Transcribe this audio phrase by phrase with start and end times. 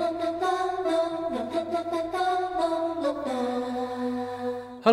[0.00, 0.39] Thank you.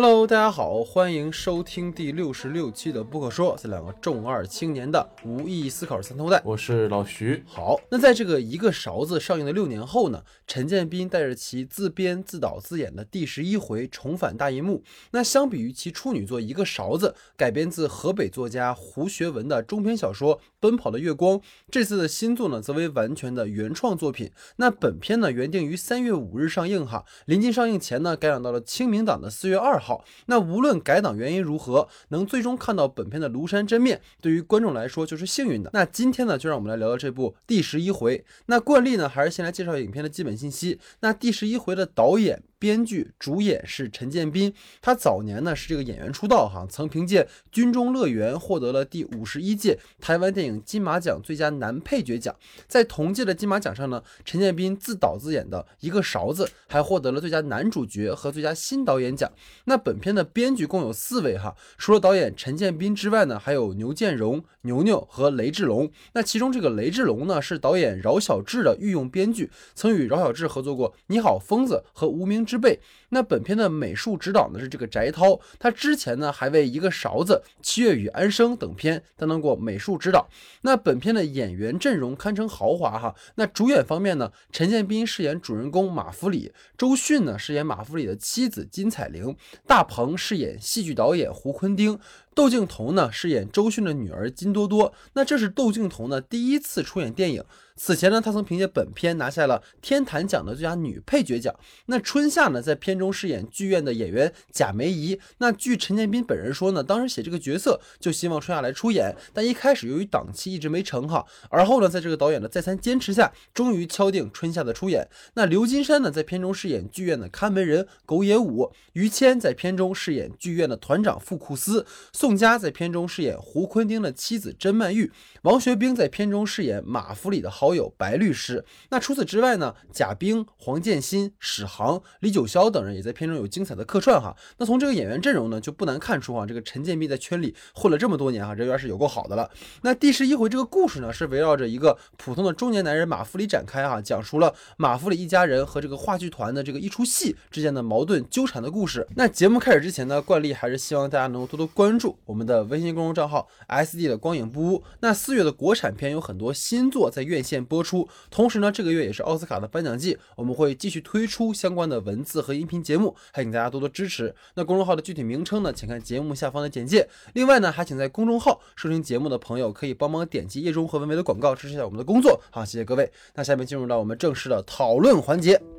[0.00, 6.40] Hello，大家好，欢迎收听第六十六期的不可说，这两个重二青年的无意义思考三头带。
[6.44, 7.42] 我是老徐。
[7.44, 14.84] 好，那在这个一个勺子上映的六年后呢，陈建斌带着其自编自导自演的第十一回重返大银幕。
[15.10, 21.36] 那相比于其处女作《一个勺子》，改编自河北作家胡学文的中篇小说《奔跑的月光》，
[21.72, 24.30] 这次的新作呢，则为完全的原创作品。
[24.58, 29.87] 那本片呢，原定于三月五日上映哈，临近上映前呢，改档到了清明档的四月二号。
[29.88, 35.70] 好那无论改档原因如何，能最终看到本片的庐山真面，对于观众来说就是幸运的。
[35.72, 38.22] 那今天呢，就让我们来聊聊这部第十一回。
[38.46, 40.78] 那惯例呢，还是先来介绍影片的基本信息。
[41.00, 42.42] 那第十一回的导演。
[42.58, 52.34] 编剧、主演是陈建斌，他早年呢是这个演员出道哈，曾凭借《军中乐园》获得了第五十一届台湾电影金马奖最佳男配角奖。
[52.66, 59.30] 在同届的金马奖上呢，陈建斌自导自演的一个勺子还获得了最佳男主角和最佳新导演奖。
[59.66, 65.88] 那本片的编剧共有四位哈，除了导演陈建斌之外呢，还有牛建荣、牛牛和雷志龙。
[66.14, 72.44] 那其中这个雷志龙呢是导演饶晓志的御用编剧，曾与饶晓志合作过《你好，疯子》和《无名》。
[72.48, 80.26] 之辈，那本片的美术指导呢是这个翟涛，他之前呢还为一个勺子、七月与安生等片担当过美术指导。
[80.62, 83.14] 那本片的演员阵容堪称豪华哈。
[83.34, 91.98] 那主演方面呢，陈建斌饰演主人公马福里，周迅呢饰演马福里的妻子金彩玲，大鹏饰演戏剧导演胡坤丁。
[92.34, 97.44] 窦靖童呢饰演周迅的女儿金多多，那这是窦靖童呢第一次出演电影。
[97.78, 101.54] 此前呢，他曾凭借本片拿下了天坛奖的最佳女配角奖。
[101.86, 105.18] 那春夏呢在片中饰演剧院的演员贾梅姨。
[105.38, 115.08] 那据陈建斌本人说呢，当时写这个角色就希望春夏来出演，但一开始由于档期一直没成哈，而后呢在这个导演的再三坚持下，终于敲定春夏的出演。
[115.34, 121.86] 那刘金山呢在片中饰演剧院的看门人狗野武，于谦在片中饰演剧院的团长傅库斯。
[122.12, 125.12] 宋佳在片中饰演胡坤丁的妻子甄曼玉，
[125.42, 128.64] 王学兵在片中饰演马福里的豪好友白律师。
[128.88, 129.74] 那除此之外呢？
[129.92, 134.34] 贾冰、黄建新、史航、李九霄等人也在片中有精彩的客串哈。
[134.56, 139.50] 那从这个演员阵容呢，就不难看出啊，这个陈建斌在圈里混了这么多年哈，人缘是有够好的了。
[139.82, 149.06] 那第十一回这个故事呢，是围绕着一个普通的中年男人马福里展开哈，讲述了马福里一家人和这个话剧团的这个一出戏之间的矛盾纠缠的故事。
[149.14, 152.16] 那节目开始之前呢，惯例还是希望大家能够多多关注。
[152.24, 154.82] 我们的微信公众账号 S D 的光影不污。
[155.00, 164.34] 那四月的国产片有很多新作在院线播出，同时呢，这个月也是奥斯卡的颁奖季，我们会继续推出相关的文字和音频节目，还请大家多多支持。
[164.54, 167.08] 那公众号的具体名称呢，请看节目下方的简介。
[167.34, 172.40] 另外呢，还请在公众号收听节目的朋友可以帮忙点击页中和文维的广告，支持一下我们的工作。
[172.50, 173.10] 好，谢谢各位。
[173.34, 175.77] 那下面进入到我们正式的讨论环节。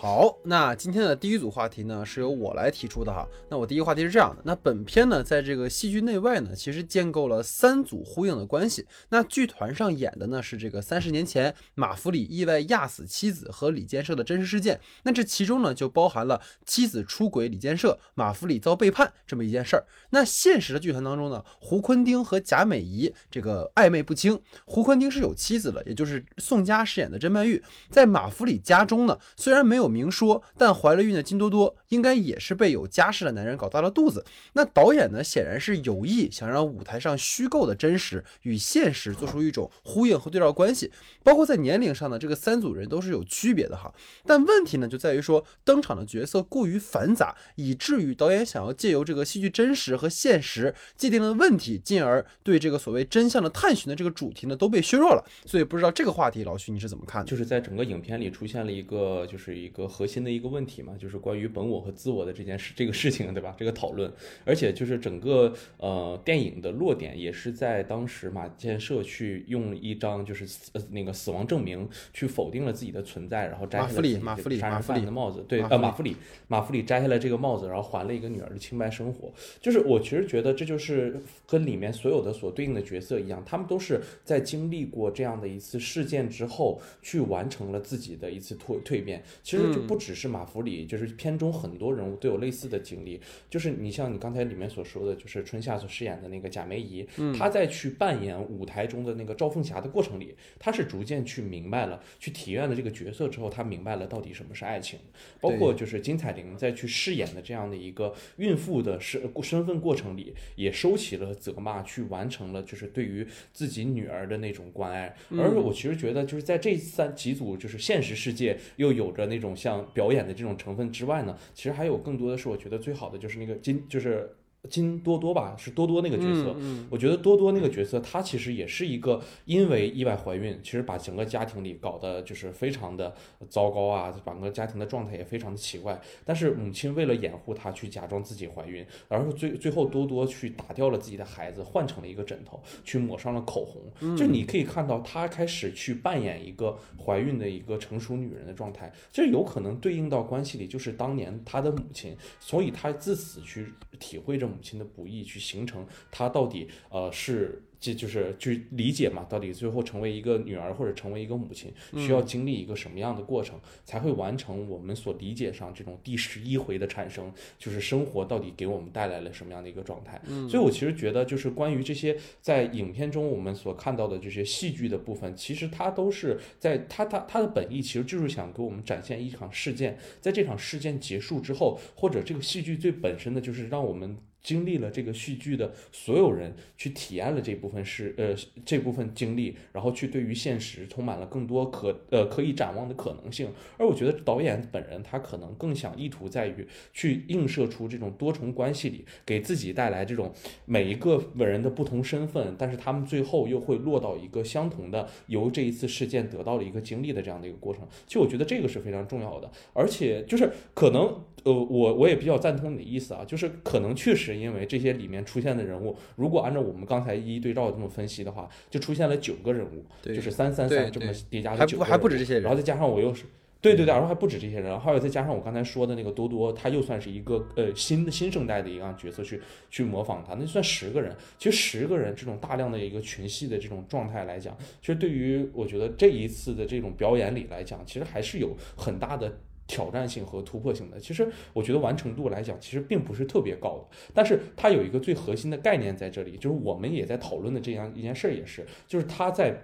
[0.00, 3.26] 好，那今天的第一组话题呢，是由我来提出的哈。
[3.48, 8.86] 那我第一个话题是这样的，那本片呢，在这个戏剧内外呢，其实建构了三组呼应的关系。
[9.08, 14.78] 那剧团上演的呢，是这个三十年前马福里意外压死妻子和李建设的真实事件。
[15.02, 19.84] 那这其中呢，就包含了妻子出轨李建设，马福里遭背叛这么一件事儿。
[20.10, 24.40] 那现实的剧团当中呢，胡坤丁和贾美仪这个暧昧不清。
[24.64, 27.60] 胡坤丁是有妻子的，也就是宋佳饰演的甄曼玉，
[27.90, 29.87] 在马福里家中呢，虽然没有。
[29.88, 34.24] 明说，但怀了孕的金多多应该也是被有家室的男人搞大了肚子。
[34.52, 40.92] 那导演呢，显然是有意想让舞台上虚构的真实与现实做出一种呼应和对照关系。
[41.22, 43.92] 包括在年龄上呢，这个三组人都是有区别的哈。
[44.26, 55.24] 但问题呢，就在于说登场的角色过于繁杂，以至于导演想要借由这个戏剧真实和现实界定的问题，进而对这个所谓真相的探寻的这个主题呢，都被削弱了。
[55.46, 57.30] 所以不知道这个话题，老徐你是怎么看的？
[57.30, 59.68] 就是在整个影片里出现了一个，就是一。
[59.68, 63.54] 个核心的一个问题嘛，就是关于本我和自我的这件事，这个事情，对吧？
[63.58, 64.10] 这个讨论，
[64.44, 76.16] 而且就是整个呃电影的落点也是在当时马建设去用一张就是呃那个死亡证明去否定了自己的存在，然后摘下了马弗里杀人犯的帽子，对，呃马弗里
[76.48, 79.32] 马弗里摘下来这个帽子，然后还了一个女儿的清白生活。
[79.60, 89.22] 就是我其实觉得这就是跟里面所有的所对应的角色一样，他们都是在经历过这样的一次事件之后，去完成了自己的一次蜕蜕变。
[89.44, 89.67] 其实。
[89.68, 93.20] 这就不只是马弗里，就是片中很多人物都有类似的经历。
[93.50, 97.06] 就是你像你刚才里面所说的，就是春夏所饰演的那个贾梅姨，
[97.36, 104.98] 她在去扮演舞台中的那个赵凤霞的过程里，她是逐渐去明白了，去体验了这个角色之后，她明白了到底什么是爱情。
[105.40, 115.14] 包括就是金彩玲在去饰演的这样的一个孕妇的身身份过程里，也收起了责骂，去完成了就是对于自己女儿的那种关爱。
[115.30, 124.37] 而我其实觉得，就是在这三几组就是现实世界又有着那种像表演的这种成分之外呢，其实还有更多的是我觉得最好的就是那个金就是。
[124.68, 126.54] 金多多吧，是多多那个角色。
[126.58, 133.14] 嗯我觉得多多那个角色，她其实也是一个因为意外怀孕，其实把整个家庭里搞得就是非常的
[133.48, 136.00] 糟糕啊，整个家庭的状态也非常的奇怪。
[136.24, 144.16] 但是母亲为了掩护她，去假装自己怀孕，然后最最后多多去打掉了自己的孩子，换成了一个枕头，去抹上了口红。
[144.16, 157.62] 就你可以看到，她开始去扮演一个怀孕的一个成熟女人的状态，这有可能对应到关系里，就是当年她的母亲，所以她自此去体会着母亲的不易，去形成她到底呃是。
[157.80, 170.20] 这就是去理解嘛，到底最后成为一个女儿或者成为一个母亲，需要经历一个什么样的过程，才会完成我们所理解上这种第十一回的产生，就是生活到底给我们带来了什么样的一个状态。
[170.50, 184.18] 所以我其实觉得，就是关于这些在影片中我们所看到的这些戏剧的部分，其实它都是在它它它的本意其实就是想给我们展现一场事件，在这场事件结束之后，或者这个戏剧最本身的就是让我们。
[184.42, 193.50] 经历了这个戏剧的所有人去体验了这部分是呃这部分经历，然后去对于现实充满了更多可呃可以展望的可能性。
[193.76, 200.32] 而我觉得导演本人他可能更想意图在于去映射出这种多重关系里给自己带来这种
[200.64, 207.86] 每一个本人的不同身份，但是他们最后又会落到一个相同的由这一次事件得到了一个经历的这样的一个过程。
[208.06, 214.36] 其实我觉得这个是非常重要的，而且就是可能呃我我也比较赞同你的意思啊，就是可能确实。
[214.36, 223.24] 因为这些里面出现的人物，如果按照我们刚才一一对照这么分析的话，就出现了九个人物，对就是三三三这么叠加的九个人物，还不止这些人然后再加上我又是。
[223.60, 231.12] 对对对，然后还不止这些人，还有再加上我刚才说的那个多多，他又算是一个呃新的新生代的一样角色去去模仿他，那就算十个人。
[231.38, 239.36] 其实十个人这种大量的一个群戏的这种状态来讲，其实对于我觉得这一次的这种表演里来讲，其实还是有很大的
[239.68, 240.98] 挑战性和突破性的。
[240.98, 249.56] 其实我觉得完成度来讲，其实并不是特别高的，但是它有一个最核心的概念在这里，就是我们也在讨论的这样一件事儿，也是，就是它在。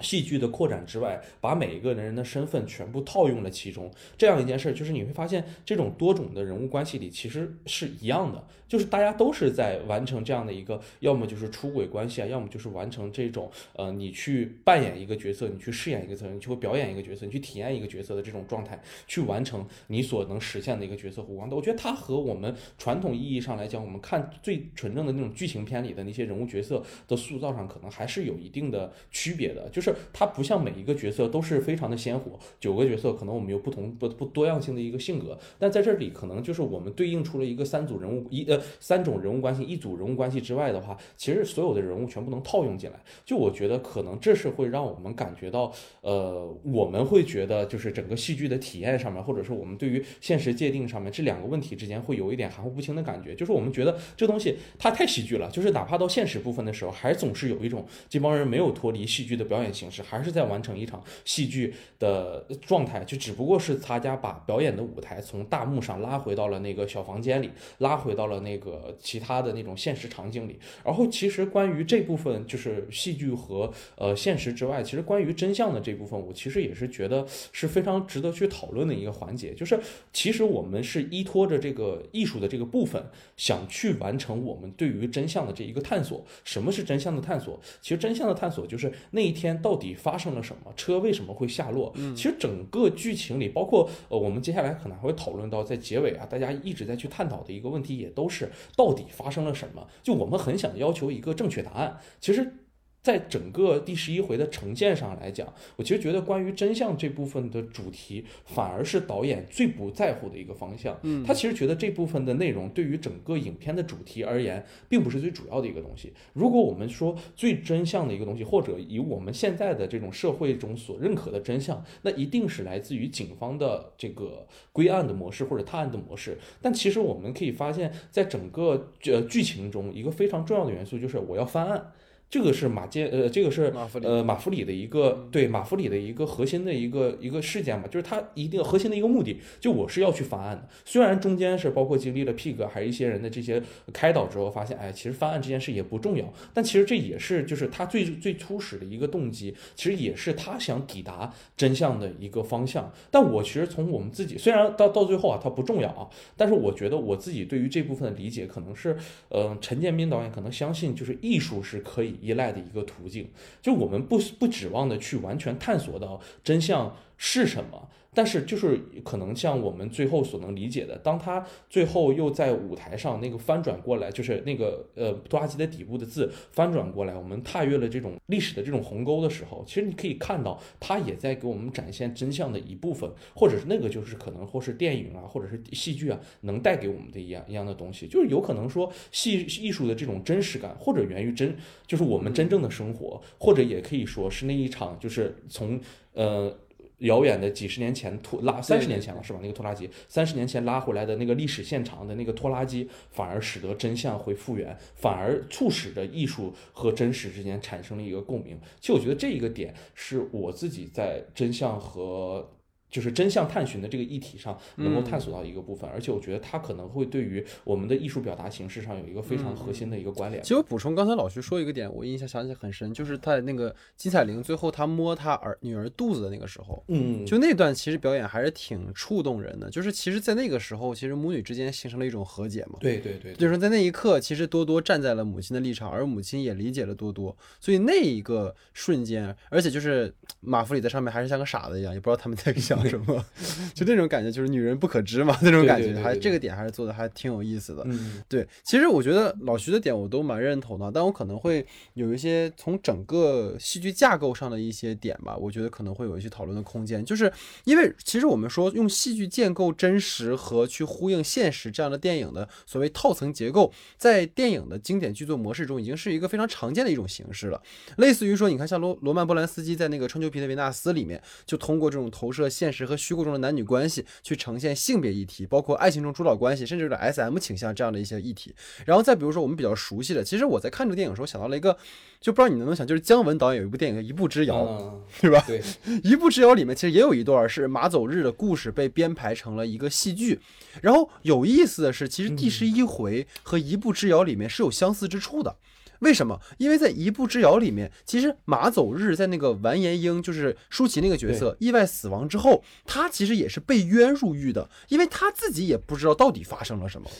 [0.00, 21.56] 戏剧的扩展之外，把每一个人人的身份全部套用了其中，这样一件事儿，就是你会发现，这种多种的人物关系里其实是一样的，就是大家都是在完成这样的一个，要么就是出轨关系啊，要么就是完成这种，呃，你去扮演一个角色，你去饰演一个角色，你去会表演一个角色，你去体验一个角色的这种状态，去完成你所能实现的一个角色弧光的。
[21.56, 29.87] 我觉得它和我们传统意义上来讲，我们看最纯正的那种剧情片里的那些人物角色的塑造上，可能还是有一定的区别的，就是。
[30.12, 42.98] 它不像每一个角色都是非常的鲜活，九个角色可能我们有不同不不多样性的一个性格，但在这里可能就是我们对应出了一个三组人物一呃三种人物关系一组人物关系之外的话，其实所有的人物全部能套用进来。
[43.24, 60.02] 就我觉得可能这是会让我们感觉到，呃，我们会觉得就是整个戏剧的体验上面，或者是我们对于现实界定上面这两个问题之间会有一点含糊不清的感觉，就是我们觉得这东西它太喜剧了，就是哪怕到现实部分的时候，还总是有一种这帮人没有脱离戏剧的表演形式。
[60.02, 70.58] 还是在完成一场戏剧的状态，就只不过是大家把表演的舞台从大幕上拉回到了那个小房间里，拉回到了那个其他的那种现实场景里。
[70.82, 79.52] 然后，其实关于这部分就是戏剧和呃现实之外，其实关于真相的这部分，我其实也是觉得是非常值得去讨论的一个环节。
[79.52, 79.78] 就是
[80.12, 83.04] 其实我们是依托着这个艺术的这个部分，
[83.36, 86.24] 想去完成我们对于真相的这一个探索。
[86.44, 87.60] 什么是真相的探索？
[87.82, 91.92] 其实真相的探索就是那一天到底发生了什么，车为什么会下落？
[92.14, 99.86] 其实整个剧情里，包括呃，我们接下来可能还会讨论到，在结尾啊，大家一直在去探讨的一个问题，也都是到底发生了什么。
[100.02, 102.54] 就我们很想要求一个正确答案，其实。
[103.02, 110.98] 在整个第十一回的呈现上来讲，我其实觉得关于真相这部分的主题，反而是导演最不在乎的一个方向。
[111.02, 116.12] 嗯，他其实觉得这部分的内容对于整个影片的主题而言，并不是最主要的一个东西。
[116.34, 126.36] 如果我们说最真相的一个东西，或者以我们现在的这种社会中所认可的真相，那一定是来自于警方的这个归案的模式或者探案的模式。
[126.60, 131.92] 但其实我们可以发现，在整个呃剧情中，一个非常重要的元素就是我要翻案。
[132.30, 140.68] 这个是马介呃，这个是马弗里呃马弗里的一个对马弗里的一个核心的一个一个事件嘛，就是他一定核心的一个目的，就我是要去翻案的。
[140.84, 143.62] 虽然中间是包括经历了 Pig 还有一些人的这些
[143.94, 152.92] 开导之后，发现哎，其实翻案这件事也不重要，但其实这也是就是他最最初始的一个动机，其实也是他想抵达真相的一个方向。
[153.10, 156.06] 但我其实从我们自己，虽然到到最后啊，它不重要啊，
[156.36, 158.94] 但是我觉得我自己对于这部分的理解，可能是
[159.30, 167.90] 呃陈建斌导演可能相信就是艺术是可以依赖的一个途径，就我们不不指望的去完全探索到真相是什么。
[168.14, 191.54] 但是就是可能像我们最后所能理解的，当他最后又在舞台上那个翻转过来，就是那个呃拖拉机的底部的字翻转过来，我们踏越了这种历史的这种鸿沟的时候，其实你可以看到，他也在给我们展现真相的一部分，或者是那个就是可能或是电影啊，或者是戏剧啊，能带给我们的一样一样的东西，就是有可能说戏艺术的这种真实感，或者源于真，
[191.86, 195.78] 就是我们真正的生活，或者也可以说是那一场就是从
[196.14, 196.52] 呃。
[196.98, 199.38] 遥远的几十年前拖拉，三十年前了是吧？
[199.40, 208.58] 那个拖拉机，三十年前拉回来的那个历史现场的那个拖拉机，反而使得真相会复原，反而促使着艺术和真实之间产生了一个共鸣。
[208.80, 212.50] 其实我觉得这一个点是我自己在真相和。
[212.90, 220.42] 就是真相探寻的这个议题上，能够探索到一个部分，而且我觉得它可能会对于我们的艺术表达形式上有一个非常核心的一个关联。
[220.42, 229.68] 其实我补充刚才老徐说一个点，我印象想起很深，就是在那个金彩玲最后她摸她儿女儿肚子的那个时候，嗯，就那段其实表演还是挺触动人的。
[229.70, 232.78] 就是其实，在那个时候，其实母女之间形成了一种和解嘛。
[232.80, 237.36] 对对对，就是在那一刻，其实多多站在了母亲的立场，而母亲也理解了多多。
[237.60, 243.24] 所以那一个瞬间，而且就是马弗里在上面还是像个傻子一样，也不知道他们在想 什么。
[243.74, 247.82] 就那种感觉，就是女人不可知嘛，那种感觉，还这个点还是做的还挺有意思的。
[247.86, 257.04] 嗯，对，其实我觉得老徐的点我都蛮认同的，但我可能会有一些从整个戏剧架构上的一些点吧，我觉得可能会有一些讨论的空间。
[257.04, 257.32] 就是
[257.64, 267.62] 因为其实我们说用戏剧建构真实和去呼应现实这样的电影的所谓套层结构，在电影的经典剧作模式中已经是一个非常常见的一种形式了。
[267.96, 273.58] 类似于说，你看像罗罗曼波兰斯基在那个《春秋皮特维纳斯》里面，就通过这种投射现实和虚构中的男。
[273.58, 278.54] 女关系去呈现性别议题，包括爱情中主导关系，甚至有点 S M 倾向这样的一些议题。
[278.84, 281.76] 然后再比如说我们比较熟悉的，其实我在看这个电影的时候想到了一个，
[282.20, 284.64] 就不知道你能不能想，就是姜文导演有一部电影叫《一步之遥》，
[285.20, 285.42] 对吧？
[285.44, 285.60] 对，
[286.04, 290.38] 《一步之遥》里面其实也有一段是马走日的故事被编排成了一个戏剧。
[290.80, 295.56] 然后有意思的是，其实第十一回和《一步之遥》里面是有相似之处的。
[296.00, 296.40] 为什么？
[296.58, 307.10] 因为在《一步之遥》里面，其实马走日在那个完颜英，就是舒淇那个角色意外死亡之后，他其实也是被冤入狱的，因为他自己也不知道到底发生了什么。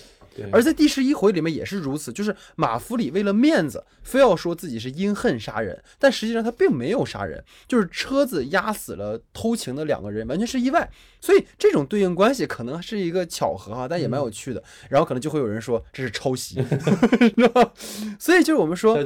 [0.53, 10.89] 而在第十一回里面也是如此，就是马弗里为了面子，非要说自己是因恨杀人，但实际上他并没有杀人，就是车子压死了偷情的两个人，完全是意外。
[11.21, 14.63] 所以这种对应关系可能是一个巧合哈，但也蛮有趣的。
[14.89, 16.63] 然后可能就会有人说这是抄袭，
[18.21, 19.05] 所以就是我们说对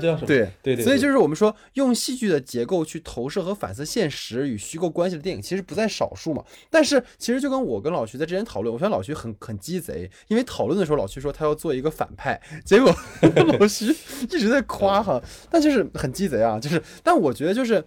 [0.62, 6.45] 对对，所以就是我们说用戏剧的结构去投射和反思现实与虚构关系的电影其实不在少数嘛。
[6.69, 11.23] 但是其实就跟我跟老徐在之前讨论，我发现老徐很很鸡贼，因为讨论的时候老徐。
[11.23, 12.92] 说他要做一个反派，结果
[13.61, 13.87] 老徐
[14.23, 17.85] 一直在夸哈，但就是很鸡贼啊，就是，但我觉得就是，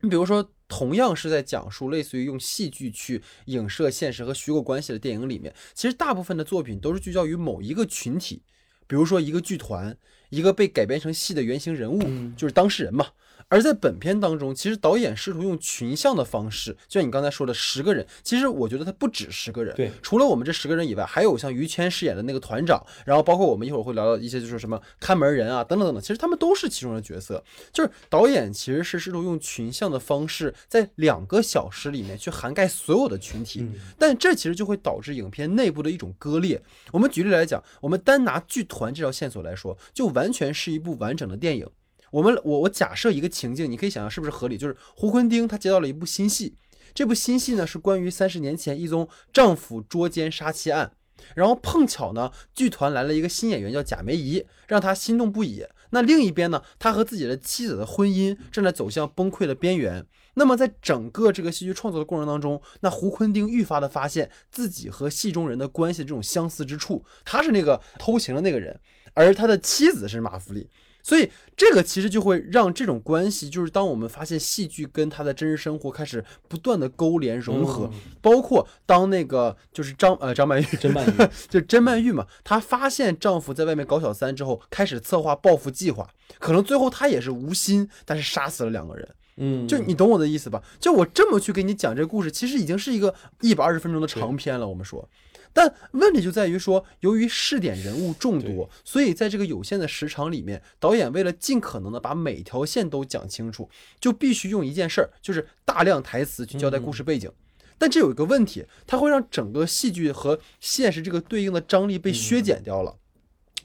[0.00, 8.42] 你比如说，同样是在讲述类似于用戏剧去影射现实和虚构关系的电影里面，其实大部分的作品都是聚焦于某一个群体，
[8.86, 9.96] 比如说一个剧团，
[10.30, 12.00] 一个被改编成戏的原型人物，
[12.36, 13.08] 就是当事人嘛。
[13.48, 19.74] 而在本片当中，其实导演试图用群像的方式，就像你刚才说的十个人，其实我觉得他不止十个人。
[19.76, 27.42] 对，除了我们这十个人以外，还有像于谦饰演的那个团长，然后包括我们一会儿会聊到一些就是什么看门人啊等等等等，其实他们都是其中的角色。
[27.72, 33.66] 就是导演其实是试图用群像的方式，在两个小时里面去涵盖所有的群体，
[33.98, 36.62] 但这其实就会导致影片内部的一种割裂。
[36.92, 41.68] 我们举例来讲，我们单拿剧团这条线索来说，就完全是一部完整的电影。
[42.14, 44.56] 我们我我假设一个情境，你可以想象是不是合理？
[44.56, 46.54] 就是胡坤丁他接到了一部新戏，
[46.94, 50.92] 这部新戏呢是关于三十年前一宗丈夫捉奸杀妻案，
[51.34, 55.66] 然后碰巧呢剧团来了一个新演员叫贾梅姨，让他心动不已。
[55.90, 60.06] 那另一边呢，他和自己的妻子的婚姻正在走向崩溃的边缘。
[60.34, 68.80] 那么在整个这个戏剧创作的过程当中，那胡坤丁愈发的发现自己和戏中人的关系这种相似之处，他是那个偷情的那个人，
[69.14, 70.70] 而他的妻子是马弗利。
[71.04, 77.90] 所以这个其实就会让这种关系，就是当我们发现戏剧跟他的真实生活开始不断的勾连融合，
[78.22, 81.12] 包括当那个就是张呃张曼玉， 甄曼玉
[81.50, 86.08] 就甄曼玉嘛，她发现丈夫在外面搞小三之后，开始策划报复计划，
[86.40, 89.06] 可能最后她也是无心，但是杀死了两个人。
[89.36, 90.62] 嗯，就你懂我的意思吧？
[90.78, 94.66] 就我这么去给你讲这个故事，其实已经是一个一百二十分钟的长篇了。
[94.66, 95.06] 我们说，
[95.54, 103.70] 但问题就在于说，由于试点人物众多，所以在这个有限的时长里面，导演为了尽可能的把每条线都讲清楚，
[104.00, 107.30] 就必须用一件事儿，就是大量台词去交代故事背景。
[107.78, 112.96] 但这有一个问题，它会让整个戏剧和现实这个对应的张力被削减掉了。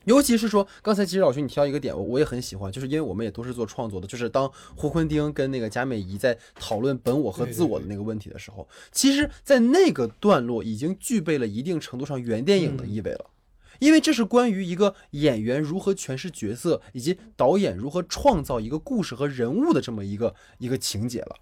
[0.09, 13.29] 尤其是说，刚才其实老徐你提到一个点，我我也很喜欢，就是因为我们也都是做创作的，就是当胡坤丁跟那个贾美仪在讨论本我和自我的那个问题的时候，其实，在那个段落已经具备了一定程度上原电影的意味了，
[13.77, 21.35] 因为这是关于一个演员如何诠释角色，以及导演如何创造一个故事和人物的这么一个一个情节了。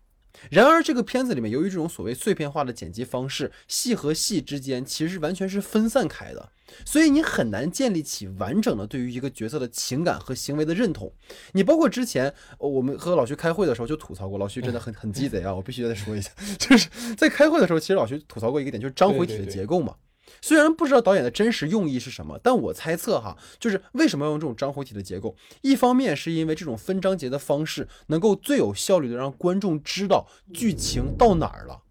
[0.50, 6.52] 然而，这个片子里面由于这种所谓碎片化的剪辑方式，戏和戏之间其实完全是分散开的，
[6.86, 11.12] 所以你很难建立起完整的对于一个角色的情感和行为的认同。
[11.54, 15.54] 你包括之前我们和老徐开会的时候就吐槽过，老徐真的很 很鸡贼啊！
[15.54, 16.30] 我必须得再说一下，
[16.60, 19.96] 就是在开会的时候，其实老徐吐槽过一个点，就是章回体的结构嘛。
[20.42, 25.36] 虽然不知道导演的真实用意是什么，但我猜测哈，就是为什么要用这种章回体的结构？
[25.62, 31.82] 一方面是因为这种分章节的方式能够最有效率的让观众知道剧情到哪儿了，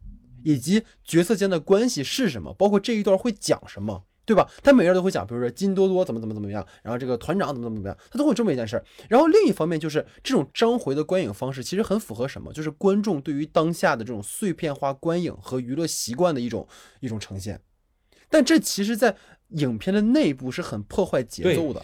[0.45, 4.49] 以及角色间的关系是什么，包括这一段会讲什么，对吧？
[4.63, 8.85] 他每个人都会讲，比如说金多多怎么怎么怎么样，然后这个团长怎么怎么怎么样，他都会这么一件事儿。
[9.09, 12.53] 然后另一方面就是这种章回的观影方式，其实很符合什么？
[12.53, 16.67] 就是观众对于当下的这种碎片化观影和娱乐习惯的一种
[17.01, 17.61] 一种呈现。
[18.29, 19.17] 但这其实，在
[19.51, 21.83] 影片的内部是很破坏节奏的，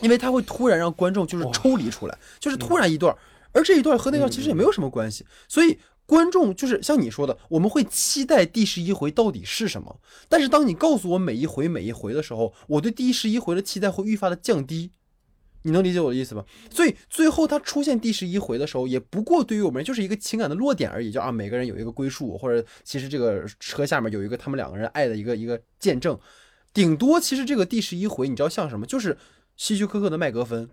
[0.00, 3.16] 因为它会突然让观众就是抽离出来，就是突然一段，
[3.52, 14.92] 而这一段和那段其实也没有什么关系，所以观众就是像你说的，我们会期待第十一回到底是什么，但是当你告诉我每一回每一回的时候，我对第十一回的期待会愈发的降低。
[15.66, 16.46] 你能理解我的意思吧？
[16.70, 26.16] 所以最后他出现第十一回的时候，也不过对于我们就是一个情感的落点而已，就啊每个人有一个归宿，或者其实这个车下面有一个他们两个人爱的一个一个见证，
[26.72, 28.86] 顶多其实这个第十一回你知道像什么？
[28.86, 29.18] 就是
[29.56, 30.70] 希区柯克的麦格芬，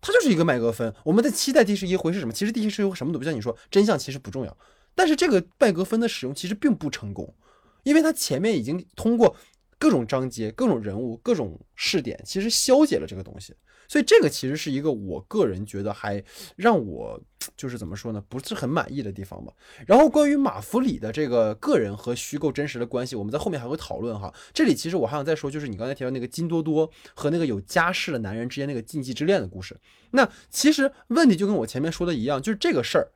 [0.00, 0.94] 它就是一个麦格芬。
[1.04, 2.32] 我们在期待第十一回是什么？
[2.32, 4.56] 其实第十一回什么都不像你说，真相其实不重要。
[4.94, 7.34] 但是这个麦格芬的使用其实并不成功，
[7.82, 9.34] 因为它前面已经通过
[9.78, 13.52] 各种章节、各种人物、各种试点，其实消解了这个东西。
[13.88, 16.22] 所以这个其实是一个我个人觉得还
[16.56, 17.20] 让我
[17.56, 19.52] 就是怎么说呢，不是很满意的地方吧。
[19.86, 24.32] 然后关于马弗里的这个个人和虚构真实的关系，我们在后面还会讨论哈。
[24.52, 29.76] 这里其实我还想再说，就是你刚才提到那个金多多和那个有家室的男人之间那个禁忌之恋的故事。
[30.10, 33.08] 那其实问题就跟我前面说的一样，就是这个事儿，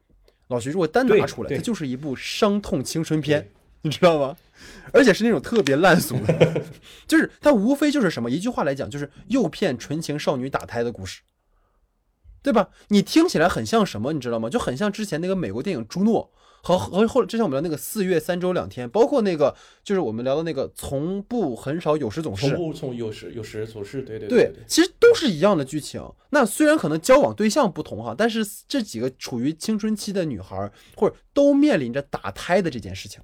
[0.48, 3.48] 老徐如果单拿出来，它就是一部伤痛青春片，
[3.82, 4.36] 你知道吗？
[4.92, 6.62] 而且是那种特别烂俗的，
[7.06, 11.20] 就是它无非就是什么一句话来讲，就是诱骗纯情少女打胎的故事，
[12.42, 12.70] 对吧？
[12.88, 14.48] 你听起来很像什么，你知道吗？
[14.48, 26.02] 就很像之前那个美国电影《朱诺》和和后之前我们聊那个《四月三周两天》，包括那个就是我们聊的那个从不很少有时总是，从不从有时有时总是，对对对，其实都是一样的剧情。
[26.30, 33.22] 那虽然可能交往对象不同哈，但是这几个处于青春期的女孩或者都面临着打胎的这件事情。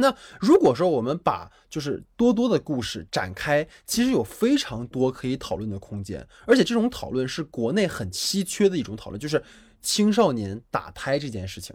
[0.00, 9.42] 那如果说我们把就是多多的故事展开，其实有非常多可以讨论的空间，而且这种讨论是国内很稀缺的一种讨论，就是
[9.82, 11.74] 青少年打胎这件事情，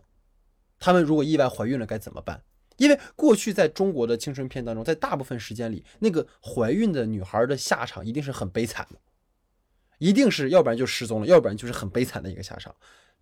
[0.80, 2.42] 他们如果意外怀孕了该怎么办？
[2.78, 8.98] 因为过去在中国的青春片当中，在大部分时间里，那个怀孕的女孩的下场一定是很悲惨的，
[10.00, 12.74] 一定是要不然就失踪了，要不然就是很悲惨的一个下场。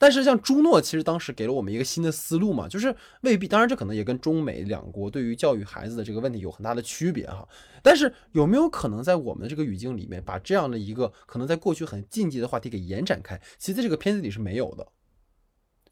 [0.01, 7.47] 但是像朱诺，其实当时给了我们一个新的思路嘛，就是未必，当然这可能也跟中美两国对于教育孩子的这个问题有很大的区别哈。
[7.83, 13.39] 但是有没有可能在我们的这个语境里面，把这样的一个可能在过去很禁忌的话题给延展开？
[13.59, 14.87] 其实在这个片子里是没有的。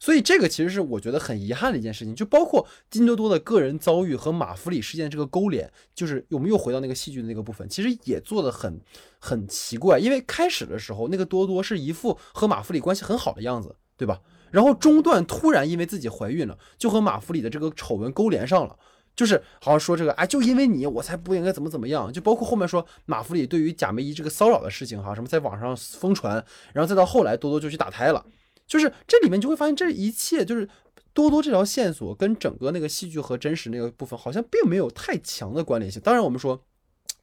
[0.00, 8.80] 所以这个其实是我觉得很遗憾的一件事情，就包括金多多的个人遭遇和马弗里事件这个勾连，就是我们又回到那个戏剧的那个部分，其实也做的很
[9.20, 13.76] 很奇怪，因为开始的时候那个多多是一副和马弗里关系很好的样子。
[14.00, 14.18] 对吧？
[14.50, 18.74] 然后中段突然因为自己怀孕了，就和马弗里的这个丑闻勾连上了，
[19.14, 22.10] 就是好像说这个，哎，就因为你，我才不应该怎么怎么样。
[22.10, 28.24] 就包括后面说马弗里对于贾梅姨这个骚扰的事情，哈，什么在网上疯传，然后再到后来多多就去打胎了，
[28.66, 30.66] 就是这里面就会发现这一切就是
[31.12, 36.00] 多多这条线索跟整个那个戏剧和真实那个部分好像并没有太强的关联性。
[36.00, 36.64] 当然我们说。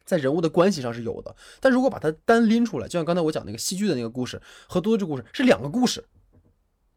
[0.05, 1.35] 在人物的关系上是有的。
[1.59, 6.01] 但如果把它单拎出来，就像刚才我讲那个戏剧的那个故事和多多这故事是两个故事，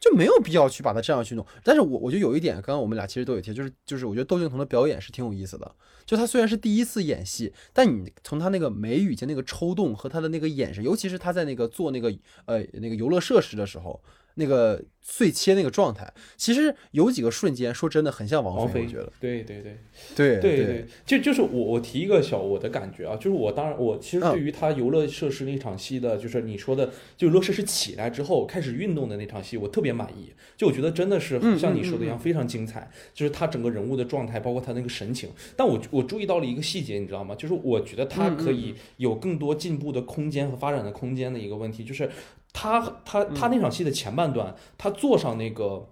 [0.01, 1.47] 就没有必要去把它这样去弄。
[1.63, 5.77] 但是我我觉得有一点，刚刚我们俩其实都有提，就是就是我觉得窦靖童的表演是挺有意思的。
[6.07, 12.13] 就他虽然是第一次演戏，但你从他那个眉宇间那个抽动和他的那个眼神，尤其是他在那个做那个
[12.47, 14.03] 呃那个游乐设施的时候。
[14.35, 19.13] 那个碎切那个状态，其实有几个瞬间，说真的很像王菲，我觉得。
[19.21, 19.79] 对对对
[20.15, 30.33] 对对对，就就是我我提一个小我的感觉啊，就是我当然我其实对于他游乐设施那场戏的，就是你说的，就游乐设施起来之后开始运动的那场戏，我特别满意。
[30.57, 32.91] 就我觉得真的是像你说的一样，非常精彩。
[33.15, 35.31] 就是他整个人物的状态，包括他那个神情。
[35.57, 37.35] 但我我注意到了一个细节，你知道吗？
[37.35, 42.09] 就是我觉得他可以有更多进步的空间和发展的空间的一个问题，就是。
[42.53, 45.89] 他他他那场戏的前半段，他坐上那个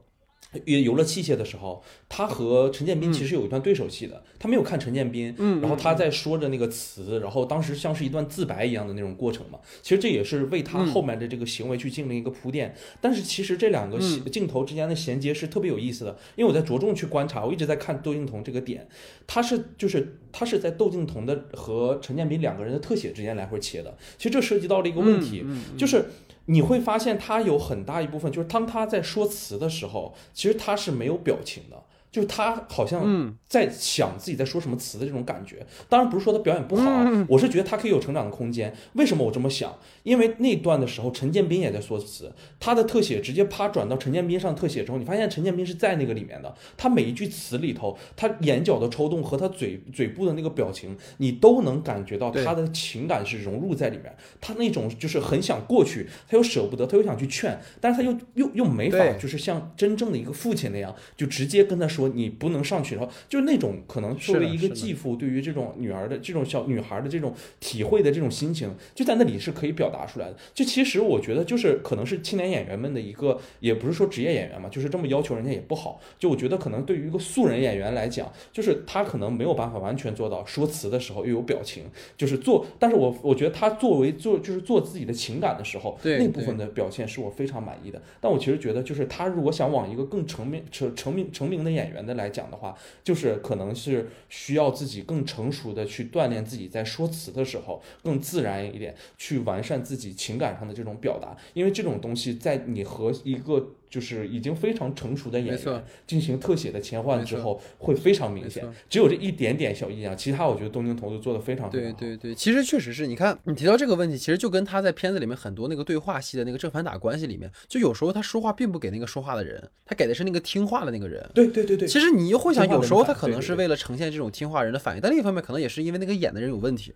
[0.64, 4.23] 游游乐器械的时候，他和陈建斌其实有一段对手戏的。
[4.38, 9.59] 他没有看陈建斌，然后他在说着那个词，然后当时像是一段自白一样的那种过程嘛。
[9.83, 12.75] 其实这也是为他后面的这个行为去进行一个铺垫。
[13.01, 13.99] 但是其实这两个
[14.31, 18.88] 镜头之间的衔接是特别有意思的，因为我在着重去观察，我一直在看窦靖童这个点，
[19.27, 23.96] 他是就是他是在窦靖童的和陈建斌两个人的特写之间来回切的。
[24.16, 25.44] 其实这涉及到了一个问题，
[25.76, 26.06] 就是。
[26.50, 31.76] 你会发现，他有很大一部分，就是当他在说词的时候，其实他是没有表情的。
[32.18, 36.90] 就是他好像在想自己在说什么词的这种感觉，当然不是说他表演不好，
[37.28, 38.74] 我是觉得他可以有成长的空间。
[38.94, 39.72] 为什么我这么想？
[40.02, 54.12] 因为那段的时候，陈建斌也在说词，他的特写直接啪转到陈建斌上特写之后，你发现陈建斌是在那个里面的，他每一句词里头，他眼角的抽动和他嘴嘴部的那个表情，你都能感觉到他的情感是融入在里面。
[54.40, 62.08] 他那种就是很想过去，他又舍不得，他又想去劝，但是他又又又没法，就是像真正的一个父亲那样，就直接跟他说。
[62.09, 70.37] 说你不能上去，然后就是那种可能作为一个继父，对于这种女儿的这种小女孩的这种体会的这种心情，就在那里是可以表达出来的。
[70.55, 76.01] 就其实我觉得，就是可能是青年演员们的一个，也不是说职业演员嘛，就是这么要求人家也不好。
[76.18, 81.85] 就我觉得可能对于一个素人演员来讲，就是他可能没有办法完全做到说词的时候又有表情，
[82.16, 82.66] 就是做。
[82.79, 88.01] 但是我我觉得他作为做就是做自己的情感的时候，那部分的表现是我非常满意的。
[88.21, 103.74] 但我其实觉得，就是他如果想往一个更成名成成名成名的演演员的来讲的话，就是可能是需要自己更成熟的去锻炼自己在说词的时候更自然一点，去完善自己情感上的这种表达，因为这种东西在你和一个。
[103.88, 108.64] 就是已经非常成熟的演员进行特写的切换之后，会非常明显。
[108.88, 121.24] 只有这一点点小印象，其他我觉得东京童就做的非常对对对，其实确实是你看你提到这个问题，其实就跟他在片子里面很多那个对话戏的那个正反打关系里面，就有时候他说话并不给那个说话的人，他给的是那个听话的那个人。
[121.35, 121.88] 对对对对。
[121.88, 126.92] 其实你又会想，有时候他可能是为了呈现这种听话人的反应，但另一方面可能也是因为那个演的人有问题，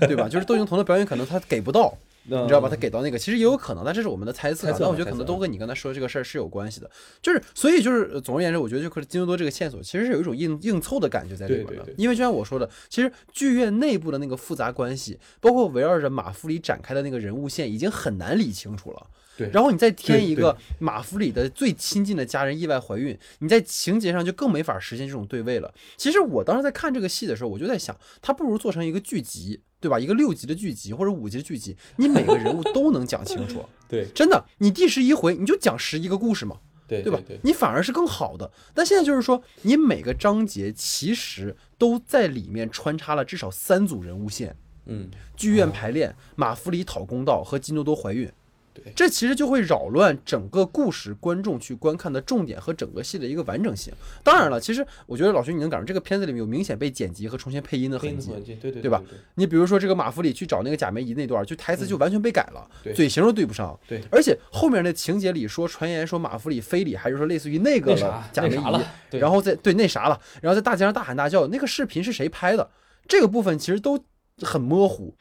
[0.00, 0.28] 对吧？
[0.28, 1.96] 就是窦靖童的表演可能他给不到。
[2.26, 2.68] 你知道吧？
[2.70, 4.72] 他给到那个，其实也有可能，但这是我们的猜测。
[4.78, 6.90] 但我觉得可能都跟你刚才说的这个事儿是有关系的。
[7.20, 11.92] 就是，所以就是，总而言之，我觉得就是金多多这个线索，其实是有一种硬硬凑的感觉在里面的。
[11.98, 19.06] 因为就像我说的，其实剧院内部的那个复杂关系，包括围绕着马弗里展开的那个人物线，已经很难理清楚了。
[19.36, 19.50] 对。
[19.52, 25.74] 然后你再添一个马弗里的最亲近的家人意外怀孕，你在情节上就更没法实现这种对位了。
[25.98, 29.60] 其实我当时在看这个戏的时候，我就在想，他不如做成一个剧集。
[29.84, 30.00] 对吧？
[30.00, 33.62] 一个六集的剧集或者五集的剧集，你每个人物 都能讲清楚。
[33.86, 36.56] 对，真的，你第十一回你就讲十一个故事嘛。
[36.88, 37.20] 对，对吧？
[37.42, 38.50] 你反而是更好的。
[38.72, 44.56] 但现在就是说，你每个章节其实都在里面穿插了至少三组人物线。
[44.86, 48.32] 嗯，剧院排练，马弗里讨公道和金多多怀孕。
[48.74, 53.94] 对，这其实就会扰乱整个故事观众去观看的重点和整个戏的一个完整性。
[54.24, 59.00] 当然了，其实我觉得老徐你能感受这个片子里面有明显被剪辑和重新配音的痕迹，对对对吧？
[59.36, 63.78] 你比如说这个马弗里去找那个贾梅姨那段，就台词就完全被改了，嘴型都对不上。
[63.86, 72.68] 对，而且后面的情节里说传言说马弗里非礼，还是说类似于那个了贾梅姨，然后在对那啥了，然后在大街上大喊大叫，那个视频是谁拍的？
[73.06, 74.02] 这个部分其实都
[74.42, 75.14] 很模糊。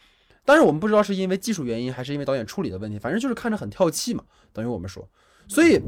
[0.46, 4.24] 但是我们不知道是因为技术原因，还是因为导演处理的问题，反正就是看着很跳气嘛。
[4.52, 5.08] 等于我们说，
[5.48, 5.80] 所以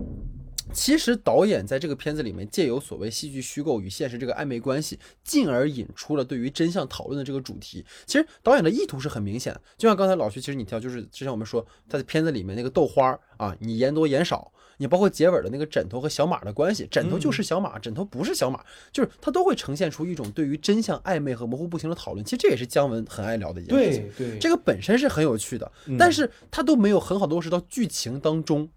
[0.74, 7.86] 其实导演在这个片子里面借由所谓戏剧虚构与现实这个暧昧关系，进而引出了对于真相讨论的这个主题。
[8.06, 14.52] 其实导演的意图是很明显的，就像刚才老徐，其实你提到，就是之前我们说他在片子里面那个豆花啊，你言多言少。
[14.78, 22.24] 你包括结尾的那个枕头和小马的关系，枕头就是小马，枕头不是小马，就是它都会呈现出一种对于真相暧昧和模糊不清的讨论。
[22.26, 24.12] 其实这也是姜文很爱聊的一件事情。
[24.18, 28.70] 对对，这个本身是很有趣的，但是它都没有很好的落实到剧情当中。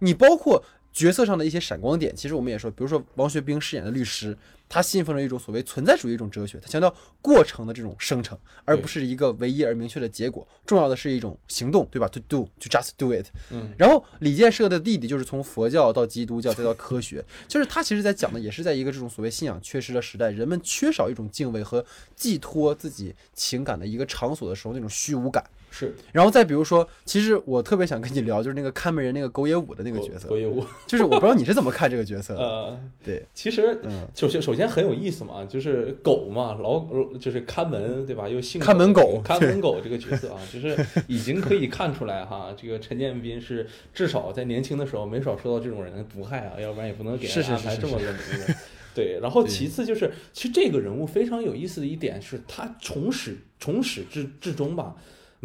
[0.00, 4.36] 你包括角色上的一些闪光点，其实我们也说，比如说王学兵饰演的律师，
[4.68, 10.46] 他信奉着一种所谓存在主义一种哲学，他强调过程的这种生成，而不是一个唯一而明确的结果。
[10.64, 13.26] 重要的是一种行动，对吧？To do, to just do it。
[13.50, 25.44] 嗯，然后李建设的弟弟就是从佛教到基督教再到科学，就是他其实在讲的也是在一个这种所谓信仰缺失的时代，人们缺少一种敬畏和寄托自己情感的一个场所的时候那种虚无感。
[25.76, 32.40] 是然后再比如说，其实我特别想跟你聊，就是那个看门人那个狗野武的那个角色狗，野武，就是我不知道你是怎么看这个角色的。
[32.40, 36.86] 呃，对，其实嗯，首先首先很有意思嘛，就是狗嘛，老
[37.18, 38.28] 就是看门对吧？
[38.28, 48.54] 又姓看门狗看门狗这个角色啊，就是已经可以看出来哈，这个陈建斌是至少在年轻的时候没少受到这种人的毒害啊，要不然也不能给安排这么个名字。
[48.94, 54.94] 对，然后其次就是，其实这个人物非常有意思的一点是，他从始从始至至终吧，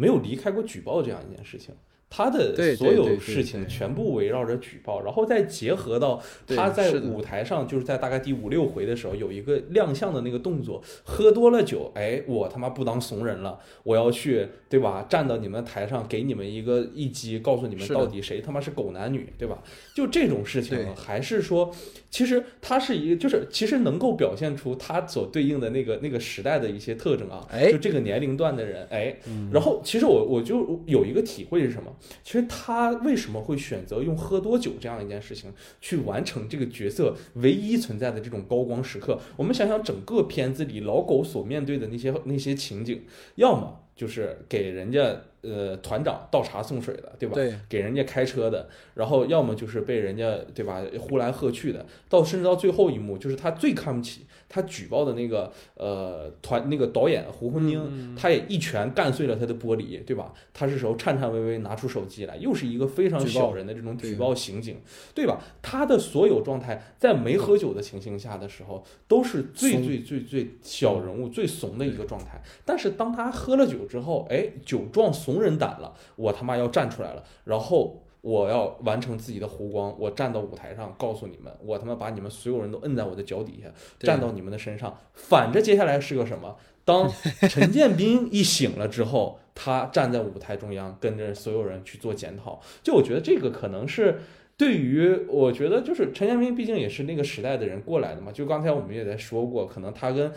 [0.00, 1.74] 没有离开过举报这样一件事情。
[2.12, 15.06] 他的所有事情全部围绕着举报，然后再结合到他在舞台上，就是在大概第五六回的时候有一个亮相的那个动作，喝多了酒，哎，我他妈不当怂人了，我要去，对吧？
[15.08, 19.62] 站到你们台上，给你们一个一击，告诉你们到底谁他妈是狗男女，对吧？
[19.94, 21.72] 就这种事情，还是说，
[22.10, 31.94] 其实他是一个，就是其实能够表现出他所对应的那个那个时代的一些特征啊，哎就这个年龄段的人，哎，嗯然后其实我我就有一个体会是什么？
[32.22, 39.18] 其实他为什么会选择用喝多酒这样一件事情去完成这个角色唯一存在的这种高光时刻？
[39.36, 43.02] 我们想想整个片子里老狗所面对的那些那些情景，
[43.36, 47.34] 要么就是给人家呃团长倒茶送水的，对吧？
[47.34, 60.34] 对，给人家开车的，然后要么就是被人家对吧呼来喝去的，到甚至到最后一幕，就是他最看不起他举报的那个呃团那个导演胡坤英，嗯他也一拳干碎了他的玻璃，对吧？
[60.52, 64.80] 他这时候颤颤巍巍拿出手机来，又是一个非常小人的这种举报刑警，
[65.14, 65.40] 对吧？
[65.62, 72.42] 他的所有状态在没喝酒的情形下的时候，都是最最最最小人物、最怂的一个状态。
[72.64, 78.02] 但是当他喝了酒之后，哎，酒壮怂人胆了，我他妈要站出来了，然后。
[78.22, 84.98] 我要完成自己的弧光，我站到舞台上告诉你们，我他妈把你们所有人都摁在我的脚底下，站到你们的身上。
[85.14, 86.56] 反着接下来是个什么？
[86.84, 87.10] 当
[87.48, 92.60] 陈建斌一醒了之后，他站在舞台中央，跟着所有人去做检讨。
[92.82, 94.20] 就我觉得这个可能是
[94.56, 98.32] 对于我觉得就是陈建斌，毕竟也是那个时代的人过来的嘛。
[98.32, 100.30] 就刚才我们也在说过，可能他跟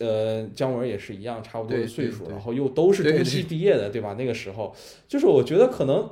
[0.00, 4.14] 呃姜文也是一样，差不多的岁数，然后又都是对中戏毕业的，对吧？
[4.18, 4.74] 那个时候，
[5.08, 6.10] 就是我觉得可能。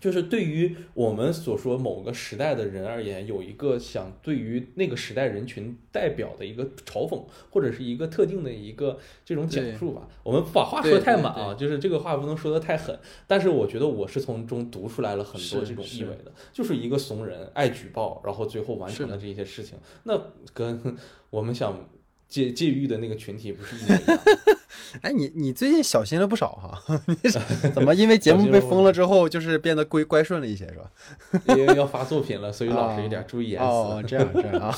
[0.00, 10.08] 就是对于我们所说某个时代的人而言，有一个想对于那个时代人群代表的一个嘲讽，或者是一个特定的一个这种讲述吧。
[10.22, 12.98] 我们不把话说对太满啊，就是这个话不能说的太狠。
[13.26, 19.78] 但是我觉得我是从中读出来了很多这种意味的，就是一个怂人爱举报，然后最后完成了这些事情。
[20.04, 20.18] 那
[20.54, 20.96] 跟
[21.28, 21.90] 我们想
[22.26, 24.20] 戒戒欲的那个群体不是一模一样？
[25.02, 27.30] 哎，你你最近小心了不少哈， 你
[27.72, 30.90] 怎么因为节目被封了之后，就是变得乖乖顺了一些是吧？
[31.56, 33.66] 因为要发作品了，所以老师有点注意言辞。
[33.66, 34.74] 哦，这样这样啊，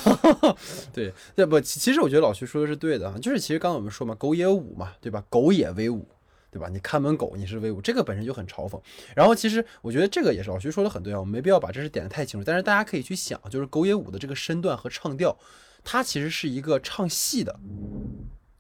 [0.93, 1.61] 对，对不？
[1.61, 5.25] 其其实我觉得老徐说的是对的啊，就是其实刚刚我们说嘛，狗也舞嘛，对吧？
[5.29, 6.07] 狗也威武。
[6.51, 6.69] 对吧？
[6.71, 8.79] 你看门狗，你是威武，这个本身就很嘲讽。
[9.17, 12.45] 然后其实我觉得这个也是老徐说的很对啊，我们没必要把这事点的太清楚。
[12.45, 15.35] 但是大家可以去想，就是狗野舞的这个身段和唱调，
[15.83, 17.59] 它其实是一个唱戏的，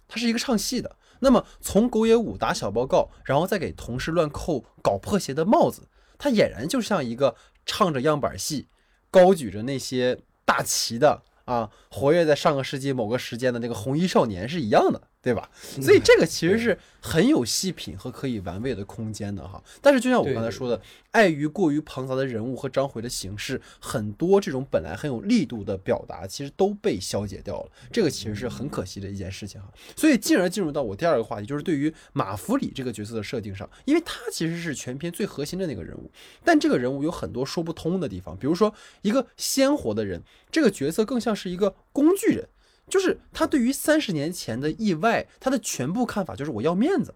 [0.08, 0.96] 它是一个唱戏的。
[1.22, 8.66] 那么从狗野武打小报告，然后再给同事乱扣搞破鞋的帽子，他俨然就像一个唱着样板戏，
[9.08, 15.48] 高举着那些大旗的啊，活跃在上个世纪某个时间的那个红衣少年是一样的，对吧？
[15.80, 19.62] 所以这个其实是很有细品和可以玩味的空间的哈。
[19.80, 20.82] 但是就像我刚才说的，
[21.12, 27.70] 碍于过于庞杂的人物和章回的形式，很多这种本来很有力度的表达，其实都被消解掉了。
[27.92, 29.72] 这个其实是很可惜的一件事情哈。
[29.96, 36.10] 所以进而进入到我第二个话题，就是对于马弗里这个角色的设定上，因为他其实是全片最核心的那个人物，
[36.44, 42.48] 但这个人物有很多说不通的地方，比如说一个鲜活的人，这个角色更像是一个工具人。
[42.88, 47.14] 就是他对于三十年前的意外，他的全部看法就是我要面子。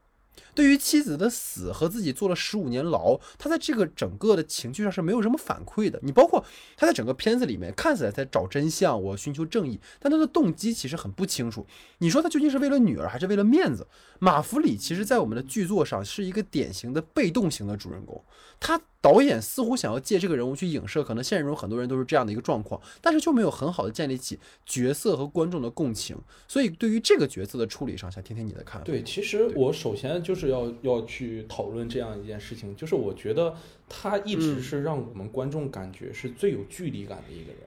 [0.55, 6.00] 对于妻子的死和自己坐了十五年牢，他在这个整个的情绪上是没有什么反馈的。
[6.02, 6.42] 你包括
[6.79, 11.66] 他在整个片子里面看起来在找真相，我寻求正义，但他的动机其实很不清楚。
[11.98, 13.87] 你说他究竟是为了女儿还是为了面子？
[14.18, 18.24] 马弗里其实在我们的剧作上是一个典型的被动型的主人公，
[18.59, 26.16] 他导演似乎想要借这个人物去影射，可能现实中很多人都是这样的一个状况，但是就没有很好的建立起角色和观众的共情。
[26.49, 28.85] 所以对于这个角色的处理上，想听听你的看法。
[28.85, 33.55] 对，其实我首先就是要要去讨论这样一件事情，就是我觉得
[33.88, 37.61] 他一直嗯是让我们观众感觉是最有距离感的一个人。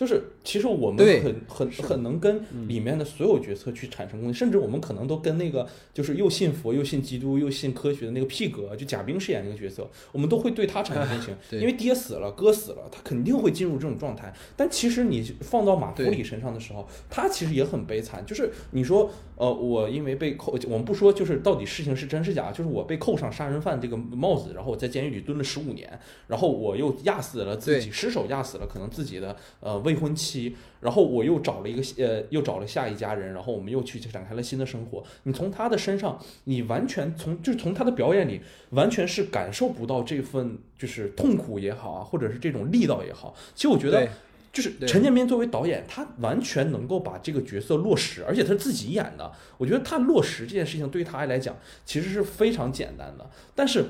[0.00, 14.32] 就是其实我们很很很能跟里面的所有角色去产生共鸣，甚至我们可能都跟那个就是又信佛又信基督又信科学的那个屁哥，就贾冰饰演那个角色，我们都会对他产生共情， 因为爹死了，哥死了，他肯定会进入这种状态。
[14.56, 35.02] 但其实你放到马弗里身上的时候，他其实也很悲惨，就是你说呃，我因为被扣，我们不说就是到底事情是真是假，就是我被扣上杀人犯这个帽子，然后我在监狱里蹲了十五年，然后我又压死了自己，失手压死了可能自己的呃未婚妻，然后我又找了一个呃又找了下一家人，然后我们又去展开了新的生活。
[35.24, 43.34] 你从他的身上，你完全从就是从他的表演里，完全是感受不到这份就是痛苦也好啊，或者是这种力道也好。
[43.54, 44.08] 其实我觉得。
[44.52, 49.30] 就是陈建斌作为导演，他完全能够把这个角色落实，而且他自己演的。
[49.58, 53.84] 我觉得他落实这件事情对于他来讲其实是非常简单的，但是。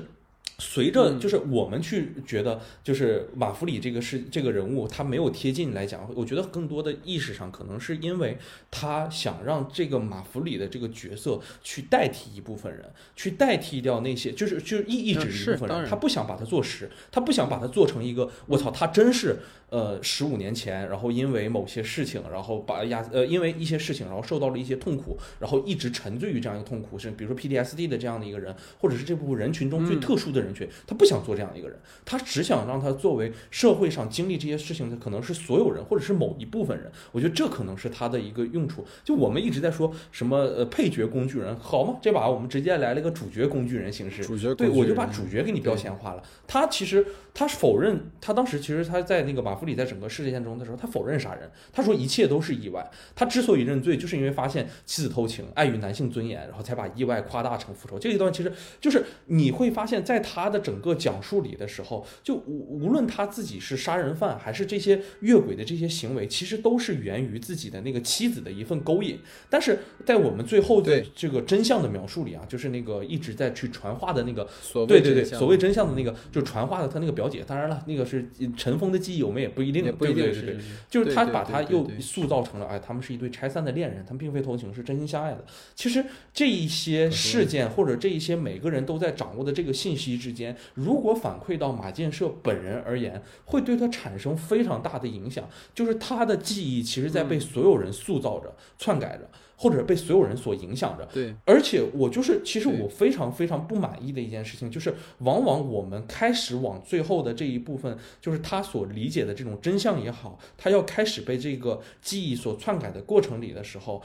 [0.61, 1.19] 随着嗯。
[1.19, 8.37] 就是我们去觉得，就是马弗里这个是这个人物，他没有贴近来讲，我觉得更多的意识上可能是因为
[8.69, 19.39] 他想让这个马弗里的这个角色去代替一部分人，去代替掉那些就是就是一一直一部分人，他不想把它做实，他不想把它做成一个我操，他真是
[19.71, 38.85] 呃十五年前，然后因为某些事情，然后把压呃因为一些事情，然后受到了一些痛苦，然后一直沉醉于这样一个痛苦，是比如说 PTSD 的这样的一个人，或者是这部分人群中最嗯特殊的人群，他不想做这样一个人，他只想让他作为社会上经历这些事情的可能是所有人，或者是某一部分人，我觉得这可能是他的一个用处。
[39.05, 41.97] 就我们一直在说什么呃配角工具人，好吗？
[42.01, 46.21] 这把我们直接来了一个主角工具人形式，主角对，我就把工具人主角给你标签化了。
[46.45, 52.83] 他其实他否认，他当时其实他在那个马弗里在整个事件中的时候，他否认杀人，他说一切都是意外。
[53.15, 57.99] 他之所以认罪，就是因为发现妻子偷情，碍于男性尊严，然后才把意外夸大成复仇。
[57.99, 69.19] 这一段其实就是你会发现在他的整个讲述里的时候，就无无论他自己是杀人犯，还是这些越轨的这些行为，其实都是源于自己的那个妻子的一份勾引。
[69.49, 74.47] 但是在我们最后的对这个真相的描述里啊，就是那个一直在去传话的那个
[74.87, 85.45] 对对对，所谓真相的那个，就是传话的他那个表姐，当然了，那个是尘封的记忆，我们也不一定，也不一定是对对对对，就是他把他又塑造成了，哎，他们是一对拆散的恋人，他们并非偷情，是真心相爱的。
[85.75, 95.47] 其实这一些事件或者这一些每个人都在掌握的这个信息之间，如果反馈到马建设本人而言，会对他产生非常大的影响。
[95.75, 99.29] 就是他的记忆其实在被所有人塑造着、篡改着，
[99.61, 101.07] 或者被所有人所影响着。
[101.13, 114.01] 对而且我就是，其实我非常非常不满意的一件事情，就是往往我们开始往最后的这一部分，就是他所理解的这种真相也好，他要开始被这个记忆所篡改的过程里的时候，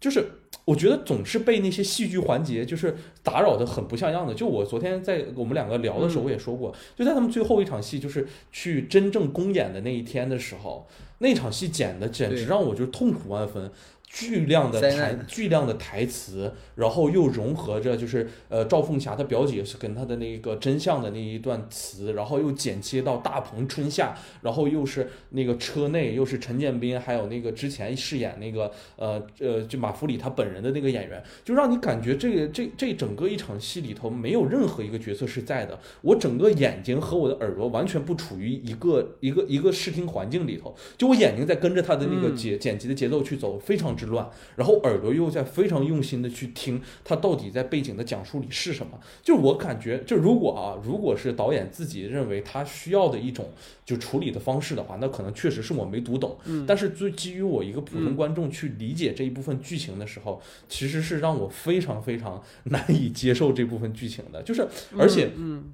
[0.00, 0.24] 就是
[0.64, 4.32] 我觉得总是被那些戏剧环节就是打扰的很不像样的。
[4.32, 13.70] 就我昨天在我们两个聊的时候，我也说过，就在他们最后一场戏，就是去真正公演的那一天的时候，那场戏剪的简直让我就是痛苦万分。
[14.16, 42.36] 巨量的台巨量的台词，然后又融合着就是呃赵凤霞她表姐是跟她的那个真相的那一段词，然后又剪切到大鹏春夏，然后又是那个车内又是陈建斌，还有那个之前饰演那个呃呃就马弗里他本人的那个演员，就让你感觉这个这这整个一场戏里头没有任何一个角色是在的，我整个眼睛和我的耳朵完全不处于一个一个一个视听环境里头，就我眼睛在跟着他的那个嗯。
[42.36, 48.98] 剪剪辑的节奏去走，非常之乱，然后耳朵又在非常用心的去听他到底在背景的讲述里是什么。
[49.22, 53.50] 就我感觉，就如果啊，如果是导演自己认为他需要的一种
[53.84, 56.36] 就处理的方式的话，那可能确实是我没读懂。
[56.44, 64.42] 嗯但是最基于我一个普通嗯观众去理解这一部分剧情的时候，其实是让我非常非常难以接受这部分剧情的。
[64.42, 64.66] 就是
[64.98, 65.72] 而且嗯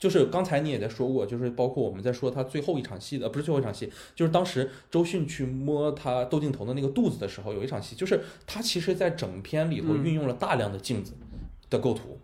[0.00, 11.12] 就是刚才你也在说过，就是包括我们在说他最后一场戏的，不是最后一场戏，就是当时周迅去摸他窦靖童的那个肚子的时候，有一场戏，就是他其实在整篇里头嗯运用了大量的镜子
[11.68, 12.18] 的构图。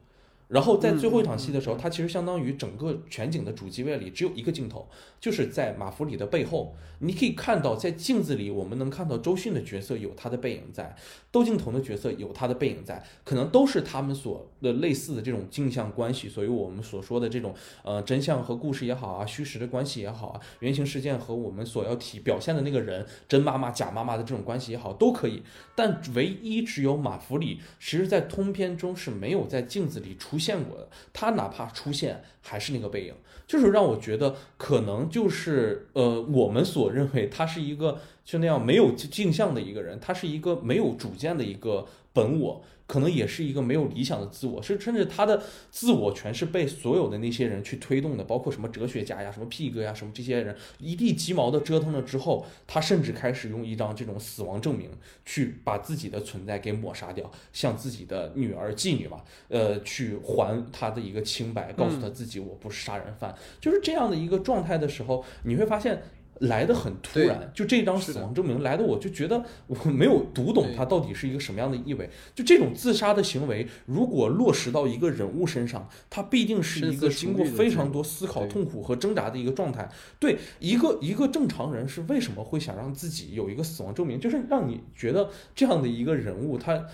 [0.49, 4.89] 然后在最后一场戏的时候，它其实相当于整个全景的主机位里只有一个镜头，
[5.27, 10.95] 就是在马弗里的背后，你可以看到在镜子里，我们能看到周迅的角色有他的背影在，
[11.33, 25.43] 窦靖童的角色有他的背影在，可能都是他们所的类似的这种镜像关系，所以我们所说的这种呃真相和故事也好啊，虚实的关系也好啊，原型事件和我们所要体表现的那个人真妈妈假妈妈的这种关系也好，都可以。
[25.75, 33.14] 但唯一只有马弗里，其实在通篇中是没有在镜子里出现过的，他哪怕出现还是那个背影，
[33.46, 41.87] 就是让我觉得可能就是呃我们所认为他是一个就那样没有镜像的一个人，他是一个没有主见的一个。
[42.12, 42.64] 本我。
[42.87, 54.90] 可能也是一个没有理想的自我，是甚至他的自我全是被所有的那些人去推动的，包括什么哲学家呀、什么屁哥呀、什么这些人一地鸡毛的折腾了之后，他甚至开始用一张这种死亡证明
[55.25, 66.03] 去把自己的存在给抹杀掉，向自己的女儿妓女嘛，呃，去还他的一个清白，告诉他自己我不是杀人犯，就是这样的一个状态的时候，你会发现。
[66.41, 72.11] 来的很突然，就这张死亡证明来的，我就觉得我没有读懂它到底是一个什么样的意味。
[72.34, 79.89] 就这种自杀的行为，如果落实到一个人物身上，他必定是一个经过非常多思考、痛苦和挣扎的一个状态。
[80.18, 84.20] 对一个一个正常人是为什么会想让自己有一个死亡证明？
[84.20, 86.87] 就是让你觉得这样的一个人物他。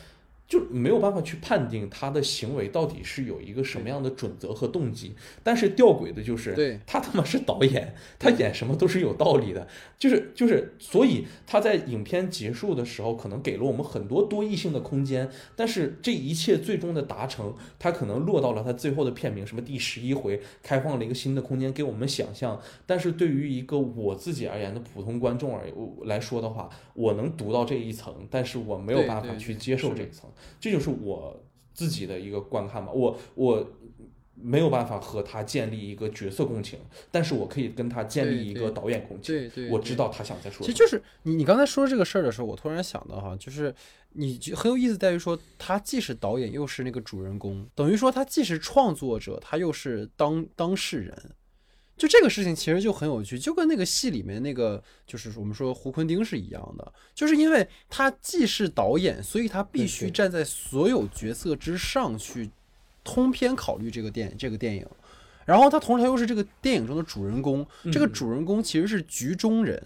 [0.53, 6.79] 就没有办法去判定他的行为到底是有一个什么样的准则和动机，但是吊诡的就是，对。
[6.87, 9.67] 他他妈是导演，他演什么都是有道理的，
[9.99, 25.65] 就是就是，所以他在影片结束的时候，可能给了我们很多多异性的空间，但是这一切最终的达成，他可能落到了他最后的片名，什么第十一回，开放了一个新的空间给我们想象，但是对于一个我自己而言的普通观众而
[26.05, 30.29] 来说的话，我能读到这一层，但是我没有办法去接受这一层。
[30.61, 33.73] 这就是我自己的一个观看吧，我我
[34.35, 36.79] 没有办法和他建立一个角色共情，
[37.11, 39.35] 但是我可以跟他建立一个导演共情。
[39.35, 40.67] 对对，我知道他想在说。
[40.67, 43.73] 其实就是你你刚才说这个事儿的时候，我突然想到哈，就是
[44.11, 51.35] 你很有意思在于说，他既是导演又是那个主人公，等于说他既是创作者，他又是当当事人。
[52.03, 62.51] 就这个事情其实就很有趣，就跟那个戏里面那个就是我们说胡坤丁是一样的，就是因为他既是导演，所以他必须站在所有角色之上去
[63.05, 64.85] 通篇考虑这个电这个电影，
[65.47, 69.81] 然后他同时他又是这个电影中的主人公，这个主人公其实是局中人，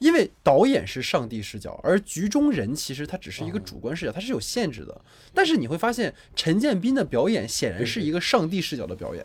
[0.00, 5.00] 因为导演是上帝视角，而局中人其实他只是一个主观视角，他是有限制的。
[5.32, 9.24] 但是你会发现陈建斌的表演显然是一个上帝视角的表演。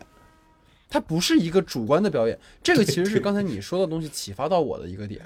[0.88, 5.20] 它不是一个主观的表演，这个其实是刚才你说的东西启发到我的一个点，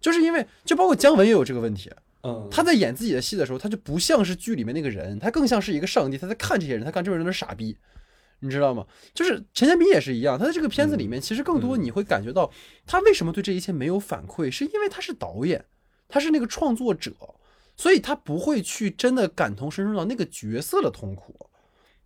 [0.00, 1.90] 就是因为就包括姜文也有这个问题，
[2.22, 7.76] 嗯，他在演自己的戏的时候，他就不像是剧里面那个人，他更像是一个上帝，他在看这些人，他看这些人都是傻逼，
[8.38, 8.86] 你知道吗？
[9.12, 12.50] 就是陈建斌也是一样，他在这个片子里面，其实更多你会感觉到
[12.86, 15.64] 他为什么对这一切没有反馈，是因为他是导演，
[16.08, 17.12] 他是那个创作者，
[17.76, 21.34] 所以他不会去真的感同身受到那个角色的痛苦。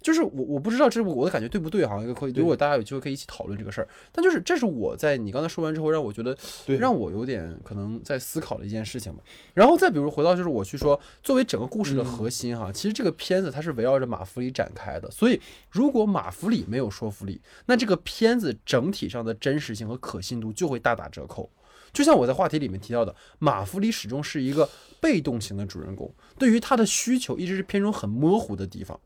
[0.05, 1.97] 就是我我不知道这是我的感觉对不对哈？
[2.15, 3.89] 可以，如果大家有机会可以一起讨论这个事儿。
[4.13, 6.37] 但就是这是我在你刚才说完之后，让我觉得
[6.67, 9.23] 让我有点可能在思考的一件事情吧。
[9.55, 15.11] 然后再比如回到就是我去说，作为整个故事的核心哈，其实这个片子它是围绕着马弗里展开的。
[15.11, 15.41] 所以
[15.71, 21.51] 如果马弗里没有说服力，那这个片子整体上的真实性和可信度就会大打折扣。
[21.95, 24.69] 就像我在话题里面提到的，马弗里始终是一个
[25.01, 29.01] 被动型的主人公，对于他的需求一直是片中很模糊的地方。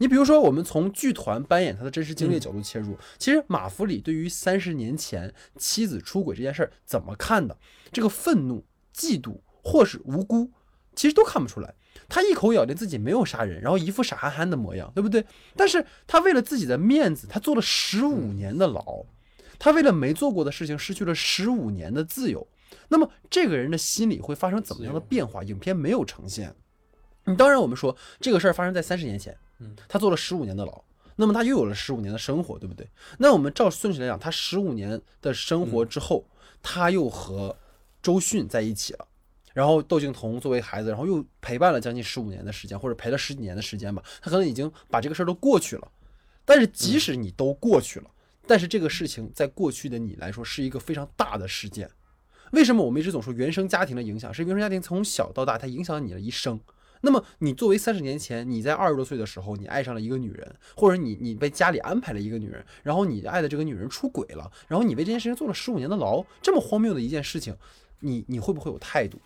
[0.00, 7.54] 你比如说，我们从剧团扮演他的真实经历角度切入，其实马弗里对于三十年前妻子出轨这件事儿怎么看的？
[7.92, 8.64] 这个愤怒、
[8.96, 10.50] 嫉妒或是无辜，
[10.96, 11.74] 其实都看不出来。
[12.08, 15.22] 他一口咬定自己没有杀人，然后一副傻憨憨的模样，对不对？
[15.54, 19.04] 但是他为了自己的面子，他做了十五年的牢，
[19.58, 22.48] 他为了没做过的事情失去了十五年的自由。
[22.88, 25.44] 那么这个人的心理会发生怎么样的变化？
[25.44, 26.54] 影片没有呈现。
[27.26, 29.36] 你当然，我们说这个事儿发生在三十年前。
[29.60, 30.82] 嗯，他坐了十五年的牢，
[31.16, 32.88] 那么他又有了十五年的生活，对不对？
[33.18, 36.24] 那我们照顺序来讲，他十五年的生活之后，
[36.62, 37.54] 他又和
[38.02, 39.06] 周迅在一起了，
[39.52, 45.88] 然后窦靖童作为孩子，然后又陪伴了将近十五年的时间，或者陪了十几年的时间吧，他可能已经把这个事儿都过去了。
[46.46, 48.10] 但是即使你都过去了，
[48.46, 51.88] 但是这个事情在过去的你来说是一个非常大的事件。
[52.52, 54.32] 为什么我们一直总说原生家庭的影响？
[54.34, 56.58] 是原生家庭从小到大，它影响了你的一生。
[57.02, 67.56] 那么，你作为三十年前你在二十多岁的时候，你爱上了一个女人，或者你你被家里安排了一个女人，然后你爱的这个女人出轨了，然后你为这件事情坐了十五年的牢，这么荒谬的一件事情，
[68.00, 69.18] 你你会不会有态度？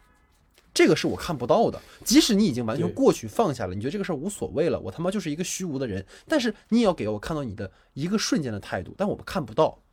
[0.73, 1.81] 这个是我看不到的。
[2.05, 9.84] 即使你已经完全过去放下了，你觉得这个事儿无所谓了，我他妈就是一个虚无的人，但是你也要给我看到你的一个瞬间的态度，但我们看不到。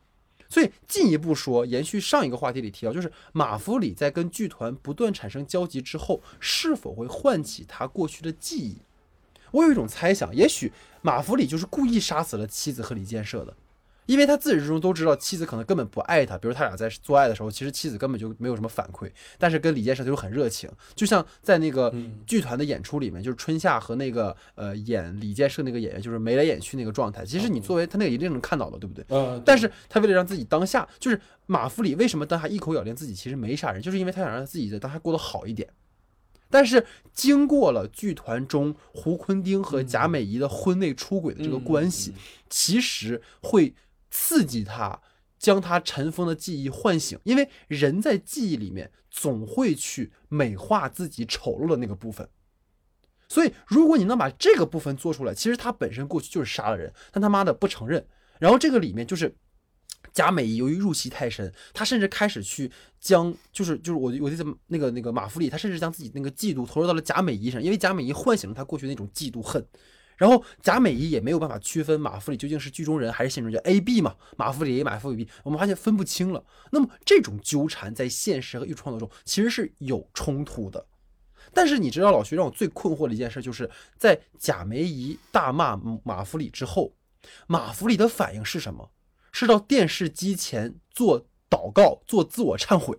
[0.52, 8.76] 所以进一步说，延续上一个话题里提到，就是马弗里在跟剧团不断产生交集之后，是否会唤起他过去的记忆？
[9.52, 13.56] 我有一种猜想，也许马弗里就是故意杀死了妻子和李建设的。
[14.06, 21.94] 因为他自始至终都知道妻子可能根本不爱他，比如他俩在做爱的时候，其实妻子根本就没有什么反馈，但是跟李建设就很热情，就像在那个
[22.26, 29.04] 剧团的演出里面，就是春夏和那个呃演李建设那个演员就是眉来眼去那个状态，其实你作为他那个一定能看到的，对不对？
[29.08, 29.40] 嗯。
[29.44, 35.68] 但是他为了让自己当下，就是马弗里为什么当下一口咬定自己其实没杀人，就是因为他想让自己在当下过得好一点。
[36.50, 36.84] 但是
[37.14, 42.12] 经过了剧团中胡坤丁和贾美仪的婚内出轨的这个关系，
[42.50, 43.74] 其实会
[44.12, 45.00] 刺激他
[45.38, 52.28] 将他尘封的记忆唤醒，因为人在记忆里面总会去美化自己丑陋的那个部分。
[53.28, 58.06] 所以，如果你能把这个部分做出来，其实他本身过去就是杀了人，但他妈的不承认。
[58.38, 59.34] 然后这个里面就是
[60.12, 69.66] 贾美仪由于入戏太深，他甚至开始去将就是就是我我记得那个那个马弗里，他甚至将自己那个嫉妒投入到了贾美仪上，因为贾美仪唤醒了他过去那种嫉妒恨。
[70.22, 76.44] 然后贾美仪也没有办法区分马弗里究竟是剧中人还是现实人，叫 A B 嘛，马弗里 A 马弗里 B，我们发现分不清了。
[76.70, 80.86] 那么这种纠缠在现实和艺术创作中其实是有冲突的。
[81.52, 83.68] 但是你知道老徐让我最困惑的一件事，就是
[83.98, 86.94] 在贾梅姨大骂马弗里之后，
[87.48, 88.92] 马弗里的反应是什么？
[89.32, 92.96] 是到电视机前做祷告、做自我忏悔。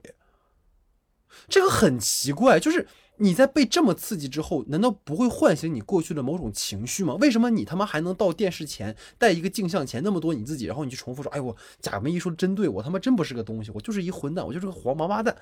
[1.48, 2.86] 这个很奇怪，就是
[3.24, 7.16] 你在被这么刺激之后，难道不会唤醒你过去的某种情绪吗？
[7.22, 15.34] 为什么你他妈还能到电视前带一个镜像前那么多你自己，然后你去重复说：“哎我贾梅一说真对，我他妈真不是个东西，我就是一混蛋，我就是个黄毛八蛋。”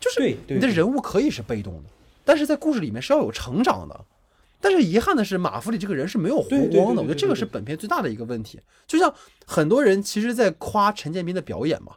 [0.00, 1.84] 就是你的人物可以是被动的。
[2.24, 4.04] 但是在故事里面是要有成长的，
[4.60, 8.58] 但是遗憾的是马弗里这个人是没有弧光的，我觉得这个是本片最大的一个问题。
[8.88, 9.14] 就像
[9.46, 11.94] 很多人其实，在夸陈建斌的表演嘛，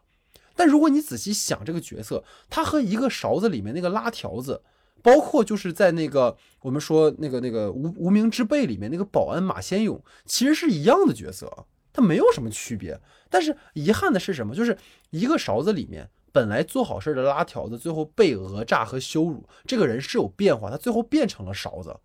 [0.56, 4.62] 但如果你仔细想这个角色，他和一个勺子里面那个拉条子，
[5.06, 13.00] 包括就是在那个我们说那个那个无无名之辈里面那个保安马先勇，其实是一样的角色，他没有什么区别。
[13.30, 14.56] 但是遗憾的是什么？
[14.56, 14.76] 就是
[15.12, 16.10] 一个勺子里面。
[16.32, 19.48] 本来做好事的拉条子，最后被讹诈和羞辱。
[19.66, 21.96] 这个人是有变化，他最后变成了勺子。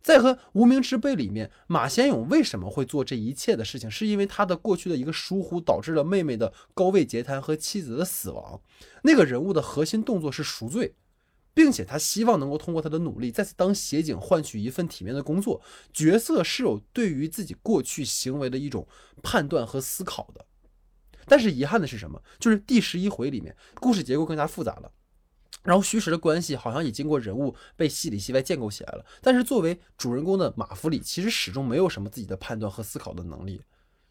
[0.00, 3.90] 在和无名之辈里面，马先勇为什么会做这一切的事情？
[3.90, 8.60] 是因为他的过去的一个疏忽，导致了妹妹的高位截瘫和妻子的死亡。
[9.02, 10.94] 那个人物的核心动作是赎罪，
[11.58, 15.60] 并且他希望能够通过他的努力，再次当协警，换取一份体面的工作。
[15.92, 18.86] 角色是有对于自己过去行为的一种
[19.24, 20.46] 判断和思考的。
[21.26, 22.22] 但是遗憾的是什么？
[22.38, 24.92] 就是第十一回里面，故事结构更加复杂了，
[25.64, 29.04] 然后虚实的关系好像也经过人物被戏里戏外建构起来了。
[29.20, 33.60] 但是作为主人公的马弗里，其实始终没有什么自己的判断和思考的能力。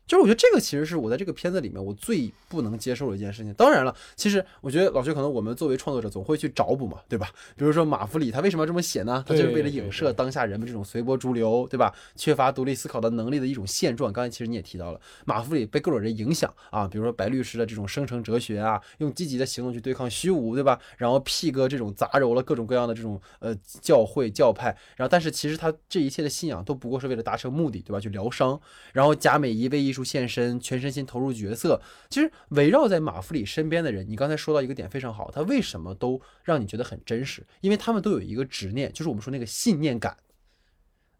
[0.08, 3.53] 就是我觉得这个其实是我在这个片子里面我最不能接受的一件事情。
[3.53, 7.30] 当然了，其实我觉得老薛可能我们作为创作者总会去找补嘛，对吧？
[7.55, 9.24] 比如说马弗里他为什么要这么写呢？
[9.28, 11.93] 他就是为了影射当下人们这种随波逐流，对吧？
[12.16, 14.14] 缺乏独立思考的能力的一种现状。
[14.14, 20.80] 刚才其实你也提到了，马弗里被各种人影响啊，比如说白律师的这种生成哲学啊，用积极的行动去对抗虚无，对吧？
[20.97, 27.99] 然后 P 哥这种杂糅了各种各样的这种呃教会教派，然后但是其实他这一切的信仰都不过是为了达成目的，对吧？
[27.99, 28.60] 去疗伤。
[28.93, 30.78] 然后贾美仪为艺术献身，全。
[30.78, 37.43] 身心投入角色，其实围绕在马弗里身边的人，你刚才说到一个点非常好，他为什么都让你觉得很真实？
[37.62, 40.16] 因为他们都有一个执念，就是我们说那个信念感，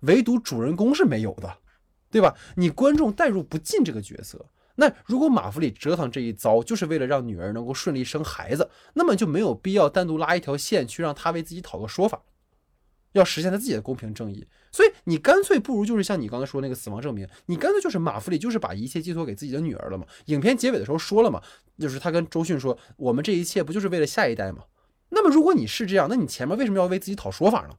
[0.02, 1.58] 唯独主人公是没有的，
[2.12, 2.38] 对吧？
[2.56, 4.46] 你观众代入不进这个角色。
[4.76, 12.22] 那如果马弗里折腾这一遭，就是为了让女儿能够顺利生孩子，那么就没有必要单独拉一条线去让他为自己讨个说法。
[13.14, 14.46] 要实现他自己的公平正义，
[14.78, 20.06] 所以你干脆不如就是像你刚才说那个死亡证明，你干脆就是马弗里就是把一切寄托给自己的女儿了嘛。
[20.26, 21.42] 影片结尾的时候说了嘛，
[21.80, 24.66] 就是他跟周迅说，我们这一切不就是为了下一代吗？
[25.10, 27.70] 那么如果你是这样，那你前面为什么要为自己讨说法呢？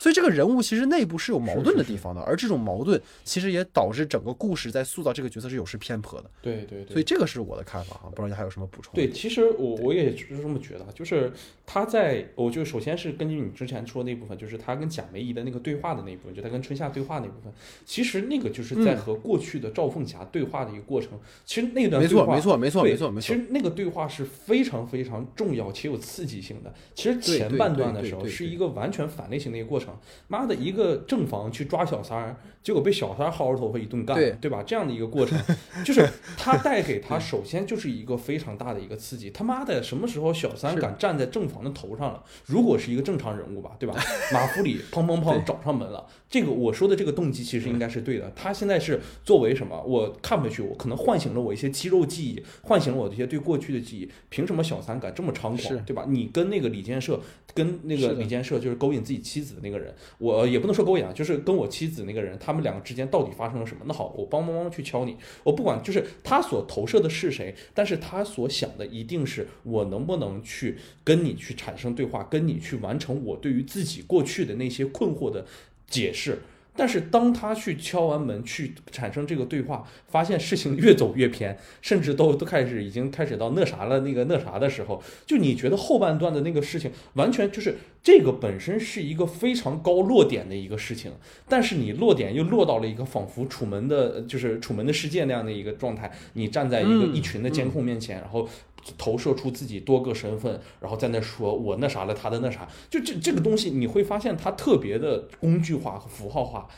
[0.00, 6.30] 所以这个人物其实内部是有矛盾的地方的，而这种矛盾其实也导致整个故事在塑造这个角色是有失偏颇的。
[6.40, 8.94] 对对对，所以这个是我的看法啊，不知道你还有什么补充？
[8.94, 11.30] 对，其实我我也是这么觉得，就是
[11.66, 17.52] 他在，我就首先是根据你之前说那部分，就是他跟贾梅姨的那个对话的那部分，就他跟春夏对话那部分，
[17.84, 21.10] 其实那个就是在和过去的赵凤霞对话的一个过程。
[21.44, 26.72] 其实那段对话，没错没错没错没错，其实那个对话是非常非常重要且有刺激性的。
[26.94, 29.89] 其实前半段的时候是一个完全反类型的一个过程，
[30.26, 30.70] 妈的一。
[30.72, 34.62] 个正房去抓小三儿，结果被小三薅着头发一顿干，对吧？
[34.62, 35.36] 这样的一个过程，
[35.84, 39.30] 就是他带给他首先就是一个非常大的一个刺激。
[39.30, 42.22] 他妈的，什么时候小三敢站在正房的头上了？
[42.46, 43.94] 如果是一个正常人物吧，对吧？
[44.32, 46.06] 马弗里砰砰砰找上门了。
[46.28, 48.32] 这个我说的这个动机其实应该是对的。
[48.36, 49.82] 他现在是作为什么？
[49.82, 54.08] 我看回去，我可能唤醒了我一些肌肉记忆，唤醒了我这些对过去的记忆。
[54.28, 56.04] 凭什么小三敢这么猖狂，对吧？
[56.08, 57.20] 你跟那个李建设，
[57.52, 59.79] 跟那个李建设就是勾引自己妻子的那个人，
[60.18, 63.84] 我也不能说勾引啊，就是跟我妻子那个人，他们两个之间到底发生了什么？
[63.86, 75.46] 那好，我帮帮帮去敲你，我不管，就是他所投射的是谁，但是他所想的一定是我能不能去跟你去产生对话，跟你去完成我对于自己过去的那些困惑的。
[75.90, 76.38] 解释，
[76.74, 91.12] 但是当他去敲完门，去产生这个对话，发现事情越走越偏，甚至都都开始已经开始到那啥了，那个那啥的时候，就你觉得后半段的那个事情，完全就是这个本身是一个非常高落点的一个事情，
[91.48, 98.48] 但是你落点又落到了一个仿佛楚门的，就是楚门的世界那样的一个状态，你站在一个一群的监控面前，然后。
[98.96, 106.68] 投射出自己多个身份，然后在那说我那啥了，他的那啥，就这这个东西，你会发现它特别的工具化和符号化。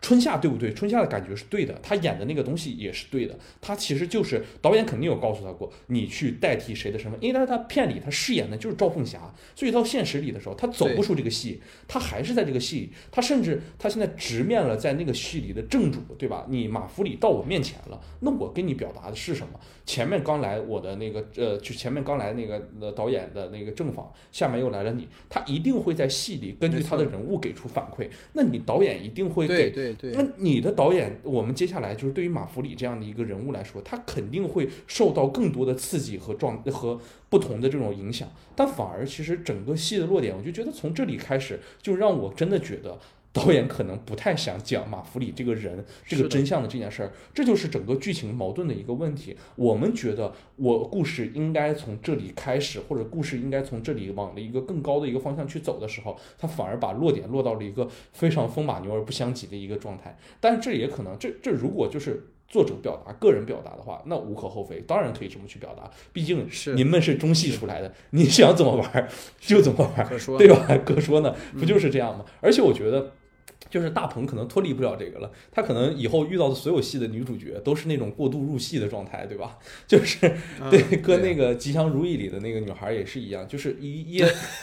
[0.00, 0.72] 春夏对不对？
[0.72, 3.36] 春夏的感觉是对的，他演的那个东西也是对的。
[3.60, 12.92] 他其实就是导演肯定有告诉他过，你去代替谁的身份，因为他他片里他饰演的就是赵凤霞，所以到现实里的时候，他走不出这个戏，他还是在这个戏里。
[13.10, 16.46] 他甚至他现在直面了在那个戏里的正主，对吧？
[16.48, 19.58] 你马福里到我面前了，那我跟你表达的是什么？
[19.88, 28.06] 前面刚来我的那个呃，就前面刚来那个呃导演的那个正访，下面又来了你，他一定会在戏里根据他的人物给出反馈。
[28.34, 29.70] 那你导演一定会给。
[29.70, 42.98] 对对那你的导演，我们接下来就是对于马弗里这样的一个人物来说，他肯定会受到更多的刺激和状和不同的这种影响，但反而其实整个戏的落点，我就觉得从这里开始，就让我真的觉得。
[43.38, 49.36] 导演可能不太想讲马弗里这个人这个真相的这件事儿，这就是整个剧情矛盾的一个问题。
[49.56, 60.16] 我们觉得我故事应该从这里开始，或者故事应该从这里往了一个更高的一个方向去走的时候，他反而把落点落到了一个非常风马牛而不相及的一个状态。
[60.40, 65.90] 但是这也可能，这这如果就是作者表达个人表达的话，那无可厚非，当然可以这么去表达。
[66.12, 69.08] 毕竟是您们是中戏出来的，你想怎么玩
[69.38, 70.08] 就怎么玩，
[70.38, 70.66] 对吧？
[70.84, 72.24] 可说呢，不就是这样吗？
[72.40, 73.12] 而且我觉得。
[73.70, 79.58] 就是大鹏可能脱离不了这个了，他可能以后遇到的所有戏的女主角都是那种过度入戏的状态，对吧？
[79.86, 80.18] 就是
[80.70, 84.16] 对，跟那个《吉祥如意》里的那个女孩也是一样，就是一一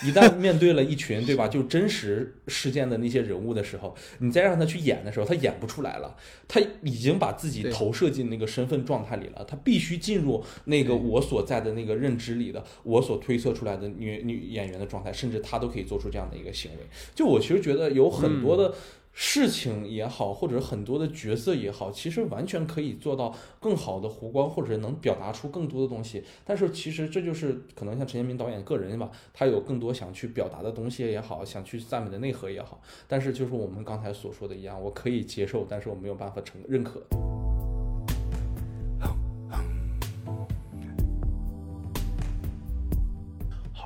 [0.03, 1.47] 一旦面对了一群，对吧？
[1.47, 6.15] 就真实事件的那些人物的时候，你再让他去演的时候，他演不出来了，
[6.47, 16.77] 他已经把自己投射进那个身份状态里了，他必须进入那个我所在的那个认知里的，我所推测出来的女女演员的状态，甚至他都可以做出这样的一个行为。
[17.13, 18.73] 就我其实觉得有很多的。
[19.17, 26.21] 事情也好，或者很多的角色也好，其实完全可以做到更好的弧光，或者能表达出更多的东西。
[26.43, 32.81] 但是其实这就是可能像陈建斌导演个人吧，他有更多想去表达的东西也好，想去赞美的内核也好。
[33.07, 37.01] 但是就是我们刚才所说的一样，我可以接受，但是我没有办法承认可。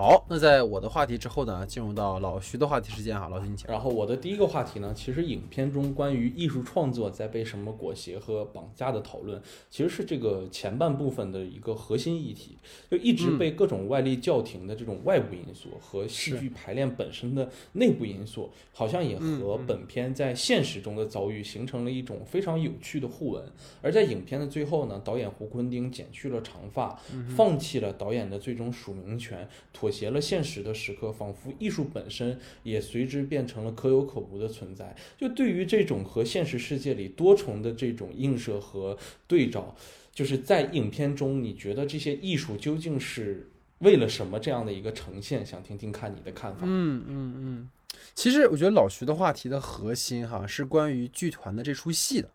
[0.01, 3.69] 好，那在我的话题之后呢，进入到老徐的话题时间哈，老徐你请。
[3.69, 12.57] 然后我的第一个话题呢，其实影片中关于艺术创作在被什么裹挟和绑架的讨论，其实是这个前半部分的一个核心议题，
[12.89, 23.43] 就一直被各种外力叫停的这种外部因素和戏剧排练本身的内部因素，好像也和本片在现实中的遭遇形成了一种非常有趣的互文。
[23.81, 26.97] 而在影片的最后呢，导演胡坤丁剪去了长发，
[27.35, 29.88] 放弃了导演的最终署名权，妥。
[29.89, 34.95] 妥协了现实的时刻，仿佛艺术本身也随之变成了可有可无的存在。
[35.17, 39.75] 就对于这种和现实世界里多重的这种映射和对照，
[40.13, 45.43] 就是在影片中，你觉得这些艺术究竟是为了什么这样的一个呈现？
[45.43, 46.59] 想听听看你的看法。
[46.65, 47.69] 嗯嗯嗯，
[48.13, 52.29] 其实我觉得老徐的话题的核心哈是关于剧团的这出戏的。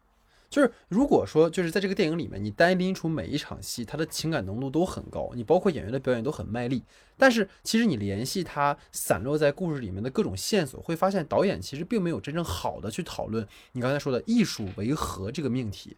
[0.50, 6.82] 就是如果说就是在这个电影里面，你单拎出每一场戏，它的情感浓度都很高，你包括演员的表演都很卖力。
[7.16, 15.96] 但是其实你联系它散落在故事里面的各种线索，会发现导演其实并没有真正好的去讨论你刚才说的艺术为何这个命题。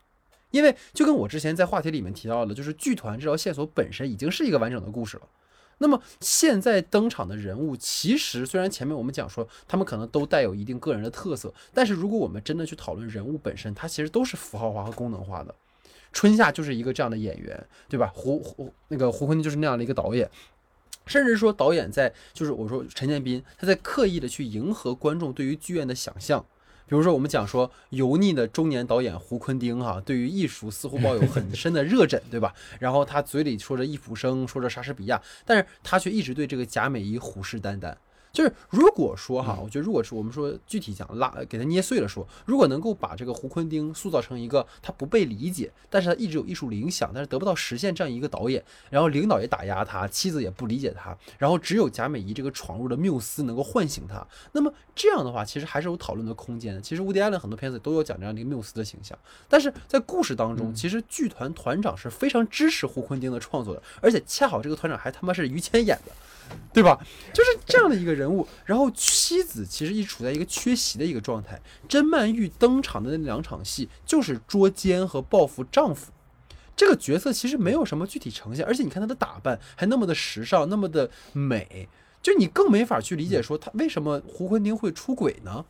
[0.53, 5.29] 因为就跟我之前在话题里面提到的，就是剧团这条线索本身已经是一个完整的故事了。
[5.79, 15.55] 那么现在登场的人物，其实虽然前面我们讲说他们可能都带有一定个人的特色，但是如果我们真的去讨论人物本身，它其实都是符号化和功能化的。
[16.13, 18.11] 春夏就是一个这样的演员，对吧？
[18.15, 20.31] 胡胡那个胡坤就是那样的一个导演，
[21.05, 26.43] 甚至说导演在就是我说陈建斌他在刻意的去迎合观众对于剧院的想象。
[26.87, 32.55] 比如说，我们讲说油腻的中年导演胡坤丁哈，对于艺术似乎抱有很深的热忱，对吧？
[32.79, 37.93] 然后他嘴里说着易卜生，说着莎士比亚，但是他却一直对这个贾美仪虎视眈眈。
[38.37, 56.83] 就是如果说哈，我觉得如果是我们说具体讲拉给他捏碎了说，如果能够把这个胡坤丁塑造成一个他不被理解，但是他一直有艺术理想，但是得不到实现这样一个导演，然后领导也打压他，妻子也不理解他，然后只有贾美仪这个闯入的缪斯能够唤醒他，那么这样的话其实还是有讨论的空间。
[56.83, 59.19] 其实乌迪安的很多片子都有讲这样的一个缪斯的形象，
[59.49, 66.13] 但是在故事当中，其实剧团团长是非常支持胡坤丁的创作的，而且恰好这个团长还他妈是于谦演的，
[66.73, 66.99] 对吧？
[67.33, 68.31] 就是这样的一个人。
[68.31, 71.61] 物，然后妻子其实一直处在一个缺席的一个状态。
[71.89, 76.13] 甄曼玉登场的那两场戏就是捉奸和报复丈夫，
[76.77, 81.89] 这个角色其实没有什么具体呈现，而且你看她的打扮还那么的时尚，那么的美，
[82.21, 85.65] 就你更没法去理解说她为什么胡坤丁会出轨呢，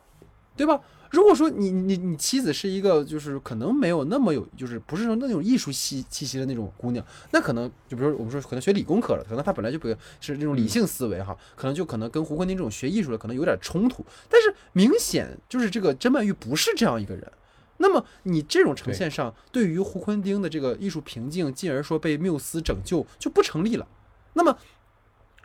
[0.57, 0.81] 对吧？
[1.11, 9.97] 如果说你你你妻子是一个就是可能没有那么有就是不是说那种艺术气气息的那种姑娘，那可能就比如说我们说可能学理工科了，可能她本来就不是
[10.37, 14.05] 那种理性思维哈，可能就可能跟胡坤丁这种学艺术的可能有点冲突。
[14.29, 17.31] 但是明显就是这个甄曼玉不是这样一个人，
[17.77, 23.87] 那么你这种呈现上对于胡坤丁的这个艺术瓶颈，进而说被缪斯拯救就不成立了。
[24.33, 24.57] 那么。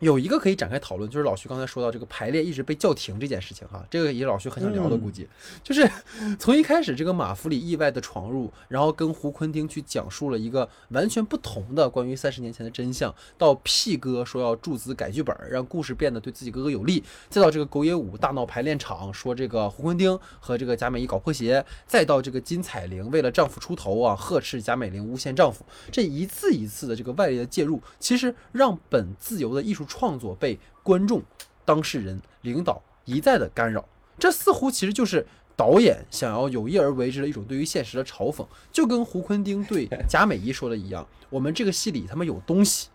[0.03, 5.29] 有一个可以展开讨论，就是老徐刚才说到这个排练一直被叫停这件事情哈，这个也是老徐很想聊的，估计
[5.63, 5.89] 就是
[6.41, 17.01] 从一开始这个马弗里意外的闯入，然后跟胡坤丁去讲述了一个完全不同的关于三十年前的真相，到屁哥说要注资改剧本，让故事变得对自己哥哥有利，
[17.31, 29.87] 再到这个狗野武大闹排练场，说这个胡坤丁和这个贾美仪搞破鞋，再到这个金彩玲为了丈夫出头啊，呵斥贾美玲诬陷丈夫，这一次一次的这个外力的介入，其实让本自由的艺术。
[29.93, 31.23] 创作被观众、
[31.67, 33.87] 当事人、领导一再的干扰，
[34.19, 42.89] 这似乎其实就是导演想要有意而为之的一种对于现实的嘲讽，就跟胡坤丁对贾美仪说的一样：“我们这个戏里他妈有东西。”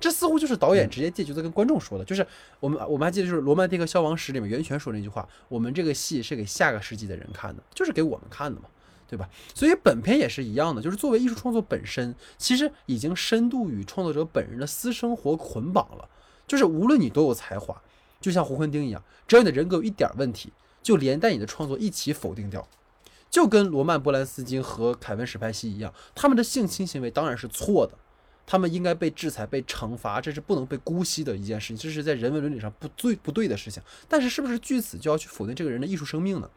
[0.00, 2.26] 这似乎就是导演直接借角色跟观众说的，就是
[2.58, 8.66] 我们我们还记得就是《罗曼蒂克消亡史》里面袁泉说那句话：“我们这个戏是给下个世纪的人看的，就是给我们看的嘛。”
[9.06, 9.28] 对吧？
[9.54, 16.08] 所以本片也是一样的，就是作为艺术创作本身，其实已经深度与创作者本人的私生活捆绑了。
[16.46, 17.80] 就是无论你多有才华，
[18.20, 22.66] 就像胡坤丁一样，只要你的人格有一点问题，就连带你的创作一起否定掉。
[23.30, 27.92] 就跟罗曼·波兰斯基和凯文·史派西一样，他们的性侵行为当然是错的，
[28.46, 33.82] 他们应该被制裁、被惩罚，这是不能被姑息的一件事情，这是在人文伦理上不对不对的事情。
[34.08, 36.48] 但是，是不是据此就要去否定这个人的艺术生命呢？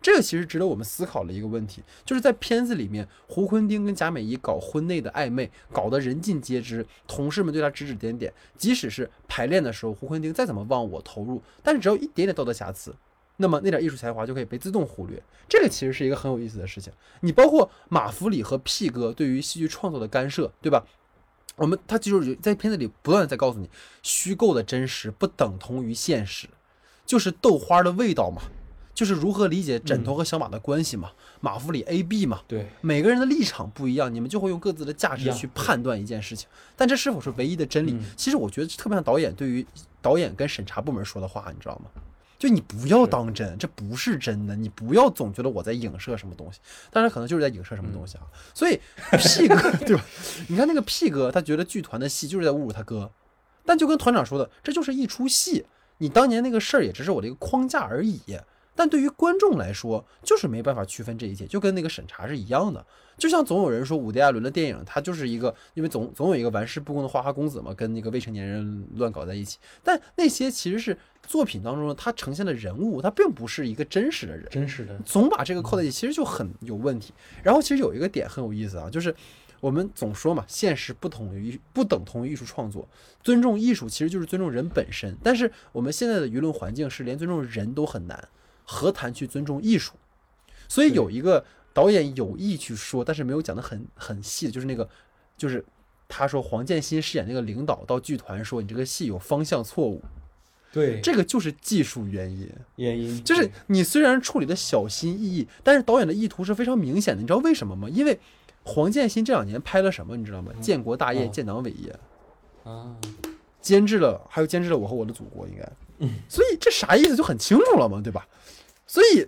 [0.00, 8.32] 这个其实值得我们思考的一个问题，就是在片子里面，胡坤丁跟贾美仪搞婚内的暧昧，搞得人尽皆知，同事们对他指指点点。
[8.56, 12.94] 即使是排练的时候，胡坤丁再怎么忘我投入，但是只要一点点道德瑕疵，
[13.38, 15.20] 那么那点艺术才华就可以被自动忽略。
[15.48, 16.92] 这个其实是一个很有意思的事情。
[17.20, 20.84] 你包括马弗里和屁哥对于戏剧创作的干涉，对吧？
[21.56, 23.68] 我们他就是在片子里不断的在告诉你，
[24.02, 26.46] 虚构的真实不等同于现实，
[27.04, 28.42] 就是豆花的味道嘛。
[28.98, 31.12] 就是如何理解枕头和小马的关系嘛？
[31.40, 32.40] 马弗里 A B 嘛？
[32.48, 36.48] 对，每个人的立场不一样，你们就会用各自的价值去判断一件事情。
[36.74, 37.96] 但这是否是唯一的真理？
[38.16, 39.64] 其实我觉得特别像导演对于
[40.02, 41.88] 导演跟审查部门说的话，你知道吗？
[42.40, 44.56] 就你不要当真，这不是真的。
[44.56, 46.58] 你不要总觉得我在影射什么东西，
[46.90, 48.26] 当然可能就是在影射什么东西啊。
[48.52, 48.80] 所以
[49.16, 49.54] 屁哥
[49.86, 50.04] 对吧？
[50.48, 53.08] 你看那个屁哥，他觉得剧团的戏就是在侮辱他哥，
[53.64, 55.64] 但就跟团长说的，这就是一出戏。
[56.00, 58.20] 你当年那个事儿也只是我的一个框架而已。
[58.78, 62.86] 但对于观众来说，就是没办法区分这一切，就跟那个审查是一样的。
[63.16, 69.58] 就像总有人说伍迪·艾伦的电影，他就是一个，因为总总有一个玩世不恭的花花公子嘛，跟那个未成年人乱搞在一起。
[69.82, 74.96] 但那些其实是作品当中他呈现的人物，他并不是一个真实的人，真实的。
[75.04, 77.12] 总把这个扣在一起，其实就很有问题。
[77.42, 79.12] 然后其实有一个点很有意思啊，就是
[79.58, 82.88] 我们总说嘛，现实不同于不等同于艺术创作，
[83.24, 85.16] 尊重艺术其实就是尊重人本身。
[85.24, 88.28] 但是我们现在的舆论环境是连尊重人都很难。
[88.70, 89.94] 何谈去尊重艺术？
[90.68, 91.42] 所以有一个
[91.72, 94.86] 导演有意去说，但是没有讲的很很细，就是那个，
[95.38, 95.64] 就是
[96.06, 100.02] 他说黄建新饰演那个领导到剧团说你这个戏有方向错误，
[100.70, 107.22] 对，这个就是技术原因，原因就是你虽然处理的小心翼翼，但是导演的意图是非常明显的。
[107.22, 107.88] 你知道为什么吗？
[107.88, 108.20] 因为
[108.64, 110.14] 黄建新这两年拍了什么？
[110.14, 110.52] 你知道吗？
[110.60, 111.98] 建国大业、建党伟业
[112.64, 112.94] 啊，
[113.62, 115.87] 监制了，还有监制了《我和我的祖国》，应该，嗯，
[116.28, 118.26] 所以这啥意思就很清楚了嘛，对吧？
[118.86, 119.26] 所以，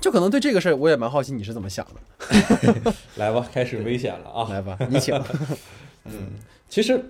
[0.00, 2.94] 就可能对这个事儿，我也蛮好奇你是怎么想的。
[3.16, 4.48] 来吧，开始危险了啊！
[4.48, 5.14] 来吧，你请。
[6.04, 6.32] 嗯，
[6.68, 7.04] 其实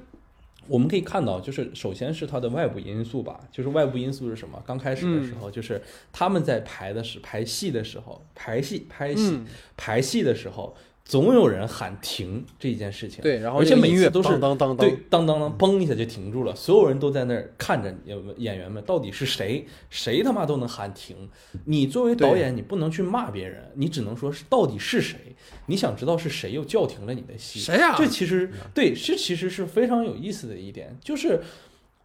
[0.66, 3.40] 我们可以看到，就是首先是它的外部因素吧。
[3.50, 4.62] 就是外部因素是什么？
[4.66, 5.82] 刚开始的时候，就是
[6.12, 9.40] 他们在排的是排戏的时候，排戏、拍戏、
[9.76, 10.76] 排戏的时候。
[11.04, 17.94] 总有人喊停这一件事情，对，然后而且每次都是当当当对当当当嘣一下就停住了，所有人都在那儿看着
[18.36, 21.28] 演员们到底是谁，谁他妈都能喊停。
[21.64, 25.18] 你作为导演，你不能去骂别人，你只能说是到底是谁。
[25.66, 27.60] 你想知道是谁又叫停了你的戏？
[27.60, 27.94] 谁呀？
[27.98, 31.40] 这其实对，这其实是非常有意思的一点，就是。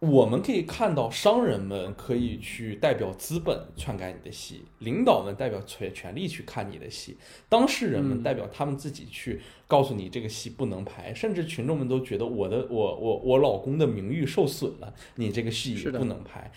[0.00, 7.16] 我们可以看到，商人们可以去代表资本篡改你的戏，领导们代表权权力去看你的戏，
[7.48, 16.50] 当事人们代表他们自己去告诉你这个戏不能拍，甚至群众们都觉得我的我我我老公的名誉受损了，你这个戏不能拍。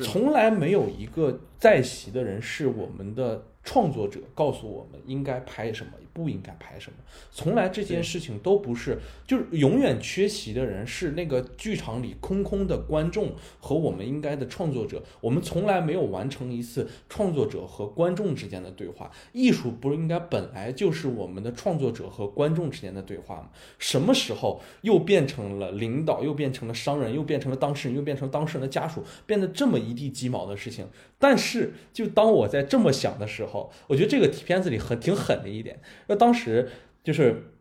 [0.00, 6.98] 从来没有一个在席的人是我们的创作者告诉我们应该拍什么，不应该拍什么。
[7.30, 15.02] 从来这件事情都不是，就是永远缺席的人是那个剧场里空空的观众和我们应该的创作者。
[15.20, 19.10] 我们从来没有完成一次创作者和观众之间的对话。
[19.32, 23.48] 艺术不是应该本来就是我们的创作者和观众之间的对话吗？
[23.78, 30.86] 什么时候又变成了领导，又变成了商人，又变成了当事人，又变成当事人的家属，变得这么一地鸡毛的事情？
[31.18, 35.80] 但是，就当我在这么想的时候，我觉得这个片子里很挺狠的一点。
[36.06, 36.68] 那当时
[37.04, 37.52] 就是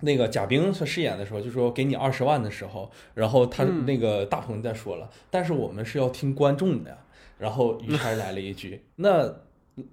[0.00, 6.98] 那个贾冰他饰演的时候，就说给你二十万的时候，然后他嗯那个大鹏在说了，但是我们是要听观众的呀。
[7.38, 9.34] 然后于谦来了一句，那。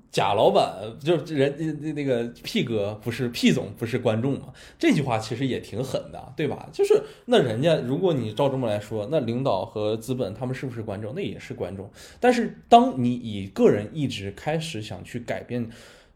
[0.09, 4.51] 贾老板就是人那那个屁哥不是屁总不是观众吗？
[4.79, 6.67] 这句话其实也挺狠的，对吧？
[6.73, 11.13] 就是那人家如果你照这么来说，那领导和资本他们是不是观众？
[11.13, 11.87] 那也是观众。
[12.19, 15.69] 但是当你以个人意志开始想去改变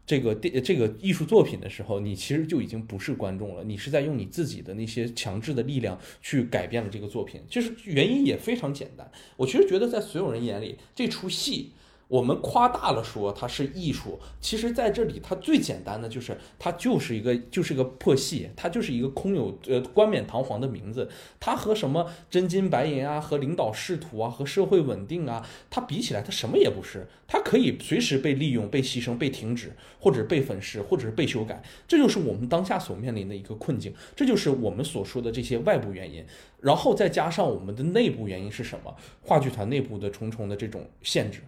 [0.06, 7.40] 这个电这个艺术作品的时候，你其实就已经不是观众了，你是在用你自己的那些强制的力量去改变了这个作品。
[7.48, 11.72] 就是原因也非常简单，我其实觉得在所有人眼里，这出戏。
[12.10, 21.08] 我们夸大了说它是艺术，其实在这里它最简单的就是它就是一个就是一个破戏，它就是一个空有呃冠冕堂皇的名字，
[21.38, 36.26] 它和什么真金白银啊，和领导仕途啊，和社会稳定啊，它比起来它什么也不是，它可以随时被利用、被牺牲、被停止，或者被粉饰，或者是被修改，这就是我们当下所面临的一个困境，这就是我们所说的这些外部原因，
[36.60, 38.92] 然后再加上我们的内部原因是什么？
[39.22, 41.40] 话剧团内部的重重的这种限制。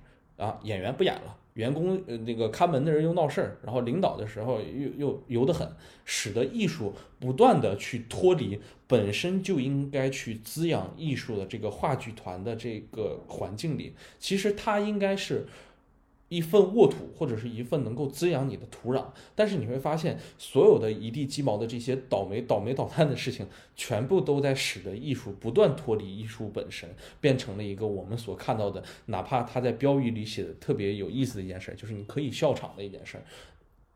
[0.42, 5.68] 啊，演员不演了，员工呃那个看门的人又闹事儿，然后领导的时候又又油得很，
[6.04, 15.46] 使得艺术不断的去脱离本身就应该去滋养艺术的这个话剧团的这个环境里，其实它应该是。
[16.32, 19.04] 一份沃土或者是一份能够滋养你的土壤，
[19.34, 26.88] 但是你会发现，所有的一地鸡毛的这些倒霉、倒霉、倒蛋的事情，全部都在使得艺术不断脱离艺术本身，
[27.20, 33.18] 变成了一个我们所看到的，哪怕他在标语里写的特别有意思的一件事，就是你可以笑场的一件事。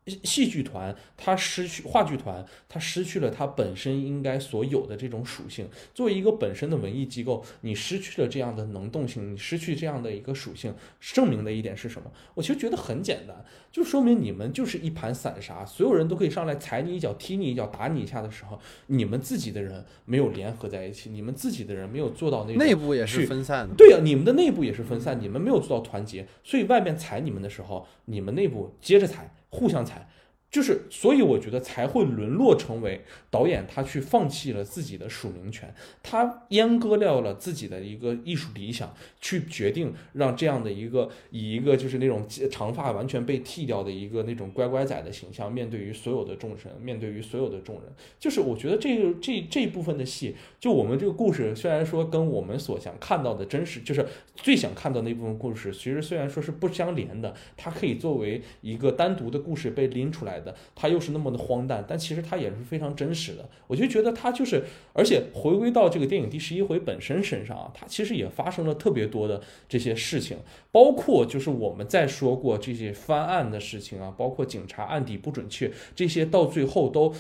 [0.07, 5.69] 戏戏剧团它失去话剧团，它失去了它本身应该所有的这种属性。
[5.95, 12.11] 作为一个本身的文艺机构，你失去了这样的能动性，你失去这样的一个属性，证明的一点是什么？
[12.35, 23.75] 我其实觉得很简单，就说明你们就是一盘散沙，所有人都可以上来踩你一脚、踢你一脚、打你一下的时候，你们自己的人没有联合在一起，你们自己的人没有做到那种内部也是分散的。
[23.75, 30.09] 对呀、你们的内部也是分散，你们没有做到团结，所以外面踩你们的时候，你们内部接着踩，互相踩，
[30.51, 47.85] 就是所以我觉得才会沦落成为导演他去放弃了自己的署名权，他阉割掉了自己的一个艺术理想，去决定让这样的一个以一个就是那种长发完全被剃掉的一个那种乖乖仔的形象，面对于所有的众生，面对于所有的众人，
[48.19, 63.49] 就是我觉得这个这这一部分的戏，就我们这个故事虽然说跟我们所想看到的真实，就是最想看到那部分故事，其实虽然说是不相连的，它可以作为一个单独的故事被拎出来的，它又是那么的荒诞，但其实它也是非常真实的。
[63.67, 70.39] 我就觉得它就是，而且回归到这个电影第十一回本身身上啊，它其实也发生了特别多的这些事情，
[70.71, 77.15] 包括就是我们在说过这些翻案的事情啊，包括警察案底不准确，这些到最后都。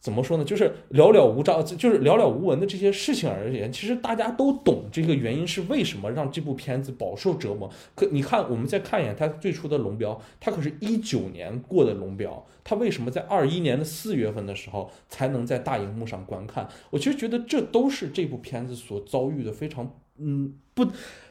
[0.00, 0.44] 怎么说呢？
[0.44, 7.70] 就是寥寥无章，就是寥寥无闻的这些事情而言，其实大家都懂这个原因是为什么让这部片子饱受折磨。
[7.94, 16.66] 可你看，我们再看一眼它最初的龙标，它可是一九年过的龙标，它为什么在二一年的四月份的时候才能在大荧幕上观看？
[16.88, 20.86] 我其实觉得这都是这部片子所遭遇的非常嗯不。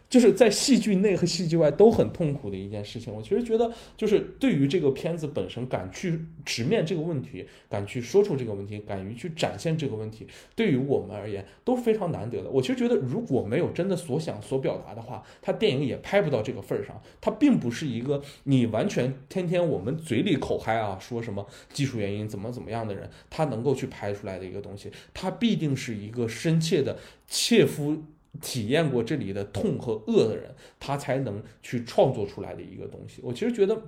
[0.10, 3.14] 就是在戏剧内和戏剧外都很痛苦的一件事情。
[3.14, 12.50] 我其实觉得，就是对于这个片子本身，敢去直面这个问题，敢去说出这个问题，敢于去展现这个问题，对于我们而言都是非常难得的。
[12.50, 17.00] 我其实觉得，如果没有真的所想所表达的话，他电影也拍不到这个份儿上。
[17.22, 26.98] 它并不是一个你完全天天我们嘴里口嗨啊，说什么技术原因怎么怎么样的人，他能够去拍出来的一个东西，他必定是一个深切的
[27.28, 28.02] 切肤。
[28.42, 33.22] 体验过这里的痛和恶的人，他才能去创作出来的一个东西。
[33.24, 33.82] 我其实觉得，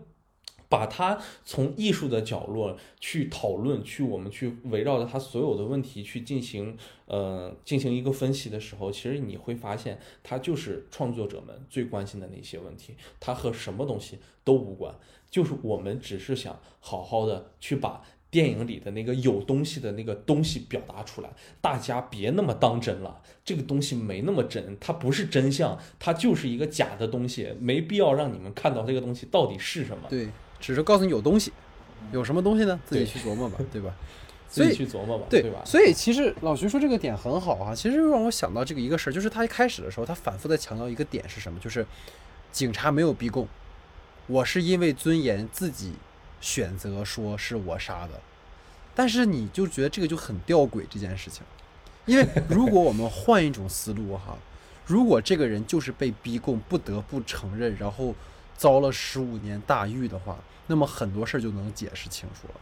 [0.68, 14.96] 把它从艺术的角落去讨论，去我们去围绕着它所有的问题去进行呃进行一个分析的时候，其实你会发现，它就是创作者们最关心的那些问题，它和什么东西都无关，
[15.30, 18.02] 就是我们只是想好好的去把。
[18.32, 21.30] 电影里的那个有东西的那个东西表达出来，
[21.60, 30.08] 大家别那么当真了，这个东西没那么真，它不是真相，它就是一个假的东西，没必要让你们看到这个东西到底是什么。
[30.10, 30.30] 对，
[30.62, 31.52] 只是告诉你有东西，
[32.14, 32.80] 有什么东西呢？
[32.86, 33.94] 自己去琢磨吧，对吧？
[34.48, 35.62] 自己所以去琢磨吧，对对吧？
[35.66, 41.60] 所以其实老徐说这个点很好啊，其实让我想到这个一个事儿，就是他一开始的时候，他反复在强调一个点是什么？
[41.60, 41.86] 就是
[42.52, 43.48] 警察没有逼供，
[44.28, 45.94] 我是因为尊严自己
[46.42, 48.20] 选择说是我杀的，
[48.94, 51.44] 但是你就觉得这个就很吊诡这件事情，
[52.06, 54.36] 因为如果我们换一种思路哈，
[54.86, 58.14] 如果这个人就是被逼供不得不承认，然后
[58.58, 60.38] 遭了十五年大狱的话，
[60.68, 62.54] 那么很多事儿就能解释清楚了。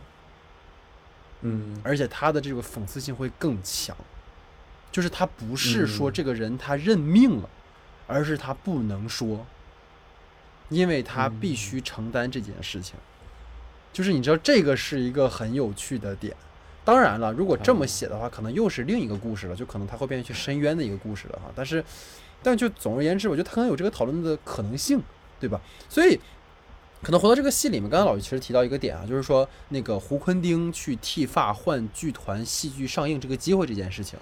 [1.41, 3.95] 嗯，而且他的这个讽刺性会更强，
[4.91, 6.13] 就是他不是说嗯。
[6.13, 7.49] 这个人他认命了，
[8.07, 9.45] 而是他不能说，
[10.67, 11.39] 因为他嗯。
[11.39, 12.95] 必须承担这件事情。
[13.91, 16.35] 就是你知道这个是一个很有趣的点。
[16.85, 21.51] 当然了，如果这么写的话，可能又是另一个故事了，就可能它会变成去深渊的一个故事了哈。
[21.55, 21.83] 但是，
[22.41, 24.99] 但就总而言之，我觉得他可能有这个讨论的可能性，
[25.39, 25.61] 对吧？
[25.87, 26.19] 所以，
[27.03, 34.17] 可能回到这个戏里面，刚刚老于其实提到一个点啊，就是说那个胡坤丁去剃发换剧团戏剧上映这个机会这件事情，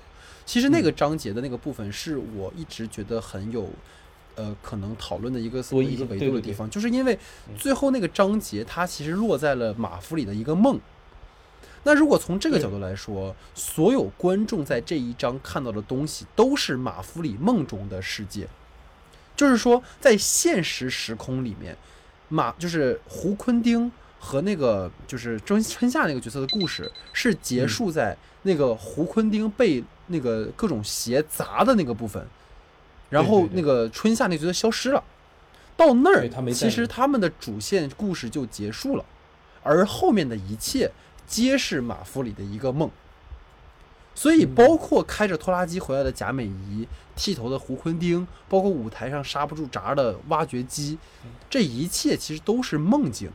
[0.45, 3.70] 其实那个章节的那个部分是我一直觉得很有。
[4.38, 7.20] 呃，可能讨论的一个多义一个维度的地方，就是因为
[7.58, 10.80] 最后那个章节它其实落在了马弗里的一个梦。
[11.84, 18.48] 那如果从这个角度来说，所有观众在这一章看到的东西都是马弗里梦中的世界，
[19.36, 21.76] 就是说，在现实时空里面，
[22.30, 32.28] 马就是胡昆丁和那个就是春春夏那个角色的故事是结嗯束在那个胡昆丁被那个各种鞋砸的那个部分，
[33.10, 35.03] 然后那个春夏那个角色消失了，
[35.76, 39.05] 到那儿其实他们的主线故事就结束了，
[39.64, 40.91] 而后面的一切
[41.26, 42.89] 皆是马夫里的一个梦。
[44.14, 50.97] 所以，嗯包括开着拖拉机回来的贾美仪、剃头的胡坤丁，包括舞台上刹不住闸的挖掘机，
[51.47, 53.30] 这一切其实都是梦境。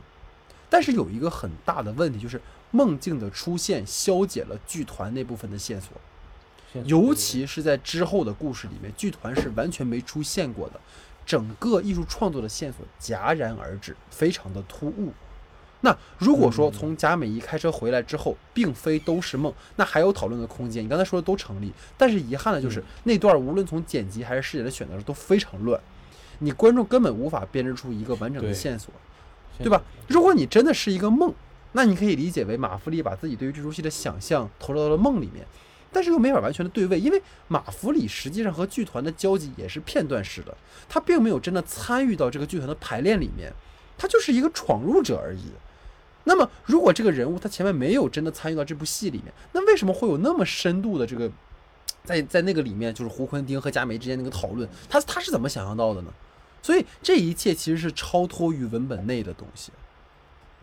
[0.69, 5.93] 但是有一个很大的问题，就是梦境的出现消解了剧团那部分的线索。
[6.85, 10.79] 尤其是在之后的故事里面，剧团是完全没出现过的，
[11.25, 15.11] 整个艺术创作的线索戛然而止，非常的突兀。
[15.81, 20.83] 那如果说从贾美仪开车回来之后，并非都是梦，那还有讨论的空间。
[20.83, 25.79] 你刚才说的都成立，但是遗憾的就是、嗯那段无论从剪辑还是视野的选择上都非常乱，
[26.39, 28.93] 你观众根本无法编织出一个完整的线索。
[29.59, 29.83] 对吧？
[30.07, 31.31] 如果你真的是一个梦，
[31.73, 35.45] 那你可以理解为马弗利把自己对于这出戏的想象投入到了梦里面，
[35.93, 40.57] 但是又没法完全的对位，因为马弗里实际上和剧团的交集也是片段式的，
[40.89, 43.53] 他并没有真的参与到这个剧团的排练里面，
[43.97, 45.51] 他就是一个闯入者而已。
[46.25, 51.29] 那么，如果这个人物他前面没有真的参与到这部戏里面，那为什么会有那么深度的这个，
[52.05, 56.13] 在在那个里面就是胡昆丁和佳梅之间那个讨论，他他是怎么想象到的呢？
[56.61, 59.73] 所以这一切其实是超脱于文本内的东西，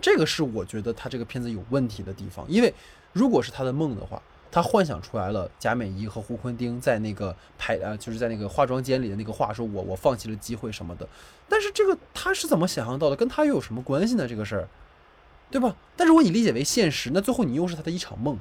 [0.00, 2.46] 这个是我觉得他这个片子有问题的地方。
[2.48, 2.72] 因为
[3.12, 11.08] 如果是他的梦的话，他幻想出来了贾美仪和胡坤丁在那个拍呃，就是在那个化妆间里的那个话，说我我放弃了机会什么的。
[11.48, 13.16] 但是这个他是怎么想象到的？
[13.16, 14.26] 跟他又有什么关系呢？
[14.26, 14.68] 这个事儿，
[15.50, 15.76] 对吧？
[15.96, 18.38] 但如果你理解为现实，那最后你又是他的一场梦。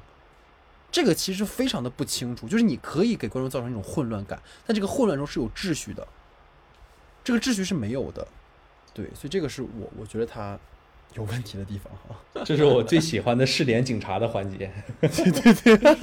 [0.91, 6.07] 这个其实非常的不清楚，就是你可以给观众造成一种混乱感，但这个混乱中是有秩序的，
[7.24, 8.28] 这个秩序是没有的，
[8.91, 10.57] 对，所以这个是我我觉得他
[11.16, 12.16] 有问题的地方哈。
[12.45, 14.72] 这是我最喜欢的试点警察的环节。
[15.01, 15.97] 对对对，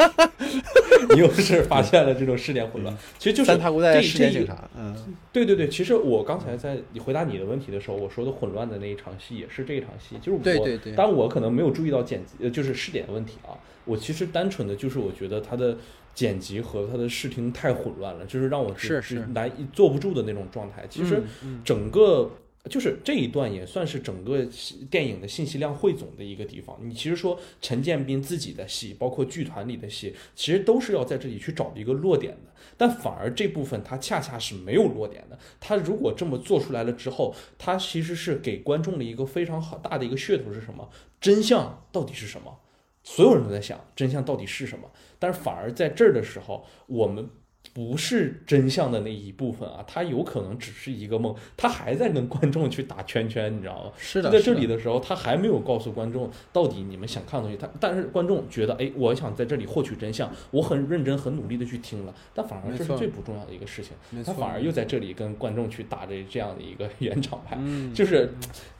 [1.14, 4.94] 你又是发现了这种试点混乱，其实就是三塔古代这试点警察，嗯，
[5.32, 13.56] 对对对，其实我刚才在你回答你的问题的时候，我说的混乱的那一场戏也是这一场戏，就是我，对对对当我可能没有注意到剪辑，呃，就是试点问题啊。
[13.84, 15.78] 我其实单纯的就是我觉得它的
[16.12, 20.84] 剪辑和它的视听太混乱了，就是让我是是难以坐不住的那种状态。
[20.90, 21.22] 其实
[21.64, 22.30] 整个。
[22.68, 24.46] 就是这一段也算是整个
[24.90, 26.76] 电影的信息量汇总的一个地方。
[26.82, 32.52] 你其实说陈建斌自己的戏，包括剧团里的戏，其实都是要在这里去找一个落点的。
[32.76, 35.38] 但反而这部分它恰恰是没有落点的。
[35.60, 40.88] 他如果这么做出来了之后，他其实是给观众的一个非常好大的一个噱头是什么？
[41.20, 42.58] 真相到底是什么？
[43.02, 44.90] 所有人都在想真相到底是什么，
[45.20, 47.30] 但是反而在这儿的时候，我们
[47.76, 53.92] 不是真相的那一部分啊，他有可能只是一个梦，他还在跟观众去打圈圈，你知道吗？
[53.98, 57.58] 是的，在这里的时候，他还没有告诉观众到底你们想看的东西。
[57.58, 63.92] 他但是观众觉得，哎，我想在这里获取真相，我很认真、很努力的去听了，但反而这是最不重要的一个事情。
[64.24, 68.32] 他反而又在这里跟观众去打着这样的一个 圆场牌，嗯，就是，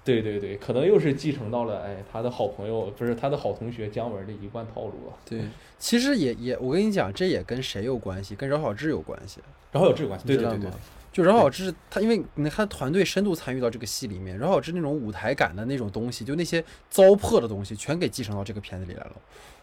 [0.03, 5.12] 对对对，可能又是继承到了哎他的好朋友不是他的好同学姜文的一贯套路啊。
[5.28, 5.42] 对，
[5.79, 8.35] 其实也也，我跟你讲，这也跟谁有关系？
[8.35, 9.41] 跟饶晓志有关系。
[9.72, 10.70] 然后有这个关系，对对对
[11.12, 19.12] 就饶晓志他，因为你看团队深度参与到这个戏里面，饶晓志那种舞台感的那种东西，就那些糟粕的东西，全给继承到这个片子里来了。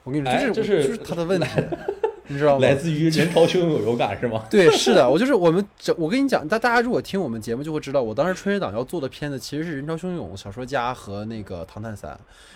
[0.04, 1.48] 我跟你说，哎这这是就是他的问题，
[2.28, 2.74] 你知道吗来？
[2.76, 4.46] 自于人潮汹涌有感是吗？
[4.52, 12.12] 对，是的，我就是我们这，我跟你讲，大大家如果听我们节目就会知道，我当时春节档要做的片子其实是《人潮汹涌》、小说家和那个《唐探三》，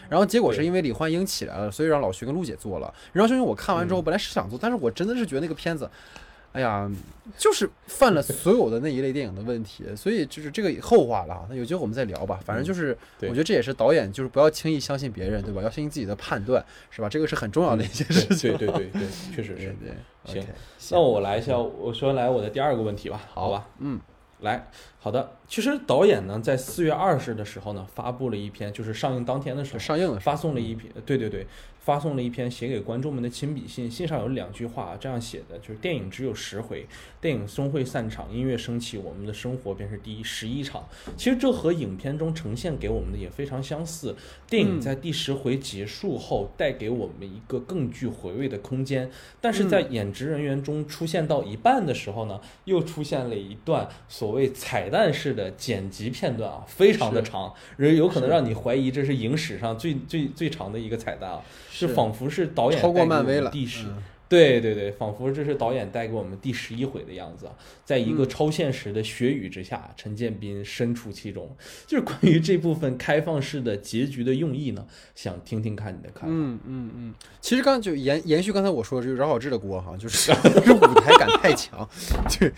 [0.10, 2.88] 然后结果是因为李焕英起来了，所以让老徐跟陆姐做了。
[3.14, 5.90] 《人潮汹涌》我看完之后，嗯本来是想做，但是我真的是觉得那个片子。
[6.54, 6.90] 哎呀，
[7.38, 11.46] 就是犯了所有的那一类电影的问题， 所以就是这个后话了啊。
[11.50, 12.40] 那有机会我们再聊吧。
[12.44, 15.62] 反正就是，我觉得这也是导演就是不要轻易相信别人，对吧？
[15.62, 17.08] 要相信自己的判断，是吧？
[17.08, 18.58] 这个是很重要的一件事情。
[18.58, 19.02] 对对对对，
[19.36, 19.76] 确实对是。
[20.34, 20.42] 对，
[20.78, 23.68] 行那我来一下，我说来我的第二个问题吧，好吧？
[23.80, 24.00] 嗯，
[24.42, 24.68] 来，
[25.00, 25.34] 好的。
[25.48, 31.46] 其实导演呢，在四月二十的时候呢，发布了一篇，就是上映当天的时候，上映了发送了一篇，对对对，
[31.88, 33.90] 发送了一篇写给观众们的亲笔信。
[33.90, 36.86] 信上有两句话，这样写的，就是电影只有十回，
[37.22, 40.86] 电影终会散场，音乐升起，我们的生活便是第十一场。
[41.16, 44.14] 其实这和影片中呈现给我们的也非常相似。
[44.50, 49.10] 电影嗯在第十回结束后，带给我们一个更具回味的空间，
[49.40, 63.50] 但是在演职人员中出现到一半的时候呢，又出现了一段所谓彩蛋式的剪辑片段啊，非常的长，人有可能让你怀疑这是影史上最最最长的一个彩蛋啊，是就仿佛是导演超过漫威了。
[63.52, 63.86] 第十、
[64.30, 67.48] 对对对，仿佛这是导演带给我们第十一回的样子，
[67.86, 71.56] 在一个超现实的雪雨之下，陈建斌身处其中。
[71.86, 76.28] 就是关于这部分开放式的结局的用意呢，想听听看你的看法。
[76.30, 80.34] 嗯嗯嗯，其实刚就延延续刚才我说的，就是饶晓志的锅哈，就是
[80.66, 81.88] 就舞台感太强，
[82.38, 82.52] 对，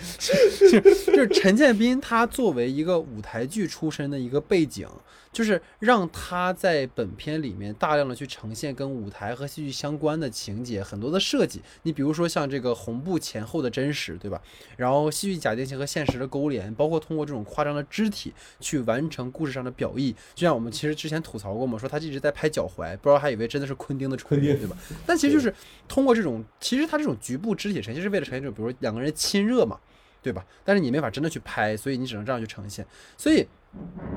[0.58, 4.88] 就就是陈建斌他作为一个舞台剧出身的一个背景，
[5.32, 14.42] 就是让他在本片里面大量的去呈现跟舞台和戏剧相关的情节，很多的设计，你比如说像这个红布前后的真实，对吧？
[14.76, 24.76] 然后戏剧假定性和现实的勾连，包括通过这种夸张的肢体去完成故事上的表意，就像我们其实之前吐槽过嘛，说他一直在拍脚踝，不知道还以为真的是昆汀的唇昆汀对吧？
[25.06, 25.54] 但其实就是
[25.88, 29.80] 通过这种，其实他这种局部肢体呈现是为了呈现这种，比如说两个人亲热嘛，
[30.22, 30.46] 对吧？
[30.66, 32.86] 但是你没法真的去拍，所以你只能这样去呈现。
[33.18, 33.46] 所以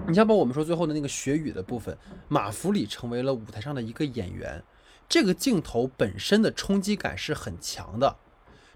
[0.08, 1.96] 你像包括我们说最后的那个雪雨的部分，
[2.28, 4.62] 马弗里成为了舞台上的一个演员，
[5.08, 8.16] 这个镜头本身的冲击感是很强的，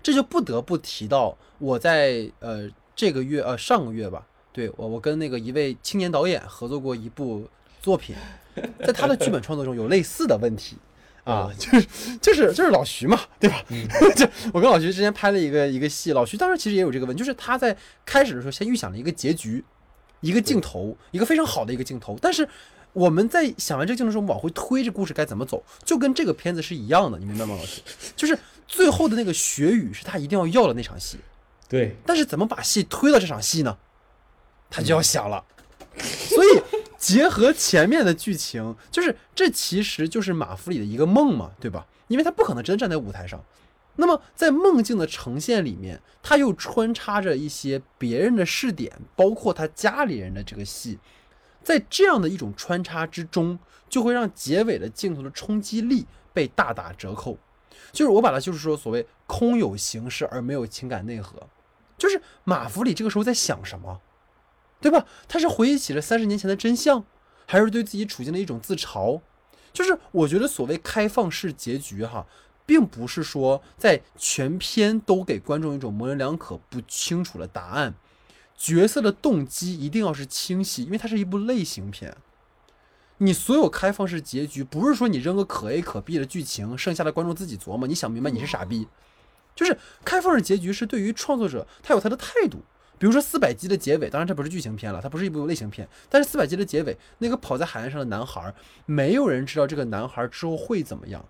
[0.03, 7.49] 这就不得不提到我在呃这个月呃上个月吧，对我我跟那个一位青年导演合作过一部
[7.81, 8.15] 作品，
[8.85, 10.77] 在他的剧本创作中有类似的问题。
[11.27, 13.61] 啊，就是就是就是老徐嘛，对吧？
[14.15, 14.25] 就
[14.55, 19.65] 我跟老徐之前拍了一个一个戏，老徐当时其实也有这个问题，就是他在开始的时候先预想了一个结局，
[20.21, 22.49] 一个镜头，一个非常好的一个镜头，但是
[22.93, 27.81] 我们在想完这个镜头之后，我们往回推这故事该怎么走，就跟这个片子是一样的，你明白吗， 老师？
[28.17, 31.19] 就是最后的那个雪雨是他一定要要的那场戏，
[31.69, 33.77] 对，但是怎么把戏推到这场戏呢？
[34.71, 35.45] 他就要想了。
[35.99, 36.63] 所以
[36.99, 41.87] 结合前面的剧情，就是这其实就是马弗里的一个梦嘛，对吧？
[42.09, 43.43] 因为他不可能真站在舞台上。
[43.97, 50.99] 那么在梦境的呈现里面，他又穿插着一些别人的视点，包括他家里人的这个戏，
[51.63, 57.39] 在这样的一种穿插之中，就会让结尾的镜头的冲击力被大打折扣。
[57.93, 61.49] 就是我把它就是说所谓空有形式而没有情感内核，
[61.97, 64.01] 就是马弗里这个时候在想什么，
[64.81, 65.07] 对吧？
[65.27, 67.05] 他是回忆起了三十年前的真相，
[67.47, 69.21] 还是对自己处境的一种自嘲？
[69.73, 72.27] 就是我觉得所谓开放式结局哈，
[72.67, 77.95] 并不是说在全篇都给观众一种模棱两可、不清楚的答案，
[78.57, 82.15] 角色的动机一定要是清晰，因为它是一部类型片。
[83.19, 87.87] 你所有开放式结局，不是说你扔个可 A 可 B 的剧情，剩下的观众自己琢磨。
[87.87, 88.87] 你想明白，你是傻逼。
[89.55, 92.59] 就是开放式结局是对于创作者他有他的态度。
[92.99, 98.55] 比如说四百集的结尾，当然这不是剧情片了，它不是一部类型片，但是四百集的结尾，那个跑在海岸上的男孩，
[98.87, 101.23] 没有人知道这个男孩之后会怎么样。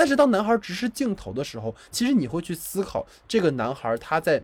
[0.00, 4.42] 但是当男孩直视镜头的时候，其实你会去思考这个男孩他在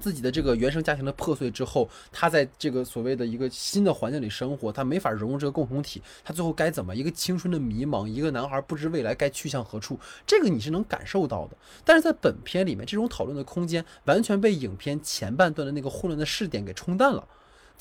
[0.00, 6.96] 自己的这个原生家庭的破碎之后，他在这个所谓的一个新的环境里生活，他没法融入这个共同体，他最后该怎么？
[6.96, 11.56] 一个青春的迷茫，一个男孩不知未来该去向何处，这个你是能感受到的。
[11.84, 17.24] 但是在本片里面，这种讨论的空间完全被影片前半段的那个混乱的试点给冲淡了。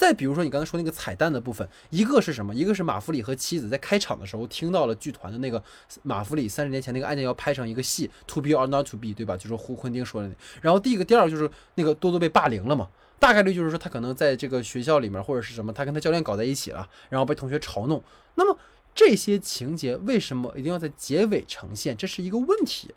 [0.02, 2.56] 再比如说你刚才说那个彩蛋的部分，一个是什么？
[2.56, 5.64] 一个是马弗里和妻子在开场的时候听到了剧团的那个
[6.02, 9.38] 马弗里三十年前那个案件要拍成一个戏，to be or not to be，对吧？
[9.38, 10.34] 就是胡昆汀说的那。
[10.60, 12.90] 然后第一个，第二个就是那个多多被霸凌了嘛，
[13.20, 18.04] 大概率就是说他可能在这个学校里面或者是什么，他跟他教练搞在一起了，然后被同学嘲弄。
[18.34, 18.58] 那么
[18.96, 21.96] 这些情节为什么一定要在结尾呈现？
[21.96, 22.96] 这是一个问题。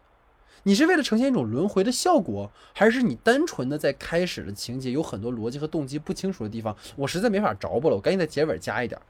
[0.65, 6.77] 你是为了呈现一种轮回的效果，还是你单纯的在开始的情节有很多逻辑和动机不清楚的地方？
[6.97, 9.01] 我实在没法着补了，我赶紧在结尾加一点。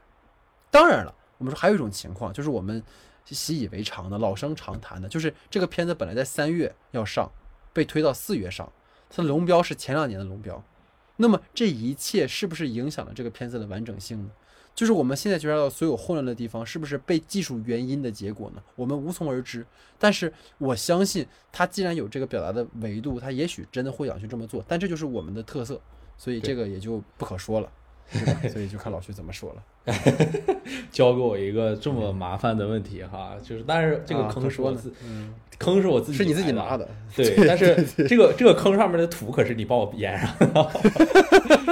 [0.69, 2.83] 当然了，我们说还有一种情况，就是我们
[3.25, 7.31] 习以为常的、老生常谈的，就是这个片子本来在三月要上，
[7.73, 8.71] 被推到四月上，
[9.09, 10.61] 它的龙标是前两年的龙标。
[11.15, 14.29] 那么这一切是不是影响了这个片子的完整性呢？
[14.75, 18.61] 就是我们现在觉察到所有混乱的地方，是不是被技术原因的结果呢？
[18.75, 19.65] 我们无从而知。
[19.97, 24.63] 但是我相信，他既然有这个表达的维度，他也许真的会想去这么做。
[24.67, 25.79] 但这就是我们的特色，
[26.17, 27.71] 所以这个也就不可说了，
[28.11, 28.41] 对吧？
[28.51, 29.63] 所以就看老徐怎么说了。
[30.91, 34.91] 教给我一个这么麻烦的问题哈，就是但是这个坑是我自，
[35.57, 37.35] 坑是我自己，是你自己拿的，对。
[37.47, 37.75] 但是
[38.07, 40.71] 这个这个坑上面的土可是你帮我淹上的。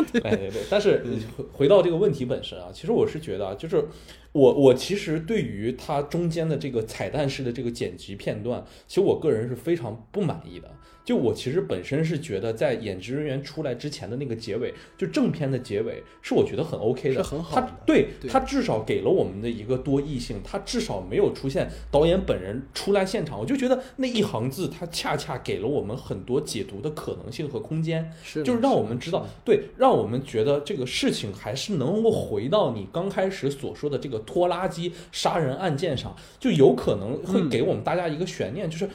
[0.11, 0.61] 对对对。
[0.69, 1.03] 但是
[1.35, 3.83] 回回到这个问题本身啊，其实我是觉得，就是
[4.31, 10.69] 我我其实对于它中间的这个彩蛋式的这个剪辑片段，其实我个人是非常不满意的。
[11.05, 17.69] 就我其实本身是觉得，在演职人员出来之前的那个结尾，就正片的结尾，是我觉得很 OK 的，是很好的。
[17.85, 38.89] 对他至少给了我们的一个多异性，他至少没有出现导演本人出来现场，我就觉得那一行字，他恰恰给了我们很多解读的可能性和空间，是就是让我们知道，对，让我们觉得这个事情还是能够回到你刚开始所说的这个拖拉机杀人案件上，就有可能会给我们大家一个悬念，就是。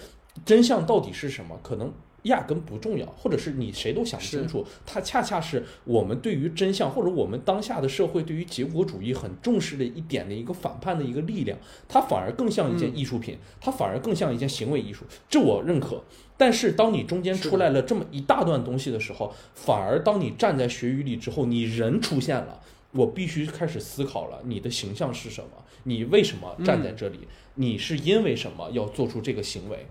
[0.45, 1.59] 真相到底是什么？
[1.63, 1.93] 可能
[2.23, 4.67] 压根不重要，或者是你谁都想不清楚。
[4.85, 11.57] 它恰恰是我们对于真相，或者我们当下的社会对于结果主义很重视的一点的一个反叛的一个力量。
[11.89, 16.03] 它反而更像一件艺术品，它反而更像一件行为艺术，这我认可。
[16.37, 22.61] 但是当你中间出来了这么一大段东西的时候，反而当你站在学语里之后，你人出现了，
[22.93, 25.51] 我必须开始思考了：你的形象是什么？
[25.85, 27.21] 你为什么站在这里？
[27.55, 29.87] 你是因为什么要做出这个行为？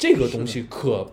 [0.00, 1.12] 这个东西可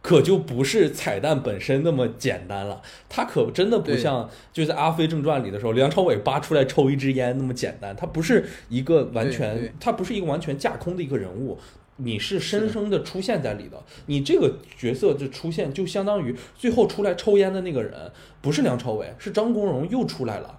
[0.00, 7.94] 可就不是彩蛋本身那么简单了，它可真的不像就在《阿飞正传》里的时候，梁朝伟扒出来抽一支烟那么简单。
[7.94, 11.58] 它不是一个完全，它不是一个完全架空的一个人物，
[11.96, 13.82] 你是生生的出现在里的。
[14.06, 18.10] 你这个角色的出现，就相当于最后出来抽烟的那个人
[18.40, 20.58] 不是梁朝伟，是张国荣又出来了。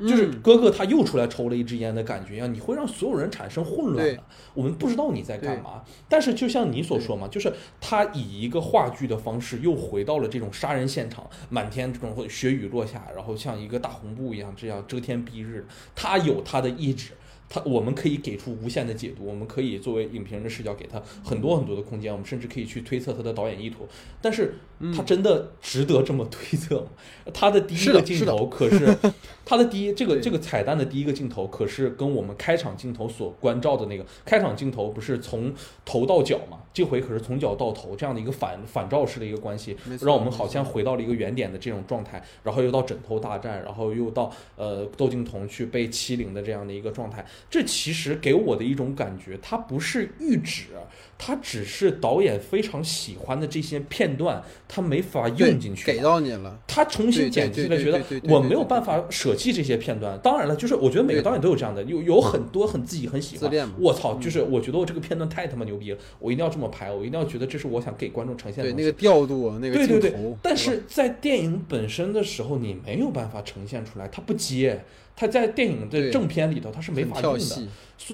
[0.00, 4.22] 就是哥哥他又出来抽了一支烟的感觉一样，你会让所有人产生混乱的。
[4.54, 5.82] 我们不知道你在干嘛。
[6.08, 15.66] 但是就像你所说嘛，就是他以一个话剧的方式又回到了这种杀人现场，满天这种雪雨落下，然后像一个大红布一样这样遮天蔽日。
[15.94, 17.12] 他有他的意志。
[17.52, 23.88] 他我们可以给出无限的解读，我们可以作为影评人的视角给他很多很多的空间，我们甚至可以去推测他的导演意图。
[24.22, 24.54] 但是，
[24.96, 26.86] 他真的值得这么推测吗？
[27.34, 28.96] 他的第一个镜头可是
[29.44, 35.52] 他的第一这个这个彩蛋的第一个镜头，可是跟我们开场镜头所关照的那个开场镜头不是从
[35.84, 36.60] 头到脚吗？
[36.72, 47.26] 这回可是从脚到头这样的一个反反照式的一个关系，让我们好像回到了一个原点的这种状态，然后又到枕头大战，然后又到呃窦靖童去被欺凌的这样的一个状态。
[47.48, 50.64] 这其实给我的一种感觉，它不是预指。
[51.22, 56.58] 它只是导演非常喜欢的这些片段，他没法用进去，给到你了。
[56.66, 60.18] 他重新剪辑了，觉得我没有办法舍弃这些片段。
[60.20, 63.70] 当然了，就是我觉得每个导演都有这样的，有有很多很自己很喜欢。
[63.78, 68.70] 我操，就是我觉得我这个片段太他妈牛逼了，我一定要这么拍，我一定要觉得这是我想给观众呈现的。
[68.70, 70.36] 对那个调度，那个对对对。
[70.40, 74.82] 但是在电影本身的时候，你没有办法呈现出来，它不接。
[75.20, 77.68] 他在电影的正片里头，他是没法用的。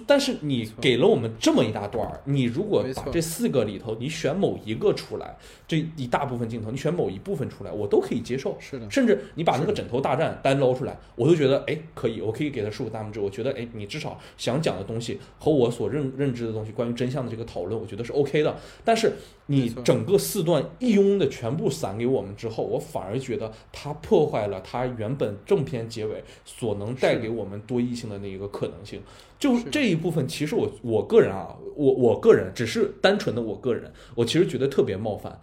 [0.04, 5.36] 但是你给了我们这么一大段儿，你如果把这四个里头，你选某一个出来，
[5.68, 8.56] 这一大部分镜头，你选某一部分出来，我都可以接受。
[8.58, 13.20] 是的，甚至你把那个枕头大战单捞出来，我都觉得哎可以，我可以给他竖个大拇指。
[13.20, 18.56] 我觉得哎，你至少想讲的东西和我所认认知的东西，关于真相的这个讨论，我觉得是 OK 的。
[18.84, 19.12] 但是
[19.47, 29.01] 你整个四段一拥的全部散给我们之后，我反而觉得它破坏了它原本正片结尾所能带给我们多异性的那一个可能性。
[29.39, 35.39] 就这一部分，其实我我个人啊，我我个人只是单纯的我个人，我其实觉得特别冒犯。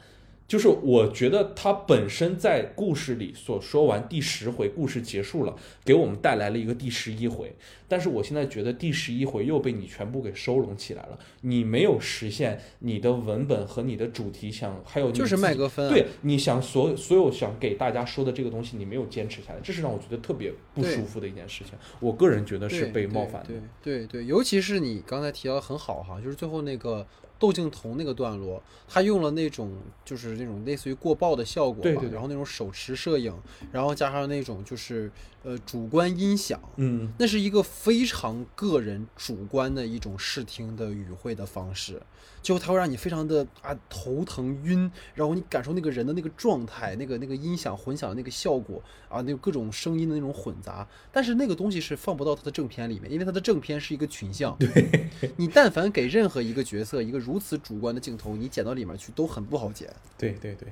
[0.54, 7.52] 就是我觉得他本身在故事里所说完第十回，故事结束了，给我们带来了一个第十一回。
[7.88, 21.74] 但是我现在觉得第十一回又被你全部给收拢起来了，你没有实现你的文本和你的主题想，还有就是麦格芬啊对，你想所所有想给大家说的这个东西，你没有坚持下来，这是让我觉得特别不舒服的一件事情。
[22.00, 23.48] 我个人觉得是被冒犯的。
[23.48, 27.04] 对对对对，尤其是你刚才提到的很好哈，就是最后那个
[27.44, 29.70] 窦靖童那个段落，他用了那种
[30.06, 32.12] 就是那种类似于过曝的效果吧，对对对。
[32.12, 33.36] 然后那种手持摄影，
[33.70, 35.12] 然后加上那种就是
[35.44, 36.60] 呃主观音响。
[36.78, 42.02] 嗯，那是一个非常个人主观的一种视听的语汇的方式，
[42.42, 54.58] 就它会让你非常的啊头疼晕，然后你感受那个人的那个状态，那个那个音响混响的那个效果啊，那个各种声音的那种混杂，但是那个东西是放不到它的正片里面，因为它的正片是一个群像。
[54.58, 59.94] 对，你但凡给任何一个角色一个如此主观的镜头，你剪到里面去都很不好剪。
[60.18, 60.68] 对对对，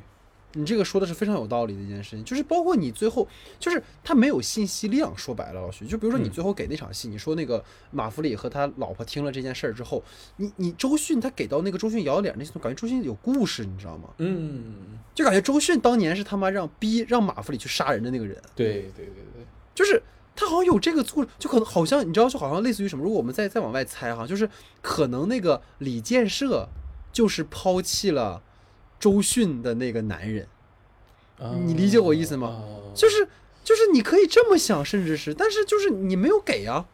[0.53, 3.27] 你这个说的是非常有道理的一件事情，就是包括你最后，
[3.59, 5.15] 就是他没有信息量。
[5.17, 10.03] 说白了，老徐，就比如说你嗯最后给那场戏，你说那个马弗里和他老婆听了这件事儿之后，
[10.37, 14.09] 你你周迅他给到那个周迅摇脸那种感觉，周迅有故事，你知道吗？
[14.17, 19.45] 嗯，就感觉周迅当年是他妈让逼让马弗里去杀人的那个人，对对对对，
[19.75, 20.01] 就是
[20.35, 23.03] 他好像有这个故事，就可能好像你知道，就好像类似于什么？
[23.03, 24.49] 如果我们再再往外猜哈，就是
[24.81, 26.67] 可能那个李建设
[27.11, 28.41] 就是抛弃了
[29.01, 30.47] 周迅的那个男人。
[31.65, 32.61] 你理解我意思吗啊
[32.93, 33.27] 就是
[33.63, 36.85] 就是你可以这么想，甚至是，但是就是你没有给啊。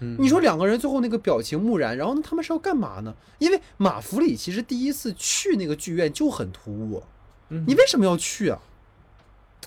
[0.00, 3.14] 嗯你说两个人最后那个表情木然，然后他们是要干嘛呢？
[3.38, 7.02] 因为马弗里其实第一次去那个剧院就很突兀，
[7.48, 8.60] 嗯你为什么要去啊？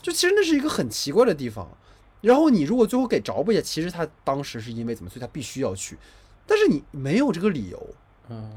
[0.01, 1.75] 就其实那是一个很奇怪的地方。
[2.21, 5.97] 然后你如果最后给着不下，其实他当时是因为怎么，所以他必须要去，
[6.45, 7.89] 但是你没有这个理由，
[8.29, 8.51] 嗯，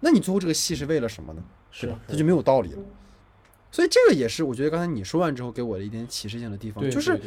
[0.00, 1.42] 那你最后这个戏是为了什么呢？
[1.72, 2.00] 是对吧？
[2.06, 2.78] 它就没有道理了。
[3.72, 7.18] 所以这个也是我觉得刚才你说完之后给我的一点启示性的地方，就是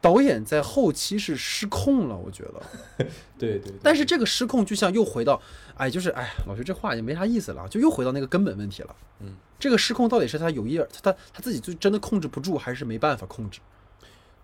[0.00, 2.62] 导演在后期是失控了，我觉得。
[3.38, 5.40] 对对对，但是这个失控就像又回到，
[5.74, 8.94] 哎，就是哎，老徐这话也没啥意思了，就又回到那个根本问题了。
[9.20, 13.58] 嗯，这个失控到底是他有意儿，他他他自己就真的控制不住，还是没办法控制，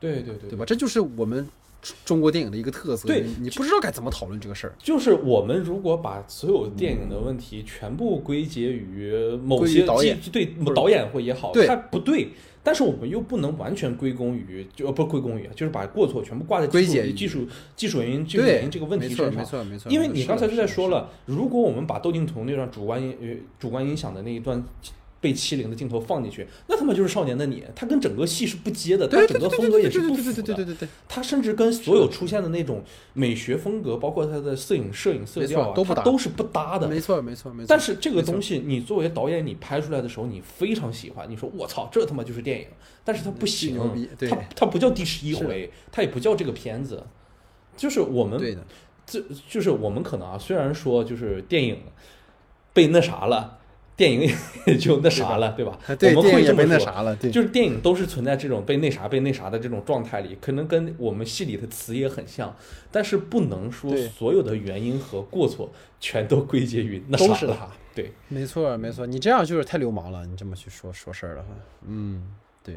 [0.00, 0.64] 对对对对吧？？
[0.64, 1.46] 这就是我们
[1.82, 3.06] 中中国电影的一个特色。
[3.06, 4.74] 对你你不知道该怎么讨论这个事儿。
[4.78, 9.12] 就是我们如果把所有电影的问题全部归结于
[9.44, 12.28] 某些导演对导演或也好，对它不对。
[12.64, 19.34] 但是我们又不能完全归功于，就呃不归功于，就是把过错全部挂在技术技术技术原因、技术原因这个问题身上。
[19.34, 19.90] 没错没错。
[19.90, 23.02] 因为你刚才就在说了，如果我们把窦靖童那段主观
[23.58, 24.62] 主观音响的那一段
[25.22, 30.74] 被欺凌的镜头放进去，那他妈就是少年的你，他跟整个戏是不接的，他整个风格也是不符对对对对对的。
[30.74, 32.82] 对对，他甚至跟所有出现的那种
[33.12, 36.88] 美学风格，包括他的摄影、摄影色调啊，都不搭都是不搭的。
[36.88, 37.66] 没错没错没错。
[37.68, 42.66] 但是这个东西，你作为导演，你拍出来的时候，你非常喜欢，你说我操，这他妈就是电影，
[43.04, 47.00] 但是它不行牛逼，对它它不叫第十一回，它也不叫这个片子，
[47.76, 48.66] 就是我们对的，
[49.06, 51.78] 这就是我们可能啊，虽然说就是电影
[52.72, 53.60] 被那啥了，
[53.96, 54.34] 电影
[54.66, 55.78] 也就那啥了，对吧？
[55.86, 56.92] 啊对我们电影也被那会这么那。
[56.92, 62.54] 啥了，对，就是电影都是存在这种被那啥被那啥的这种状态里，可能跟我们戏里的词也很像，
[62.90, 65.70] 但是不能说所有的原因和过错
[66.00, 67.68] 全都归结于那啥了都是他。
[67.94, 71.48] 对，没错没错，你这样就是太流氓了，你这么去说说事儿的话，
[71.86, 72.22] 嗯，
[72.64, 72.76] 对。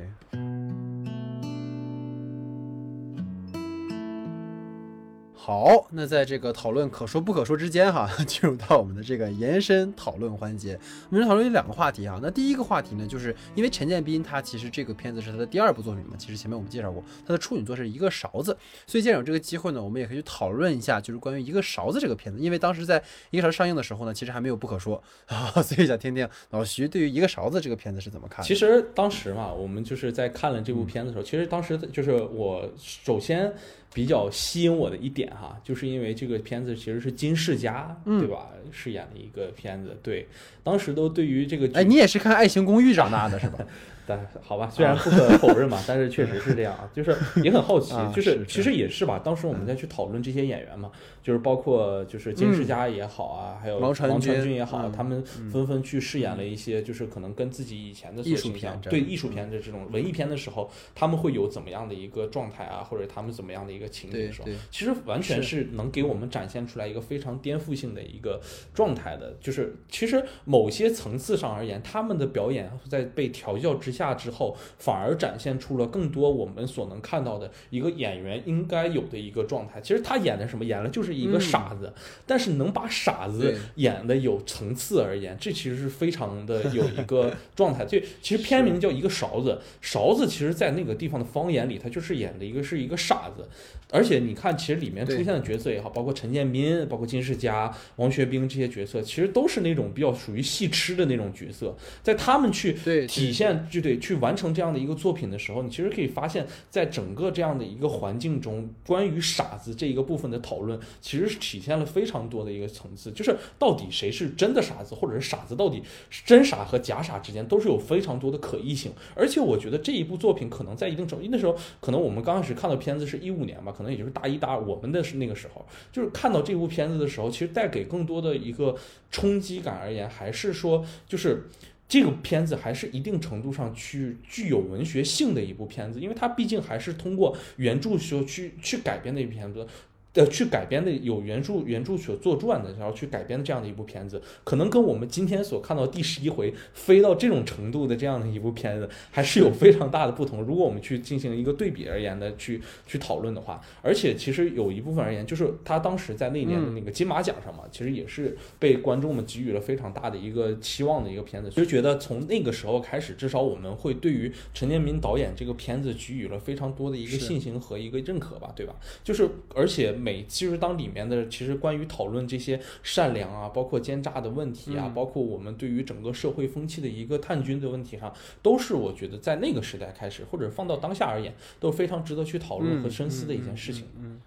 [5.45, 10.75] 好，那在这个讨论可说不可说之间哈， 进入到我们的这个延伸讨论环节。
[11.11, 12.19] 我们讨论有两个话题哈。
[12.19, 18.57] 那第一个话题呢，就是因为陈建斌他其实这个片子是他的第二部作品嘛，其实前面我们介绍过，他的处女作是一个勺子，
[18.87, 22.39] 所以既然有这个机会呢，我们也可以去讨论一下，就是关于一个勺子这个片子。
[22.41, 22.99] 因为当时在
[23.29, 28.43] 一个勺上映的时候呢，其实还没有不可说 啊，所以想听听老徐对于一个勺子这个片子是怎么看。
[28.43, 33.53] 其实当时嘛，我们就是在看了这部片子的时候，其实当时就是我首先
[33.95, 38.49] 比较吸引我的一点哈，就是因为这个片子其实是金世佳，嗯对吧？
[38.69, 40.27] 饰演的一个片子，对，
[40.63, 43.59] 当时都对于这个剧哎，你也是看《爱情公寓》长大的是吧？
[44.05, 49.19] 但好吧，虽然不可否认嘛，但是确实是这样啊，就是也很好奇啊，就是是其实也是吧。
[49.23, 50.91] 当时我们在去讨论这些演员嘛，
[51.23, 68.41] 就是包括就是金世佳也好啊，还有王传君君也好，嗯他们纷纷去饰演了一些就是可能跟自己以前的艺术片对艺术片的这种文艺片的时候，他们会有怎么样的一个状态啊，或者他们怎么样的一个情景的时候，其实完全是是能给我们展现出来一个非常颠覆性的一个
[68.73, 69.35] 状态的。
[69.39, 79.79] 就是其实某些层次上而言，他们的表演在被调教之下之后，反而展现出了更多我们所能看到的一个演员应该有的一个状态。
[79.79, 80.65] 其实他演的什么？
[80.65, 81.93] 演的就是一个傻子，
[82.25, 87.85] 但是能把傻子演的有层次而言，这其实是非常的有一个 状态。
[87.85, 93.47] 这其实片名叫一个勺子，勺子其实在那个地方的方言里，他就是演的一个是一个傻子。
[93.91, 101.75] 而且你看，其实里面出现的角色也好，包括陈建斌、包括金世佳、王学兵这些角色，其实都是那种比较属于戏痴的那种角色。
[102.01, 118.91] 在他们去对体现就得去完成这样的一个作品的时候，你其实可以发现，在整个这样的一个环境中，关于傻子这一个部分的讨论，其实是体现了非常多的一个层次，就是到底谁是真的傻子，或者是傻子到底是真傻和假傻之间都是有非常多的可异性。
[119.15, 128.75] 而且我觉得这一部作品可能在一定程度，那时候可能我们刚开始看到片子是一五年吧，可能也就是大一大二，我们的是那个时候，就是看到这部片子的时候，其实带给更多的一个
[129.11, 131.43] 冲击感而言，还是说就是。
[131.87, 139.67] 这个片子还是一定程度上去具有文学性的一部片子，因为它毕竟还是通过原著时候去去改编的一部片子。
[140.15, 150.41] 呃，去改编的有原著原著所作传的，然后去改编的这样的一部片子，可能跟我们今天所看到第十一回飞到这种程度的这样的一部片子，还是有非常大的不同。
[150.41, 161.49] 如果我们去进行一个对比而言的去去讨论的话，而且其实有一部分而言，就是他当时在那一年的那个金马奖上嘛，其实也是被观众们给予了非常大的一个期望的一个片子。
[161.49, 168.73] 就觉得从那个时候开始，至少我们会对于陈建民导演这个片子给予了非常多的一个信心和一个认可吧，对吧？
[169.03, 174.93] 就是而且每其实当里面的其实关于讨论这些善良啊，包括奸诈的问题啊，嗯。
[174.93, 178.13] 包括我们对于整个社会风气的一个探军的问题上，
[178.43, 183.87] 都是我觉得在那个时代开始，或者放到当下而言，都非常值得去讨论和深思的一件事情。
[183.97, 184.21] 嗯，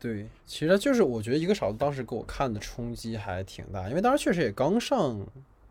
[0.00, 5.24] 对，其实就是我觉得一个勺子当时给我看的冲击还挺大，因为当时确实也刚上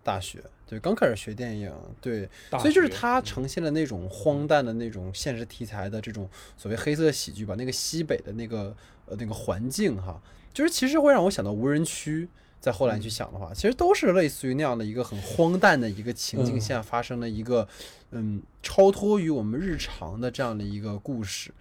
[0.03, 8.76] 大学，对，刚开始学电影，对，所以就是学它呈现了那种荒诞的那种现实题材的这种所谓黑色喜剧吧，那个西北的那个
[9.06, 10.22] 呃那个环境哈，
[10.53, 12.27] 就是其实会让我想到无人区。
[12.61, 17.68] 在后来去想的话，其实都是类似于那样的一个很荒诞的一个情境嗯下发生的一个，
[18.10, 21.52] 嗯，超脱于我们日常的这样的一个故事。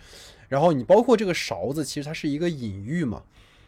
[0.48, 3.22] 然后你包括这个勺子，其实它是一个隐喻嘛，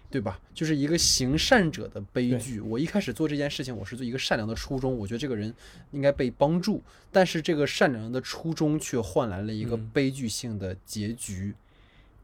[0.09, 0.41] 对吧？
[0.55, 2.59] 就是一个行善者的悲剧。
[2.59, 5.53] 我一开始做这件事情，我是做一个善良的初衷，我觉得这个人
[5.91, 6.83] 应该被帮助，
[7.13, 11.55] 但是这个善良的初衷却换来了一个嗯悲剧性的结局。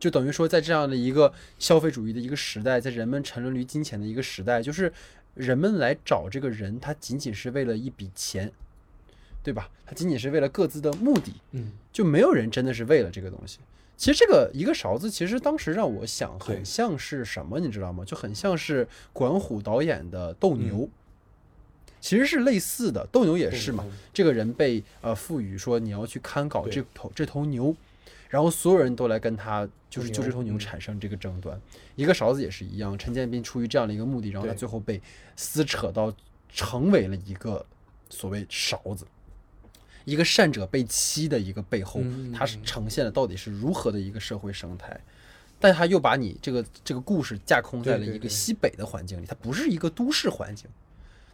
[0.02, 4.92] 就等于说，在这样的一个消费主义的一个时代，在人们沉沦于金钱的一个时代，就是
[5.34, 8.50] 人们来找这个人，他仅仅是为了一笔钱，
[9.44, 9.70] 对吧？
[9.86, 13.60] 他仅仅是为了各自的目的，嗯，就没有人真的是为了这个东西。
[13.96, 18.04] 其实这个一个勺子，其实当时让我想，很像是什么，你知道吗？
[18.04, 20.90] 就很像是管虎导演的《斗牛》嗯
[22.00, 23.06] 其实是类似的。
[23.12, 27.72] 斗牛也是嘛，嗯这个人被呃赋予说你要去看搞这头这头牛，
[28.32, 31.60] 然后所有人都来跟他就是斗就这头牛产生这个争端。
[31.96, 34.98] 一个勺子也是一样，陈建斌出于这样的一个目的，然后他最后被
[35.36, 36.10] 撕扯到
[36.48, 37.66] 成为了一个
[38.08, 39.06] 所谓勺子。
[40.06, 44.98] 一个善者被欺的一个背后，嗯它是呈现了到底是如何的一个社会生态，
[45.60, 50.66] 但他又把你这个这个故事架空在了一个西北的环境里，它不是一个都市环境，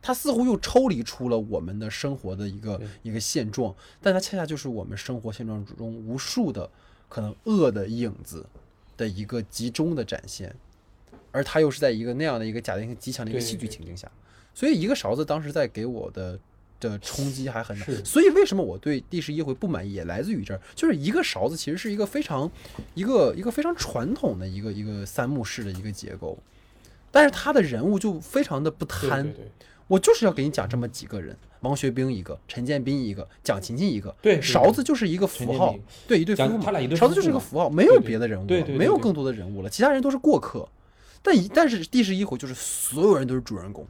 [0.03, 3.73] 它似乎又抽离出了我们的生活的一个一个现状，
[4.03, 6.69] 但它恰恰就是我们生活现状中无数的
[7.09, 8.45] 可能恶的影子
[8.97, 10.55] 的一个集中的展现，
[11.33, 14.11] 而他又是在一个那样的一个假定性极强的一个戏剧情境下，
[14.55, 16.39] 所以一个勺子当时在给我的。
[16.81, 22.49] 的冲击还很大，所以为什么我对第十一回不满意，也来自于这儿，就是一个勺子其实是一个非常
[22.95, 26.39] 一个一个非常传统的一个一个三幕式的一个结构，
[27.11, 29.51] 但是他的人物就非常的不贪，对对对
[29.89, 35.75] 我就是要给你讲这么几个人，王学兵一个，陈建斌一个，蒋勤勤一个，对对勺子就是一个符号
[36.07, 38.47] 对一对夫妇嘛，蒋他俩一对勺子就是一个符号，没有别的人物
[38.77, 40.69] 没有更多的人物了，其他人都是过客。
[41.21, 43.87] 但一但是第十一回就是所有人都是主人公，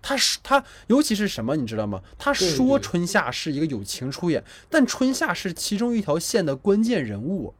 [0.00, 2.00] 他是他，尤其是什么你知道吗？
[2.16, 7.52] 他说春夏是一个友情出演，但春夏是其中一条线的关键人物。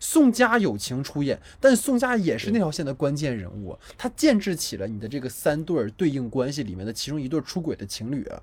[0.00, 8.42] 宋佳友情出演，但宋佳也是那条线的关键人物，他建制起了你的这个三对儿对应关系里面的其中一对儿出轨的情侣啊。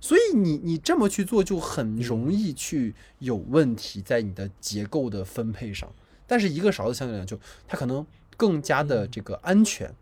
[0.00, 5.92] 所以你你这么去做就很容易去有问题在你的结构的分配上。
[6.26, 7.38] 但是一个勺子相对来讲，就
[7.68, 8.06] 它可能
[8.36, 9.92] 更加的这个安全，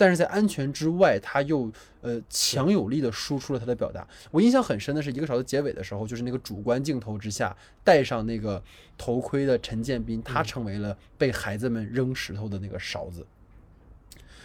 [0.00, 1.70] 但是在安全之外，他又
[2.00, 4.08] 呃强有力的输出了他的表达。
[4.30, 7.54] 我印象很深的是一个勺子结尾的时候，就是那个主观镜头之下
[7.84, 8.62] 戴上那个
[8.96, 13.26] 头盔的陈建斌，他成为了被孩子们扔石头的那个勺子，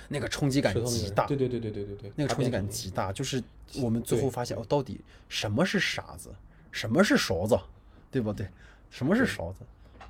[0.09, 1.25] 那个冲击感极大。
[1.25, 3.41] 对对对对对对对，那个冲击感极大，就是
[3.81, 4.99] 我们最后发现哦，到底
[5.29, 6.35] 什么是傻子？
[6.73, 7.57] 什么是勺子，
[8.11, 8.45] 对不对？
[8.89, 9.59] 什么是勺子？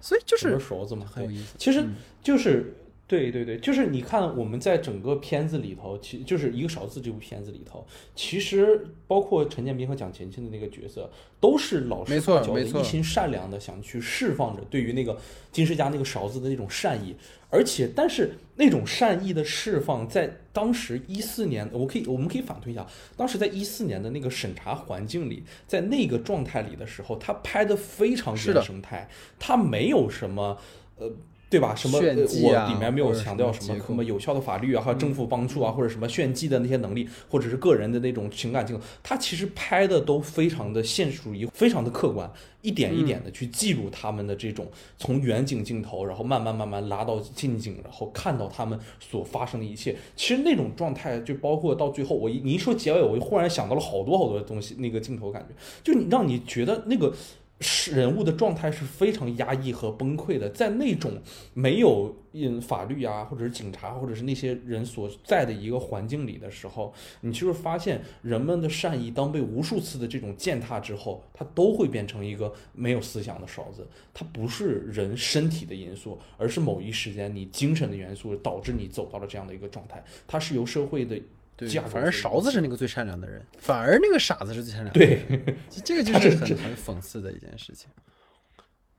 [0.01, 1.53] 所以就是勺子嘛，很有意思。
[1.59, 1.93] 其实嗯
[2.23, 2.75] 就是、
[3.07, 11.07] 对对对，就是你看我们在整个片子里头，其就是一个勺子这部片子里头，其实包括陈建斌和蒋勤勤的那个角色，
[11.39, 15.15] 都是老实没错巴交的，一心善良的，想去释放着对于那个
[15.51, 17.15] 金世佳那个勺子的那种善意。
[17.51, 29.07] 而且，但是那种善意的释放，在当时一四年，我可以我们可以反推一下，当时在一四年的那个审查环境里，在那个状态里的时候，他拍的非常原生态，
[29.37, 30.57] 他没有什么
[30.97, 31.11] 呃。
[31.49, 31.73] 对吧？
[31.75, 31.99] 什么？
[31.99, 42.29] 我里面没有强调什么什么有效的法律啊，还有政府帮助啊，或者什么炫技的那些能力，或者是个人的那种情感镜头，他其实拍的都非常的现实主义，非常的客观，
[42.61, 44.67] 一点一点的去记录他们的这种
[44.97, 49.95] 从远景镜头，然后慢慢慢慢拉到近景，然后看到他们所发生的一切。
[50.15, 57.13] 其实那种状态，就包括到最后，我一你一说结尾，我就忽然想到了好多好多的东西，那个镜头感觉，就你让你觉得那个。
[57.61, 61.13] 是人物的状态是非常压抑和崩溃的，在那种
[61.53, 73.87] 没有嗯法律啊，或者是警察，或者是那些人所在的一个环境里的时候，你就是发现人们的善意，当被无数次的这种践踏之后，它都会变成一个没有思想的勺子。
[74.13, 80.03] 它不是人身体的因素，而是某一时间你精神的元素导致你走到了这样的一个状态。
[80.27, 81.17] 它是由社会的
[81.57, 84.99] 对反正勺子是那个最善良的人，反而那个傻子是最善良的。
[84.99, 87.89] 对，这这个就是很 很讽刺的一件事情。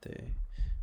[0.01, 0.12] 对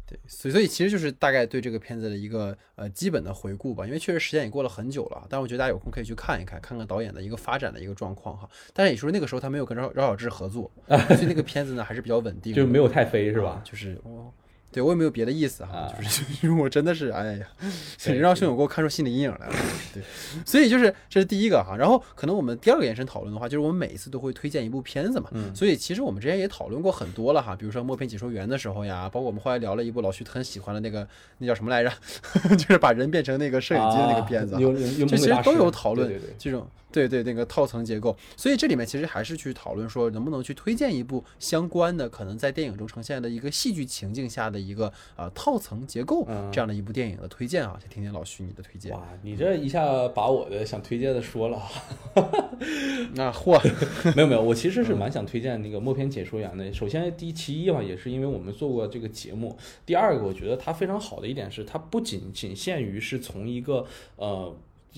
[0.06, 8.48] 对，所以所以其实就是大概对这个片子的一个呃基本的回顾吧，因为确实时间也过了很久了，但我觉得大家有空可以去看一看，看看导演的一个发展的一个状况哈。
[8.74, 13.62] 但是也说那个时候他没有跟饶饶小志合作，所以那个片子呢还是比较稳定的，就没有太飞是啊吧？
[13.64, 14.32] 就是我。
[14.74, 15.94] 对我也没有别的意思哈，啊。
[15.98, 17.48] 就是因为 我真的是哎呀，
[18.04, 19.56] 对让兄友给我看出心理阴影来了。
[19.94, 20.04] 对，
[20.46, 25.56] 所以就是这是第一个哈，然后可能我们第二个延伸讨论的话，就是我们每一次都会推荐一部片子嘛，嗯。
[25.56, 31.92] 所以其实我们之前也讨论过很多了哈，比如说默片解说员的时候呀，包括我们后来聊了一部老徐很喜欢的那个那叫什么来着，
[32.58, 48.94] 就是把人变成那个摄影机的那个片子这其实都有讨论这种对对那个套层结构，所以这里面其实还是去讨论说能不能去推荐一部相关的可能在电影中呈现的一个戏剧情境下的一个呃套层结构嗯这样的一部电影的推荐啊，先听听老徐你的推荐。
[48.94, 51.62] 哇，你这一下把我的想推荐的说了，
[53.16, 53.60] 那嚯，
[54.16, 56.72] 没有没有，我其实是蛮想推荐那个默片解说员的。
[56.74, 63.86] 首先，第一其一吧，也是因为我们做过这个节目；第二个，我觉得它非常好的一点是，它不仅仅限于是从一个
[64.16, 64.56] 呃。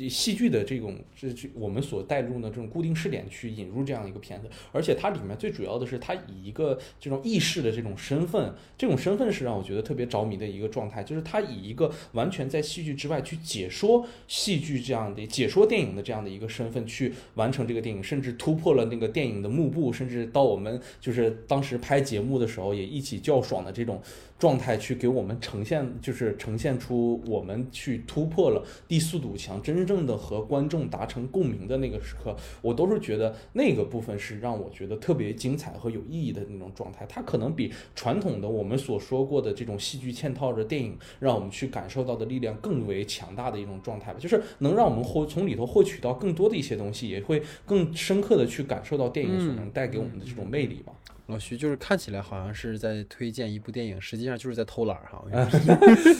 [0.10, 24.02] 戏剧的这种这这我们所带入的这种固定视点去引入这样一个片子，而且它里面最主要的是它以一个这种意识的这种身份，这种身份是让我觉得特别着迷的一个状态，就是它以一个完全在戏剧之外去解说戏剧这样的解说电影的这样的一个身份去完成这个电影，甚至突破了那个电影的幕布，甚至到我们就是当时拍节目的时候也一起较爽的这种
[24.38, 37.06] 状态，去给我们呈现，就是呈现出我们去突破了第四堵墙，真正的和观众达成共鸣的那个时刻，我都是觉得那个部分是让我觉得特别精彩和有意义的那种状态。
[37.08, 50.92] 它可能比传统的我们所说过的这种戏剧嵌套着电影，让我们去感受到的力量更为强大的一种状态吧，就是能让我们获从里头获取到更多的一些东西，也会更深刻的去感受到电影所能带给我们的这种魅力吧。
[51.28, 55.24] 老徐就是看起来好像是在推荐一部电影，实际上就是在偷懒哈，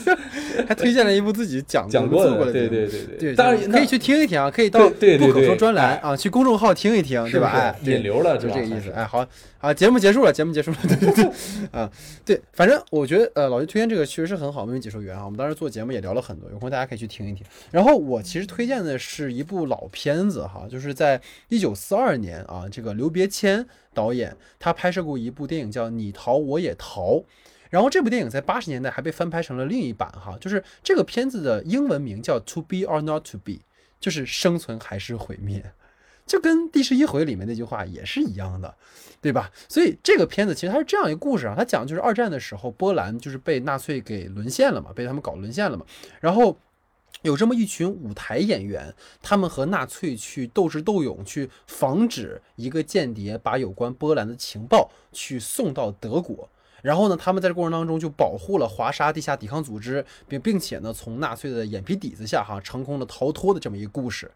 [0.66, 7.74] 还推荐了一部自己讲讲过过的，对对对对对，当然可以去听一听啊，可以到不可说专栏哎啊，去公众号听一听，对吧？
[7.82, 8.90] 引流了，就这个意思。
[8.90, 9.24] 哎，好，
[9.66, 11.24] 啊，节目结束了，节目结束了， 对对对，
[11.72, 11.90] 啊，
[12.24, 17.44] 对，反正我觉得呃，老徐推荐这个确实是很好，因为解说员啊，我们当时做节目也聊了很多，有空大家可以去听一听。
[17.72, 27.14] 然后我其实推荐的是一部老片子哈，就是在一九四二年啊，这个刘别谦导演他拍摄过一部电影叫《你逃我也逃》。
[27.68, 33.52] 然后这部电影在八十年代还被翻拍成了另一版哈，就是这个片子的英文名叫《To Be or Not to Be》，
[33.98, 35.72] 就是生存还是毁灭。
[36.26, 38.74] 就跟第十一回里面那句话也是一样的，
[39.20, 39.50] 对吧？
[39.68, 45.86] 所以这个片子其实它是这样一个故事啊，它讲的就是二战的时候，波兰就是被纳粹给沦陷了嘛，被他们搞沦陷了嘛，
[46.20, 46.58] 然后。
[47.22, 56.48] 有这么一群舞台演员，他们和纳粹去斗智斗勇，去防止一个间谍把有关波兰的情报去送到德国。
[56.82, 64.30] 然后呢，他们在这过程当中就保护了华沙地下抵抗组织，并并且呢，从纳粹的眼皮底子下哈，成功的逃脱的这么一个故事。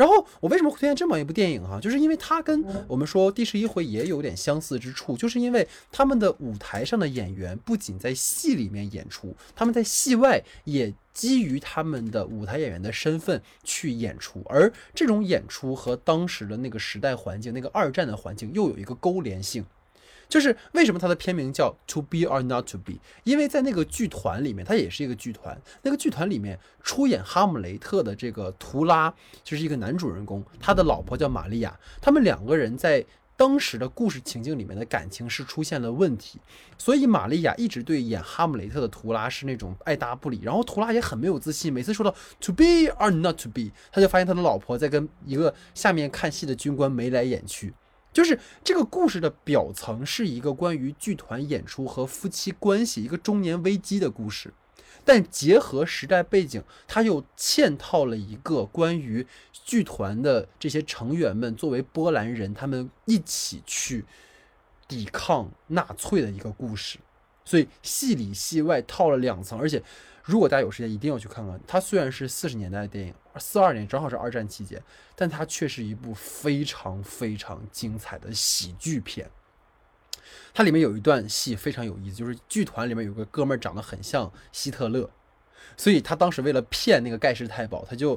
[0.00, 19.62] 然后我为什么会推荐这么一部电影哈、就是因为它跟我们说第十一回也有点相似之处，就是因为他们的舞台上的演员不仅在戏里面演出，他们在戏外也基于他们的舞台演员的身份去演出，而这种演出和当时的那个时代环境、那个二战的环境又有一个勾连性。
[20.30, 22.94] 就是为什么它的片名叫 To Be or Not to Be？
[23.24, 25.60] 因为在那个剧团里面，它也是一个剧团。
[25.82, 29.12] 那个剧团里面出演哈姆雷特的这个图拉
[29.42, 31.78] 就是一个男主人公，他的老婆叫玛利亚。
[32.00, 33.04] 他们两个人在
[33.36, 36.38] 当时的故事情境里面的感情是出现了问题，
[36.78, 40.40] 所以玛利亚一直对演哈姆雷特的图拉是那种爱答不理。
[40.42, 42.64] 然后图拉也很没有自信，每次说到 To be
[42.98, 47.72] or not to be，他就发现他的老婆在跟一个下面看戏的军官眉来眼去。
[48.12, 54.52] 就是这个故事的表层是一个关于剧团演出和夫妻关系、一个中年危机的故事，
[55.04, 64.04] 但结合时代背景，它又嵌套了一个关于剧团的这些成员们作为波兰人，他们一起去
[64.88, 66.98] 抵抗纳粹的一个故事。
[67.44, 69.82] 所以戏里戏外套了两层，而且。
[70.30, 71.60] 如果大家有时间，一定要去看看。
[71.66, 74.80] 它虽然是四十年代的电影，四二年正好是二战期间，
[75.16, 79.28] 但它却是一部非常非常精彩的喜剧片。
[80.54, 85.10] 它里面有一段戏非常有意思，就是剧团里面有个哥们儿长得很像希特勒，
[85.76, 88.16] 所以他当时为了骗那个盖世太保，他就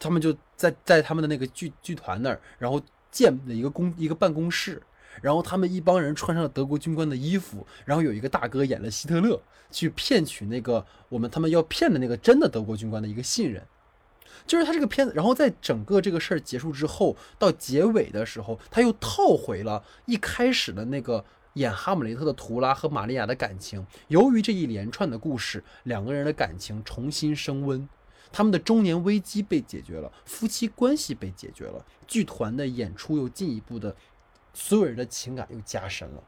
[0.00, 2.82] 他们就在在他们的那个剧剧团那儿，然后
[3.12, 4.82] 建了一个公一个办公室。
[5.22, 9.40] 然后他们一帮人穿上了德国军官的衣服，然后有一个大哥演了希特勒，
[9.70, 13.62] 去骗取那个我们他们要骗的那个真的德国军官的一个信任，
[14.46, 15.12] 就是他这个片子。
[15.14, 21.24] 然后在整个这个事儿结束之后，到结尾的时候，他又套回了一开始的那个
[21.54, 23.84] 演哈姆雷特的图拉和玛利亚的感情。
[24.08, 27.88] 由于这一连串的故事，两个人的感情重新升温，
[28.30, 33.96] 他们的中年危机被解决了，夫妻关系被解决了，剧团的演出又进一步的。
[34.58, 36.22] 所有人的情感又加深了，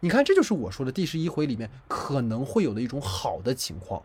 [0.00, 4.02] 你看，这就是我说的第十一回里面可能会有的一种好的情况，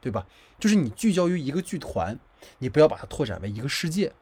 [0.00, 0.26] 对吧？
[0.58, 2.18] 就是你聚焦于一个剧团，
[2.58, 4.12] 你不要把它拓展为一个世界。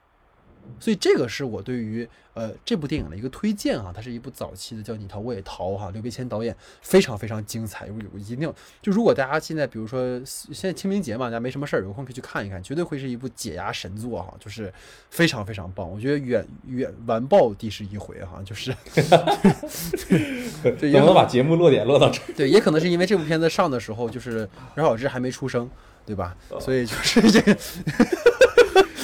[0.81, 14.73] 所以这个是我对于呃这部电影的一个推荐啊，它是一部早期的叫你逃我也逃哈，刘别谦导演非常非常精彩，有有一定就如果大家现在比如说现在清明节嘛，大家没什么事儿，有空可以去看一看，绝对会是一部解压神作哈，就是
[15.11, 18.75] 非常非常棒，我觉得远远完爆第十一回哈，就是
[20.79, 25.71] 对，能把节目落点落到这，对，也可能是因为这部片子上的时候就是饶晓志还没出生，
[26.05, 26.37] 对吧？
[26.61, 27.57] 所以就是这个。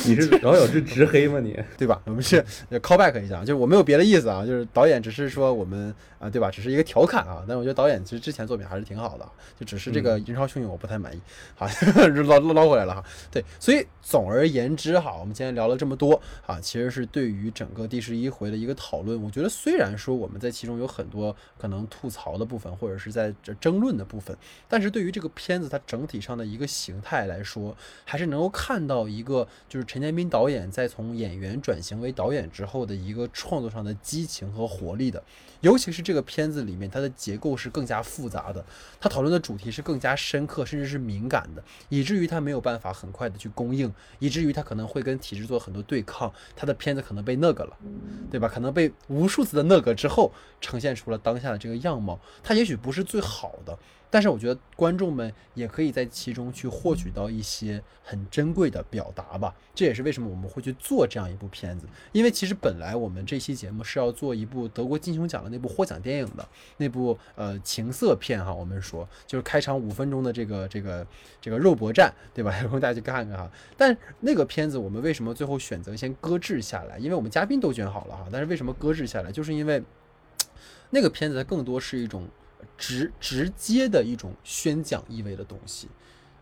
[0.07, 1.41] 你是饶晓志直黑吗？
[1.41, 2.01] 你 对吧？
[2.07, 6.51] 我们是 call back 一下，就是我没有别的意思啊，就是导演只是说我们啊，对吧？
[6.51, 7.45] 只是一个调侃啊。
[7.47, 9.29] 但我觉得导演其实之前作品还是挺好的，
[9.59, 11.21] 就只是这个《人潮汹涌》我不太满意。
[11.55, 11.67] 好，
[12.27, 13.05] 捞捞回来了哈。
[13.31, 19.23] 对，所以总而言之哈，我们今天聊了这么多啊，其实是对于整个第十一回的一个讨论。
[19.23, 24.35] 我觉得虽然说我们在其中有很多可能吐槽的部分，或者是在这争论的部分，
[24.67, 29.90] 但是对于这个片子它整体上的一个形态来说，还是能够看到一个就是。
[29.91, 35.21] 陈建斌导演在从演员转型为导演之后的一个创作上的激情和活力的，
[35.63, 38.65] 尤其是这个片子里面，它的结构是更加复杂的，
[39.01, 47.77] 他讨论的主题是更加深刻，甚至是敏感的，以至于他没有办法很快的去供应，以至于他可能会跟体制做很多对抗，他的片子可能被那个了，
[48.31, 48.47] 对吧？
[48.47, 53.77] 可能被无数次的那个之后，呈现出了当下的这个样貌，它也许不是最好的。
[54.11, 59.55] 但是我觉得观众们也可以在其中去获取到一些很珍贵的表达吧。
[59.73, 61.87] 这也是为什么我们会去做这样一部片子。
[62.11, 66.47] 因为其实本来我们这期节目是要做一部德国金熊奖的那部获奖电影的
[66.79, 68.53] 那部呃情色片哈。
[68.53, 71.07] 我们说就是开场五分钟的这个这个
[71.41, 72.61] 这个肉搏战，对吧？
[72.63, 73.49] 有 空大家去看看哈。
[73.77, 76.99] 但那个片子我们为什么最后选择先搁置下来？
[76.99, 78.27] 因为我们嘉宾都选好了哈。
[78.33, 79.31] 但是为什么搁置下来？
[79.31, 79.81] 就是因为
[80.91, 82.27] 那个片子它更多是一种。
[82.77, 85.89] 直直接的一种宣讲意味的东西，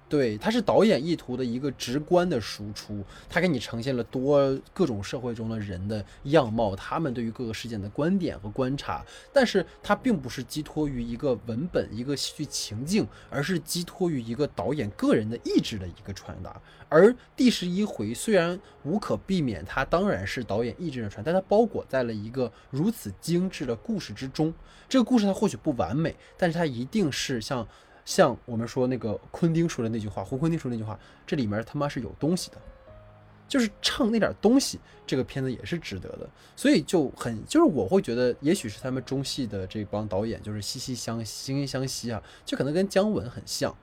[0.09, 16.59] 对，它是导演意图的一个直观的输出，它给你呈现了多各种社会中的人的样貌，他们对于各个事件的观点和观察，但是它并不是寄托于一个文本、一个戏剧情境，而是寄托于一个导演个人的意志的一个传达。
[16.89, 24.55] 而第十一回虽然无可避免，它当然是导演意志的传，但它包裹在了一个如此精致的故事之中。
[24.89, 27.69] 这个故事它或许不完美，但是它一定是像
[28.09, 32.57] 像我们说那个昆汀说的那句话，胡昆汀说那句话，这里面他妈是有东西的，
[33.47, 36.27] 就是唱那点东西，这个片子也是值得的。
[36.57, 43.77] 所以就很就是我会觉得，也许是他们中戏的这帮导演就是惺惺相惺惺相惜啊，就可能跟姜文很像。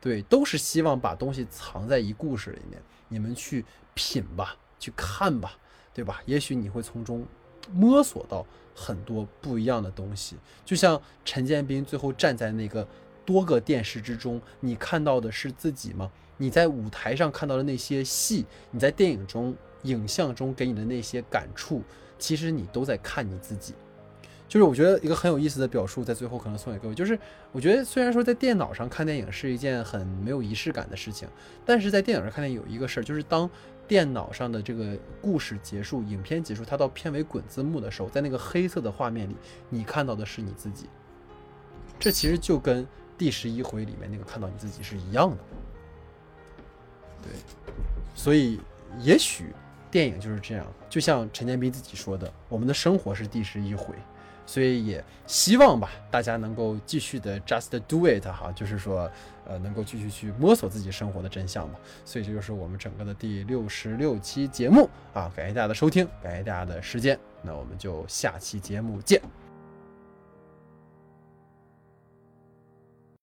[0.00, 3.64] 对，都是希望把东西藏在一故事里面，你们去
[3.94, 5.56] 品吧，去看吧，
[5.94, 6.20] 对吧？
[6.26, 7.24] 也许你会从中
[7.70, 8.44] 摸索到
[8.74, 10.36] 很多不一样的东西。
[10.64, 12.84] 就像陈建斌最后站在那个
[13.30, 16.10] 多个电视之中，你看到的是自己吗？
[16.36, 19.54] 你在舞台上看到的那些戏，你在电影中、
[19.84, 21.80] 影像中给你的那些感触，
[22.18, 23.72] 其实你都在看你自己。
[24.48, 27.16] 就是我觉得一个很有意思的表述，在最后可能送给各位，就是
[27.52, 31.28] 我觉得虽然说在电脑上看电影是一件很没有仪式感的事情，
[31.64, 33.48] 但是在电影上看电影有一个事儿，就是当
[33.86, 39.36] 电脑上的这个故事结束，影片结束，它到片尾滚字幕的时候，在那个黑色的画面里，
[39.68, 40.86] 你看到的是你自己。
[42.00, 42.84] 这其实就跟
[43.20, 45.36] 第十一回里面那个看到你自己是一样的。
[47.22, 47.32] 对，
[48.14, 48.58] 所以
[48.98, 49.52] 也许
[49.90, 53.94] 电影就是这样，就像陈建斌自己说的，我们的生活是第十一回。
[54.46, 59.08] 所以也希望吧，大家能够继续的 just do it 哈，就是说，
[59.46, 61.78] 呃，能够继续去摸索自己生活的真相吧。
[62.06, 69.20] 所以这就是我们整个的第六十六期节目啊，感谢大家的收听，感谢大家的时间，那我们就下期节目见。